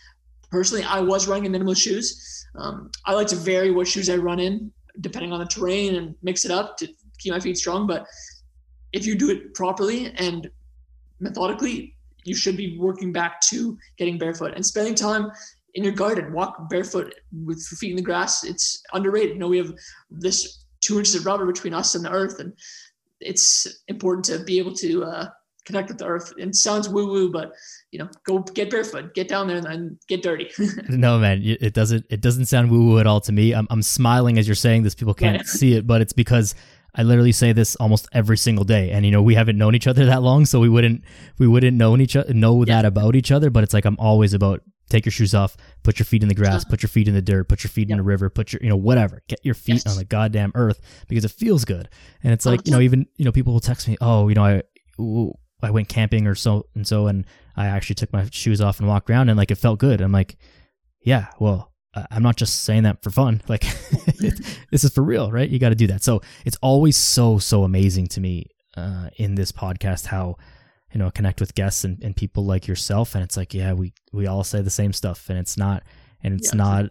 Personally, 0.50 0.84
I 0.84 1.00
was 1.02 1.28
running 1.28 1.46
in 1.46 1.52
minimal 1.52 1.74
shoes. 1.74 2.46
Um, 2.56 2.92
I 3.06 3.14
like 3.14 3.28
to 3.28 3.36
vary 3.36 3.72
what 3.72 3.88
shoes 3.88 4.10
I 4.10 4.16
run 4.16 4.40
in 4.40 4.72
depending 5.02 5.34
on 5.34 5.40
the 5.40 5.46
terrain 5.46 5.96
and 5.96 6.14
mix 6.22 6.46
it 6.46 6.52
up 6.52 6.78
to 6.78 6.88
keep 7.20 7.34
my 7.34 7.40
feet 7.40 7.58
strong. 7.58 7.88
But 7.88 8.06
if 8.92 9.06
you 9.06 9.16
do 9.16 9.30
it 9.30 9.54
properly 9.54 10.14
and 10.18 10.50
methodically, 11.20 11.96
you 12.26 12.36
should 12.36 12.58
be 12.58 12.78
working 12.78 13.12
back 13.12 13.42
to 13.42 13.78
getting 13.98 14.18
barefoot 14.18 14.54
and 14.56 14.66
spending 14.66 14.96
time 14.96 15.32
in 15.76 15.84
your 15.84 15.94
garden. 15.94 16.34
Walk 16.34 16.70
barefoot 16.70 17.14
with 17.46 17.66
your 17.72 17.78
feet 17.78 17.92
in 17.92 17.96
the 17.96 18.02
grass. 18.02 18.44
It's 18.44 18.82
underrated. 18.94 19.32
You 19.32 19.40
know, 19.40 19.48
we 19.48 19.58
have 19.58 19.74
this 20.10 20.66
two 20.82 20.98
inches 20.98 21.16
of 21.16 21.26
rubber 21.26 21.46
between 21.46 21.74
us 21.74 21.96
and 21.96 22.06
the 22.06 22.12
earth, 22.12 22.40
and 22.40 22.54
it's 23.20 23.68
important 23.88 24.26
to 24.26 24.40
be 24.44 24.60
able 24.60 24.74
to 24.76 25.04
uh, 25.04 25.30
connect 25.66 25.90
with 25.90 25.98
the 25.98 26.06
earth. 26.06 26.34
It 26.38 26.56
sounds 26.56 26.90
woo 26.90 27.08
woo, 27.08 27.32
but 27.32 27.54
you 27.92 28.00
know, 28.00 28.10
go 28.26 28.40
get 28.40 28.70
barefoot, 28.70 29.14
get 29.14 29.28
down 29.28 29.48
there, 29.48 29.58
and, 29.58 29.98
get 30.08 30.22
dirty. 30.22 30.50
no, 30.90 31.20
man, 31.20 31.42
it 31.44 31.74
doesn't. 31.74 32.06
It 32.10 32.22
doesn't 32.22 32.46
sound 32.46 32.70
woo 32.70 32.86
woo 32.86 33.00
at 33.00 33.08
all 33.08 33.22
to 33.22 33.32
me. 33.32 33.54
I'm, 33.54 33.68
I'm 33.70 33.82
smiling 33.82 34.38
as 34.38 34.48
you're 34.48 34.56
saying 34.56 34.84
this. 34.84 34.96
People 34.96 35.14
can't 35.14 35.46
see 35.48 35.76
it, 35.76 35.88
but 35.88 36.02
it's 36.02 36.14
because 36.14 36.56
I 36.96 37.04
literally 37.04 37.32
say 37.32 37.54
this 37.54 37.76
almost 37.78 38.08
every 38.14 38.38
single 38.38 38.66
day. 38.66 38.92
And 38.92 39.06
you 39.06 39.12
know, 39.12 39.22
we 39.22 39.36
haven't 39.36 39.58
known 39.58 39.76
each 39.76 39.88
other 39.88 40.06
that 40.06 40.22
long, 40.22 40.46
so 40.46 40.60
we 40.60 40.70
wouldn't 40.70 41.04
we 41.38 41.48
wouldn't 41.48 41.78
know 41.78 41.98
each 41.98 42.16
other 42.16 42.34
know 42.34 42.60
yeah. 42.60 42.76
that 42.76 42.86
about 42.86 43.16
each 43.16 43.32
other. 43.32 43.50
But 43.50 43.64
it's 43.64 43.74
like 43.74 43.86
I'm 43.86 43.98
always 44.00 44.34
about 44.34 44.62
take 44.90 45.06
your 45.06 45.12
shoes 45.12 45.34
off, 45.34 45.58
put 45.82 45.98
your 45.98 46.06
feet 46.06 46.22
in 46.22 46.30
the 46.30 46.36
grass, 46.36 46.62
uh-huh. 46.62 46.70
put 46.70 46.84
your 46.84 46.90
feet 46.90 47.08
in 47.08 47.14
the 47.14 47.22
dirt, 47.22 47.50
put 47.50 47.64
your 47.64 47.70
feet 47.70 47.90
in 47.90 47.98
the 47.98 48.04
river, 48.04 48.30
put 48.30 48.54
your, 48.54 48.62
you 48.62 48.70
know, 48.70 48.76
whatever. 48.76 49.24
Get 49.28 49.40
your 49.44 49.56
feet 49.56 49.84
Yes. 49.86 49.88
on 49.88 49.98
the 49.98 50.06
goddamn 50.06 50.52
earth 50.56 50.80
because 51.08 51.26
it 51.26 51.32
feels 51.32 51.66
good. 51.66 51.90
And 52.24 52.32
it's 52.32 52.46
like, 52.46 52.66
you 52.66 52.72
know, 52.72 52.78
uh-huh. 52.78 52.84
even, 52.84 53.08
you 53.18 53.26
know, 53.26 53.32
people 53.32 53.54
will 53.54 53.60
text 53.60 53.88
me, 53.88 53.98
oh, 54.02 54.28
you 54.28 54.36
know, 54.36 54.46
I, 54.46 54.62
ooh, 55.02 55.34
I 55.62 55.72
went 55.72 55.90
camping 55.90 56.28
or 56.28 56.36
so 56.36 56.68
and 56.76 56.86
so, 56.86 57.08
and 57.08 57.26
I 57.56 57.68
actually 57.68 57.96
took 57.96 58.14
my 58.14 58.28
shoes 58.32 58.62
off 58.62 58.80
and 58.80 58.88
walked 58.88 59.10
around 59.10 59.30
and 59.30 59.38
like 59.38 59.52
it 59.52 59.56
felt 59.56 59.80
good. 59.80 60.02
I'm 60.02 60.12
like, 60.12 60.38
yeah, 61.02 61.28
well, 61.40 61.73
I'm 62.12 62.24
not 62.24 62.36
just 62.38 62.62
saying 62.64 62.84
that 62.84 63.04
for 63.04 63.12
fun. 63.12 63.42
Like, 63.48 63.66
this 64.72 64.84
is 64.84 64.92
for 64.94 65.04
real, 65.04 65.32
right? 65.32 65.50
You 65.50 65.60
got 65.60 65.70
to 65.70 65.76
do 65.76 65.88
that. 65.88 66.04
So 66.04 66.22
it's 66.46 66.58
always 66.62 66.98
so, 66.98 67.38
so 67.38 67.64
amazing 67.64 68.08
to 68.08 68.22
me 68.22 68.48
uh, 68.76 69.10
in 69.18 69.36
this 69.36 69.52
podcast 69.52 70.08
how, 70.08 70.38
you 70.92 71.00
know, 71.00 71.12
connect 71.12 71.40
with 71.40 71.54
guests 71.56 71.84
and, 71.84 72.02
and 72.04 72.16
people 72.16 72.46
like 72.46 72.68
yourself. 72.68 73.16
And 73.16 73.24
it's 73.24 73.38
like, 73.38 73.54
yeah, 73.54 73.74
we, 73.74 73.94
we 74.12 74.28
all 74.28 74.44
say 74.44 74.62
the 74.62 74.70
same 74.70 74.94
stuff 74.94 75.30
and 75.30 75.38
it's 75.38 75.58
not, 75.58 75.84
and 76.24 76.34
it's 76.34 76.52
Yeah. 76.54 76.58
not, 76.58 76.86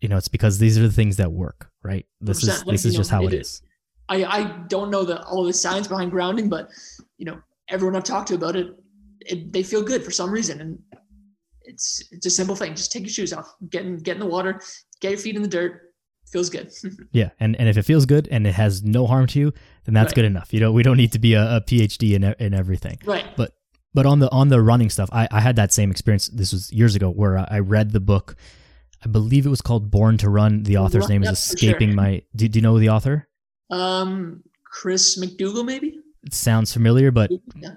you 0.00 0.08
know, 0.08 0.16
it's 0.16 0.28
because 0.28 0.58
these 0.58 0.76
are 0.78 0.82
the 0.82 0.92
things 0.92 1.16
that 1.18 1.32
work, 1.32 1.70
right? 1.82 2.04
This 2.20 2.42
is, 2.42 2.48
Like, 2.66 2.74
this 2.74 2.84
is 2.84 2.94
know, 2.94 2.98
just 3.00 3.10
how 3.10 3.24
it 3.26 3.32
it- 3.34 3.40
is. 3.42 3.62
I, 4.08 4.24
I 4.24 4.42
don't 4.68 4.90
know 4.90 5.04
the 5.04 5.22
all 5.24 5.44
the 5.44 5.52
science 5.54 5.86
behind 5.88 6.10
grounding, 6.10 6.48
but 6.50 6.68
you 7.18 7.24
know, 7.24 7.38
everyone 7.68 7.96
I've 7.96 8.04
talked 8.04 8.28
to 8.28 8.34
about 8.34 8.56
it, 8.56 8.66
it 9.20 9.52
they 9.52 9.62
feel 9.62 9.82
good 9.82 10.02
for 10.04 10.10
some 10.10 10.30
reason. 10.30 10.60
And 10.60 10.78
it's 11.72 12.02
it's 12.10 12.26
a 12.26 12.30
simple 12.30 12.54
thing. 12.56 12.74
Just 12.74 12.92
take 12.92 13.02
your 13.02 13.10
shoes 13.10 13.32
off, 13.32 13.46
get 13.70 13.84
in 13.84 13.96
get 13.98 14.14
in 14.16 14.20
the 14.20 14.26
water, 14.26 14.60
get 15.00 15.10
your 15.10 15.18
feet 15.18 15.36
in 15.36 15.42
the 15.42 15.48
dirt. 15.48 15.80
Feels 16.30 16.48
good. 16.50 16.70
Yeah, 17.12 17.30
and, 17.40 17.56
and 17.56 17.68
if 17.68 17.76
it 17.76 17.82
feels 17.82 18.06
good 18.06 18.26
and 18.30 18.46
it 18.46 18.54
has 18.54 18.82
no 18.82 19.06
harm 19.06 19.26
to 19.28 19.38
you, 19.38 19.52
then 19.84 19.92
that's 19.94 20.08
Right. 20.10 20.14
good 20.14 20.24
enough. 20.24 20.52
You 20.54 20.60
know, 20.60 20.72
we 20.72 20.82
don't 20.82 20.96
need 20.96 21.12
to 21.12 21.18
be 21.18 21.34
a, 21.34 21.56
a 21.56 21.60
PhD 21.60 22.14
in 22.14 22.24
in 22.38 22.54
everything. 22.54 22.98
right. 23.04 23.26
But 23.36 23.52
but 23.92 24.06
on 24.06 24.20
the 24.20 24.30
on 24.30 24.48
the 24.48 24.62
running 24.62 24.88
stuff, 24.88 25.10
I, 25.12 25.28
I 25.30 25.40
had 25.40 25.56
that 25.56 25.72
same 25.72 25.90
experience. 25.90 26.28
This 26.28 26.52
was 26.52 26.72
years 26.72 26.94
ago 26.94 27.10
where 27.10 27.36
I 27.38 27.58
read 27.58 27.90
the 27.90 28.00
book. 28.00 28.36
I 29.04 29.08
believe 29.08 29.44
it 29.44 29.50
was 29.50 29.60
called 29.60 29.90
Born 29.90 30.16
to 30.18 30.30
Run. 30.30 30.62
The 30.62 30.76
author's 30.78 31.02
Run- 31.02 31.10
name 31.10 31.22
is 31.24 31.30
escaping 31.32 31.90
sure. 31.90 31.96
my. 31.96 32.22
Do, 32.36 32.48
do 32.48 32.58
you 32.58 32.62
know 32.62 32.78
the 32.78 32.88
author? 32.88 33.28
Um 33.70 34.42
Chris 34.64 35.18
McDougall 35.20 35.66
maybe? 35.66 35.98
It 36.24 36.32
sounds 36.34 36.72
familiar, 36.72 37.10
but 37.10 37.30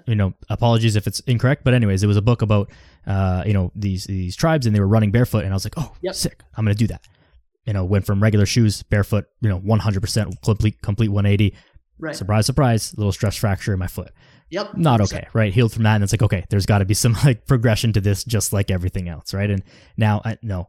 you 0.06 0.14
know, 0.14 0.32
apologies 0.48 0.94
if 0.96 1.06
it's 1.06 1.20
incorrect. 1.20 1.64
But 1.64 1.74
anyways, 1.74 2.02
it 2.02 2.06
was 2.06 2.16
a 2.16 2.22
book 2.22 2.42
about 2.42 2.70
uh, 3.06 3.42
you 3.46 3.52
know 3.52 3.72
these 3.74 4.04
these 4.04 4.36
tribes, 4.36 4.66
and 4.66 4.74
they 4.76 4.80
were 4.80 4.86
running 4.86 5.10
barefoot, 5.10 5.44
and 5.44 5.52
I 5.52 5.54
was 5.54 5.64
like, 5.64 5.74
oh, 5.76 5.92
Yep. 6.02 6.14
sick! 6.14 6.42
I'm 6.56 6.64
gonna 6.64 6.74
do 6.74 6.86
that. 6.86 7.04
You 7.64 7.72
know, 7.72 7.84
went 7.84 8.06
from 8.06 8.22
regular 8.22 8.46
shoes 8.46 8.84
barefoot, 8.84 9.24
you 9.40 9.48
know, 9.48 9.58
100 9.58 10.00
percent 10.00 10.40
complete 10.42 10.80
complete 10.80 11.08
180. 11.08 11.56
Right. 11.98 12.14
Surprise, 12.14 12.46
surprise! 12.46 12.94
Little 12.96 13.10
stress 13.12 13.34
fracture 13.36 13.72
in 13.72 13.78
my 13.80 13.88
foot. 13.88 14.12
Yep. 14.50 14.76
Not 14.76 15.00
100%. 15.00 15.04
okay, 15.12 15.26
right? 15.32 15.52
Healed 15.52 15.72
from 15.72 15.82
that, 15.82 15.96
and 15.96 16.04
it's 16.04 16.12
like 16.12 16.22
okay, 16.22 16.44
there's 16.50 16.66
got 16.66 16.78
to 16.78 16.84
be 16.84 16.94
some 16.94 17.16
like 17.24 17.46
progression 17.46 17.92
to 17.94 18.00
this, 18.00 18.22
just 18.22 18.52
like 18.52 18.70
everything 18.70 19.08
else, 19.08 19.34
right? 19.34 19.50
And 19.50 19.64
now, 19.96 20.22
I 20.24 20.38
no, 20.42 20.68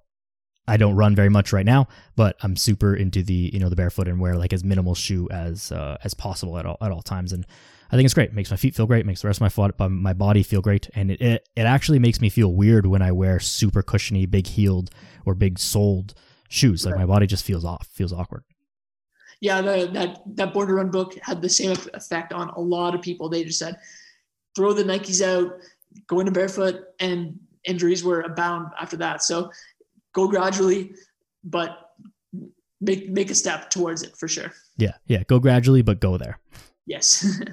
I 0.68 0.78
don't 0.78 0.96
run 0.96 1.16
very 1.16 1.30
much 1.30 1.54
right 1.54 1.66
now, 1.66 1.88
but 2.16 2.36
I'm 2.42 2.56
super 2.56 2.96
into 2.96 3.24
the 3.24 3.52
you 3.54 3.60
know 3.60 3.70
the 3.70 3.76
barefoot 3.76 4.08
and 4.08 4.20
wear 4.20 4.36
like 4.36 4.54
as 4.54 4.64
minimal 4.64 4.96
shoe 4.96 5.28
as 5.32 5.72
uh, 5.72 5.98
as 6.04 6.14
possible 6.14 6.58
at 6.58 6.66
all 6.66 6.78
at 6.82 6.92
all 6.92 7.02
times, 7.02 7.34
and 7.34 7.46
I 7.92 7.96
think 7.96 8.06
it's 8.06 8.14
great. 8.14 8.34
makes 8.34 8.52
my 8.52 8.58
feet 8.58 8.76
feel 8.76 8.86
great, 8.86 9.06
makes 9.06 9.22
the 9.22 9.28
rest 9.28 9.38
of 9.38 9.42
my 9.42 9.50
foot, 9.50 9.74
uh, 9.80 9.88
my 9.88 10.14
body 10.14 10.44
feel 10.44 10.62
great, 10.62 10.90
and 10.94 11.12
it, 11.12 11.22
it 11.22 11.50
it 11.56 11.66
actually 11.66 12.00
makes 12.00 12.20
me 12.20 12.30
feel 12.30 12.54
weird 12.54 12.86
when 12.86 13.02
I 13.02 13.12
wear 13.12 13.40
super 13.40 13.82
cushiony, 13.82 14.26
big 14.26 14.48
heeled 14.48 14.90
or 15.26 15.34
big 15.36 15.58
soled 15.58 16.14
shoes. 16.50 16.86
Like 16.86 16.96
my 16.96 17.06
body 17.06 17.28
just 17.28 17.46
feels 17.46 17.64
off, 17.64 17.88
feels 17.88 18.12
awkward. 18.12 18.44
yeah, 19.42 19.62
the, 19.62 19.90
that 19.94 20.22
that 20.36 20.54
Born 20.54 20.68
to 20.68 20.74
Run 20.74 20.90
book 20.90 21.18
had 21.22 21.42
the 21.42 21.50
same 21.50 21.72
effect 21.94 22.34
on 22.34 22.50
a 22.50 22.60
lot 22.60 22.96
of 22.96 23.02
people. 23.02 23.30
They 23.30 23.44
just 23.44 23.60
said, 23.60 23.78
throw 24.56 24.74
the 24.74 24.84
Nikes 24.84 25.22
out, 25.22 25.60
go 26.08 26.20
into 26.20 26.32
barefoot, 26.32 26.86
and 27.00 27.40
injuries 27.64 28.04
were 28.04 28.22
abound 28.22 28.68
after 28.80 28.98
that. 28.98 29.24
So 29.24 29.52
go 30.18 30.28
gradually, 30.28 30.94
but 31.44 31.92
make 32.82 33.10
make 33.10 33.30
a 33.30 33.36
step 33.36 33.70
towards 33.70 34.04
it 34.04 34.18
for 34.18 34.28
sure. 34.28 34.52
Yeah, 34.78 34.94
yeah. 35.06 35.24
Go 35.24 35.40
gradually, 35.40 35.84
but 35.84 36.00
go 36.00 36.18
there. 36.18 36.40
Yes. 36.86 37.26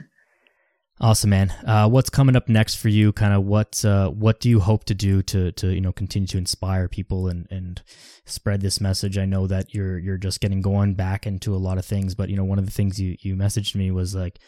Awesome, 1.00 1.30
man. 1.30 1.50
Uh, 1.66 1.88
what's 1.88 2.08
coming 2.08 2.36
up 2.36 2.48
next 2.48 2.76
for 2.76 2.88
you? 2.88 3.12
Kind 3.12 3.34
of 3.34 3.44
what 3.44 3.84
uh, 3.84 4.10
what 4.10 4.38
do 4.38 4.48
you 4.48 4.60
hope 4.60 4.84
to 4.84 4.94
do 4.94 5.22
to 5.22 5.50
to 5.50 5.74
you 5.74 5.80
know 5.80 5.90
continue 5.90 6.28
to 6.28 6.38
inspire 6.38 6.86
people 6.88 7.26
and 7.26 7.48
and 7.50 7.82
spread 8.26 8.60
this 8.60 8.80
message? 8.80 9.18
I 9.18 9.24
know 9.24 9.48
that 9.48 9.74
you're 9.74 9.98
you're 9.98 10.18
just 10.18 10.40
getting 10.40 10.62
going 10.62 10.94
back 10.94 11.26
into 11.26 11.52
a 11.52 11.58
lot 11.58 11.78
of 11.78 11.84
things, 11.84 12.14
but 12.14 12.30
you 12.30 12.36
know 12.36 12.44
one 12.44 12.60
of 12.60 12.64
the 12.64 12.70
things 12.70 13.00
you 13.00 13.16
you 13.20 13.34
messaged 13.34 13.74
me 13.74 13.90
was 13.90 14.14
like, 14.14 14.38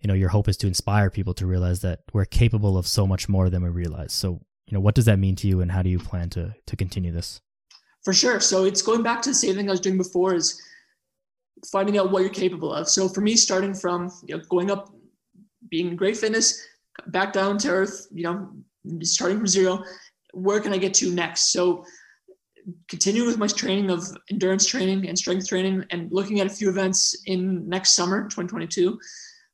you 0.00 0.08
know, 0.08 0.12
your 0.14 0.28
hope 0.28 0.46
is 0.46 0.58
to 0.58 0.66
inspire 0.66 1.08
people 1.08 1.32
to 1.34 1.46
realize 1.46 1.80
that 1.80 2.00
we're 2.12 2.26
capable 2.26 2.76
of 2.76 2.86
so 2.86 3.06
much 3.06 3.26
more 3.26 3.48
than 3.48 3.62
we 3.62 3.70
realize. 3.70 4.12
So 4.12 4.42
you 4.66 4.74
know, 4.74 4.80
what 4.80 4.94
does 4.94 5.06
that 5.06 5.18
mean 5.18 5.36
to 5.36 5.48
you, 5.48 5.62
and 5.62 5.72
how 5.72 5.80
do 5.80 5.88
you 5.88 5.98
plan 5.98 6.28
to 6.30 6.54
to 6.66 6.76
continue 6.76 7.12
this? 7.12 7.40
For 8.04 8.12
sure. 8.12 8.38
So 8.40 8.64
it's 8.64 8.82
going 8.82 9.02
back 9.02 9.22
to 9.22 9.30
the 9.30 9.34
same 9.34 9.54
thing 9.54 9.68
I 9.68 9.72
was 9.72 9.80
doing 9.80 9.96
before 9.96 10.34
is 10.34 10.60
finding 11.72 11.98
out 11.98 12.10
what 12.10 12.20
you're 12.20 12.30
capable 12.30 12.72
of. 12.72 12.88
So 12.88 13.08
for 13.08 13.22
me, 13.22 13.36
starting 13.36 13.74
from 13.74 14.12
you 14.26 14.36
know 14.36 14.42
going 14.48 14.70
up, 14.70 14.90
being 15.70 15.88
in 15.88 15.96
great 15.96 16.16
fitness, 16.16 16.66
back 17.06 17.32
down 17.32 17.58
to 17.58 17.70
earth, 17.70 18.06
you 18.12 18.24
know, 18.24 18.50
starting 19.02 19.38
from 19.38 19.46
zero, 19.46 19.82
where 20.32 20.60
can 20.60 20.72
I 20.72 20.78
get 20.78 20.94
to 20.94 21.10
next? 21.10 21.52
So 21.52 21.84
continue 22.88 23.24
with 23.24 23.38
my 23.38 23.46
training 23.46 23.90
of 23.90 24.04
endurance 24.30 24.66
training 24.66 25.08
and 25.08 25.18
strength 25.18 25.48
training 25.48 25.84
and 25.90 26.10
looking 26.12 26.40
at 26.40 26.46
a 26.46 26.50
few 26.50 26.68
events 26.68 27.22
in 27.26 27.68
next 27.68 27.94
summer, 27.94 28.22
2022, 28.24 28.98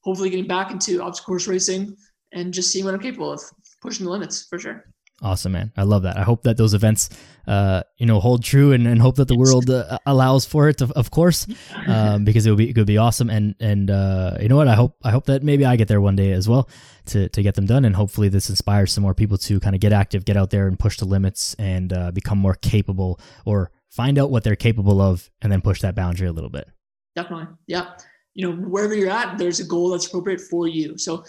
hopefully 0.03 0.31
getting 0.31 0.47
back 0.47 0.71
into 0.71 1.03
obstacle 1.03 1.33
course 1.33 1.47
racing 1.47 1.97
and 2.33 2.55
just 2.55 2.71
seeing 2.71 2.85
what 2.85 2.95
I'm 2.95 3.01
capable 3.01 3.33
of, 3.33 3.41
pushing 3.83 4.07
the 4.07 4.13
limits 4.13 4.47
for 4.49 4.59
sure. 4.59 4.90
Awesome, 5.23 5.53
man. 5.53 5.71
I 5.77 5.83
love 5.83 6.05
that. 6.05 6.17
I 6.17 6.23
hope 6.23 6.45
that 6.45 6.57
those 6.57 6.73
events, 6.73 7.11
uh, 7.47 7.83
you 7.99 8.07
know, 8.07 8.21
hold 8.21 8.43
true 8.43 8.73
and, 8.73 8.87
and 8.87 9.03
hope 9.03 9.17
that 9.17 9.29
the 9.29 9.37
world 9.37 9.69
uh, 9.69 9.99
allows 10.07 10.47
for 10.47 10.71
it, 10.71 10.81
of, 10.81 10.91
of 10.93 11.11
course, 11.11 11.47
um, 11.87 12.25
because 12.25 12.47
it 12.47 12.51
would 12.51 12.57
be 12.57 12.71
it 12.71 12.73
could 12.73 12.87
be 12.87 12.97
awesome. 12.97 13.29
And 13.29 13.55
and 13.61 13.91
uh, 13.91 14.39
you 14.41 14.49
know 14.49 14.57
what? 14.57 14.69
I 14.69 14.75
hope 14.75 14.97
I 15.05 15.11
hope 15.11 15.27
that 15.27 15.43
maybe 15.43 15.67
I 15.67 15.77
get 15.77 15.89
there 15.89 16.01
one 16.01 16.17
day 16.17 16.33
as 16.33 16.49
well 16.49 16.71
to 17.07 17.29
to 17.29 17.43
get 17.43 17.55
them 17.55 17.67
done. 17.67 17.85
And 17.85 17.95
hopefully 17.95 18.29
this 18.29 18.49
inspires 18.49 18.93
some 18.93 19.03
more 19.03 19.15
people 19.15 19.37
to 19.39 19.61
kind 19.61 19.75
of 19.75 19.81
get 19.81 19.93
active, 19.93 20.25
get 20.25 20.39
out 20.39 20.51
there 20.51 20.67
and 20.67 20.79
push 20.79 20.97
the 20.97 21.05
limits 21.05 21.55
and 21.59 21.93
uh, 21.93 22.11
become 22.13 22.39
more 22.39 22.55
capable 22.55 23.21
or 23.45 23.71
find 23.91 24.19
out 24.19 24.31
what 24.31 24.43
they're 24.43 24.57
capable 24.57 25.03
of 25.03 25.31
and 25.43 25.53
then 25.53 25.61
push 25.61 25.83
that 25.83 25.95
boundary 25.95 26.29
a 26.29 26.33
little 26.33 26.51
bit. 26.51 26.67
Definitely. 27.15 27.49
Yeah. 27.67 27.91
You 28.35 28.49
know, 28.49 28.57
wherever 28.57 28.95
you're 28.95 29.11
at, 29.11 29.37
there's 29.37 29.61
a 29.61 29.65
goal 29.65 29.91
that's 29.91 30.07
appropriate 30.07 30.41
for 30.41 30.69
you. 30.69 30.97
So 30.97 31.25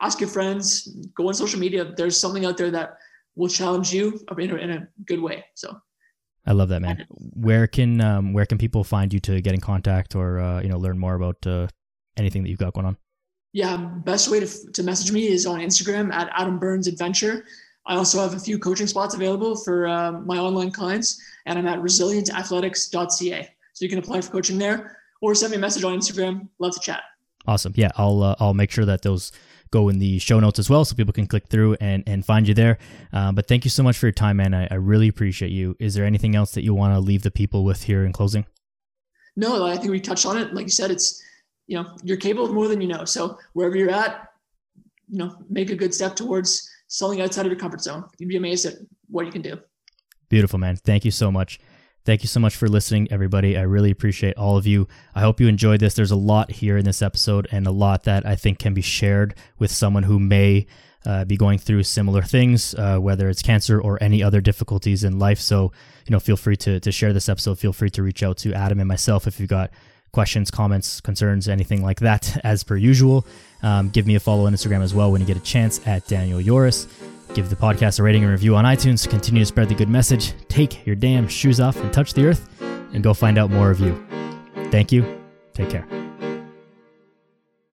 ask 0.00 0.20
your 0.20 0.28
friends, 0.28 0.88
go 1.14 1.28
on 1.28 1.34
social 1.34 1.60
media. 1.60 1.92
There's 1.96 2.18
something 2.18 2.44
out 2.44 2.56
there 2.56 2.70
that 2.70 2.96
will 3.36 3.48
challenge 3.48 3.92
you 3.92 4.20
in 4.38 4.50
a, 4.50 4.56
in 4.56 4.70
a 4.70 4.88
good 5.06 5.20
way. 5.20 5.44
So 5.54 5.76
I 6.46 6.52
love 6.52 6.68
that, 6.70 6.80
man. 6.80 7.06
Where 7.08 7.66
can 7.66 8.00
um, 8.00 8.32
where 8.32 8.46
can 8.46 8.58
people 8.58 8.84
find 8.84 9.12
you 9.12 9.20
to 9.20 9.40
get 9.40 9.54
in 9.54 9.60
contact 9.60 10.14
or 10.14 10.40
uh, 10.40 10.62
you 10.62 10.68
know 10.68 10.78
learn 10.78 10.98
more 10.98 11.14
about 11.14 11.46
uh, 11.46 11.68
anything 12.16 12.42
that 12.42 12.50
you've 12.50 12.58
got 12.58 12.74
going 12.74 12.86
on? 12.86 12.96
yeah, 13.52 13.76
best 13.76 14.28
way 14.28 14.40
to, 14.40 14.72
to 14.72 14.82
message 14.82 15.12
me 15.12 15.28
is 15.28 15.46
on 15.46 15.60
Instagram 15.60 16.12
at 16.12 16.30
Adam 16.34 16.58
Burns 16.58 16.86
Adventure. 16.86 17.44
I 17.86 17.96
also 17.96 18.20
have 18.20 18.34
a 18.34 18.38
few 18.38 18.58
coaching 18.58 18.86
spots 18.86 19.14
available 19.14 19.56
for 19.56 19.88
um, 19.88 20.26
my 20.26 20.38
online 20.38 20.70
clients, 20.70 21.20
and 21.46 21.58
I'm 21.58 21.66
at 21.66 21.80
resilientathletics.ca. 21.80 23.48
So 23.72 23.84
you 23.84 23.88
can 23.88 23.98
apply 23.98 24.20
for 24.20 24.30
coaching 24.30 24.58
there 24.58 24.98
or 25.20 25.34
send 25.34 25.50
me 25.50 25.56
a 25.56 25.60
message 25.60 25.82
on 25.82 25.98
Instagram. 25.98 26.48
Love 26.58 26.74
to 26.74 26.80
chat. 26.80 27.02
Awesome. 27.46 27.72
Yeah, 27.74 27.90
I'll 27.96 28.22
uh, 28.22 28.34
I'll 28.38 28.54
make 28.54 28.70
sure 28.70 28.84
that 28.84 29.02
those 29.02 29.32
go 29.70 29.88
in 29.88 29.98
the 29.98 30.18
show 30.18 30.40
notes 30.40 30.58
as 30.58 30.68
well, 30.68 30.84
so 30.84 30.94
people 30.94 31.12
can 31.12 31.26
click 31.26 31.46
through 31.48 31.76
and 31.80 32.02
and 32.06 32.24
find 32.24 32.46
you 32.48 32.54
there. 32.54 32.78
Uh, 33.12 33.32
but 33.32 33.48
thank 33.48 33.64
you 33.64 33.70
so 33.70 33.82
much 33.82 33.98
for 33.98 34.06
your 34.06 34.12
time, 34.12 34.36
man. 34.38 34.54
I, 34.54 34.68
I 34.70 34.74
really 34.74 35.08
appreciate 35.08 35.50
you. 35.50 35.76
Is 35.78 35.94
there 35.94 36.04
anything 36.04 36.34
else 36.34 36.52
that 36.52 36.64
you 36.64 36.74
want 36.74 36.94
to 36.94 37.00
leave 37.00 37.22
the 37.22 37.30
people 37.30 37.64
with 37.64 37.84
here 37.84 38.04
in 38.04 38.12
closing? 38.12 38.46
No, 39.36 39.66
I 39.66 39.76
think 39.76 39.90
we 39.90 40.00
touched 40.00 40.26
on 40.26 40.36
it. 40.36 40.54
Like 40.54 40.64
you 40.64 40.70
said, 40.70 40.90
it's 40.90 41.22
you 41.66 41.76
know 41.76 41.96
you're 42.02 42.16
capable 42.16 42.46
of 42.46 42.52
more 42.52 42.68
than 42.68 42.80
you 42.80 42.88
know. 42.88 43.04
So 43.04 43.38
wherever 43.52 43.76
you're 43.76 43.90
at, 43.90 44.28
you 45.08 45.18
know, 45.18 45.36
make 45.48 45.70
a 45.70 45.76
good 45.76 45.94
step 45.94 46.16
towards 46.16 46.68
selling 46.88 47.20
outside 47.20 47.46
of 47.46 47.52
your 47.52 47.60
comfort 47.60 47.80
zone. 47.80 48.04
You'd 48.18 48.28
be 48.28 48.36
amazed 48.36 48.66
at 48.66 48.74
what 49.08 49.26
you 49.26 49.32
can 49.32 49.42
do. 49.42 49.58
Beautiful, 50.28 50.58
man. 50.58 50.76
Thank 50.76 51.04
you 51.04 51.10
so 51.10 51.30
much. 51.30 51.58
Thank 52.04 52.22
you 52.22 52.28
so 52.28 52.40
much 52.40 52.56
for 52.56 52.66
listening, 52.66 53.08
everybody. 53.10 53.58
I 53.58 53.62
really 53.62 53.90
appreciate 53.90 54.36
all 54.36 54.56
of 54.56 54.66
you. 54.66 54.88
I 55.14 55.20
hope 55.20 55.38
you 55.38 55.48
enjoyed 55.48 55.80
this. 55.80 55.94
There's 55.94 56.10
a 56.10 56.16
lot 56.16 56.50
here 56.50 56.78
in 56.78 56.84
this 56.84 57.02
episode 57.02 57.46
and 57.52 57.66
a 57.66 57.70
lot 57.70 58.04
that 58.04 58.24
I 58.26 58.36
think 58.36 58.58
can 58.58 58.72
be 58.72 58.80
shared 58.80 59.34
with 59.58 59.70
someone 59.70 60.04
who 60.04 60.18
may 60.18 60.66
uh, 61.04 61.24
be 61.24 61.36
going 61.36 61.58
through 61.58 61.82
similar 61.82 62.22
things, 62.22 62.74
uh, 62.74 62.98
whether 62.98 63.28
it's 63.28 63.42
cancer 63.42 63.80
or 63.80 64.02
any 64.02 64.22
other 64.22 64.40
difficulties 64.40 65.04
in 65.04 65.18
life. 65.18 65.40
So, 65.40 65.72
you 66.06 66.12
know, 66.12 66.20
feel 66.20 66.36
free 66.36 66.56
to, 66.56 66.80
to 66.80 66.92
share 66.92 67.12
this 67.12 67.28
episode. 67.28 67.58
Feel 67.58 67.72
free 67.72 67.90
to 67.90 68.02
reach 68.02 68.22
out 68.22 68.38
to 68.38 68.54
Adam 68.54 68.80
and 68.80 68.88
myself 68.88 69.26
if 69.26 69.38
you've 69.38 69.50
got 69.50 69.70
questions, 70.12 70.50
comments, 70.50 71.00
concerns, 71.00 71.48
anything 71.48 71.82
like 71.82 72.00
that, 72.00 72.40
as 72.44 72.64
per 72.64 72.76
usual. 72.76 73.26
Um, 73.62 73.90
give 73.90 74.06
me 74.06 74.14
a 74.14 74.20
follow 74.20 74.46
on 74.46 74.54
Instagram 74.54 74.82
as 74.82 74.94
well 74.94 75.12
when 75.12 75.20
you 75.20 75.26
get 75.26 75.36
a 75.36 75.40
chance 75.40 75.86
at 75.86 76.06
Daniel 76.06 76.40
Yoris. 76.40 76.86
Give 77.34 77.48
the 77.48 77.56
podcast 77.56 78.00
a 78.00 78.02
rating 78.02 78.22
and 78.22 78.32
review 78.32 78.56
on 78.56 78.64
iTunes. 78.64 79.08
Continue 79.08 79.42
to 79.42 79.46
spread 79.46 79.68
the 79.68 79.74
good 79.74 79.88
message. 79.88 80.34
Take 80.48 80.84
your 80.86 80.96
damn 80.96 81.28
shoes 81.28 81.60
off 81.60 81.76
and 81.76 81.92
touch 81.92 82.14
the 82.14 82.26
earth 82.26 82.48
and 82.92 83.02
go 83.02 83.14
find 83.14 83.38
out 83.38 83.50
more 83.50 83.70
of 83.70 83.80
you. 83.80 83.94
Thank 84.70 84.92
you. 84.92 85.20
Take 85.54 85.70
care. 85.70 86.09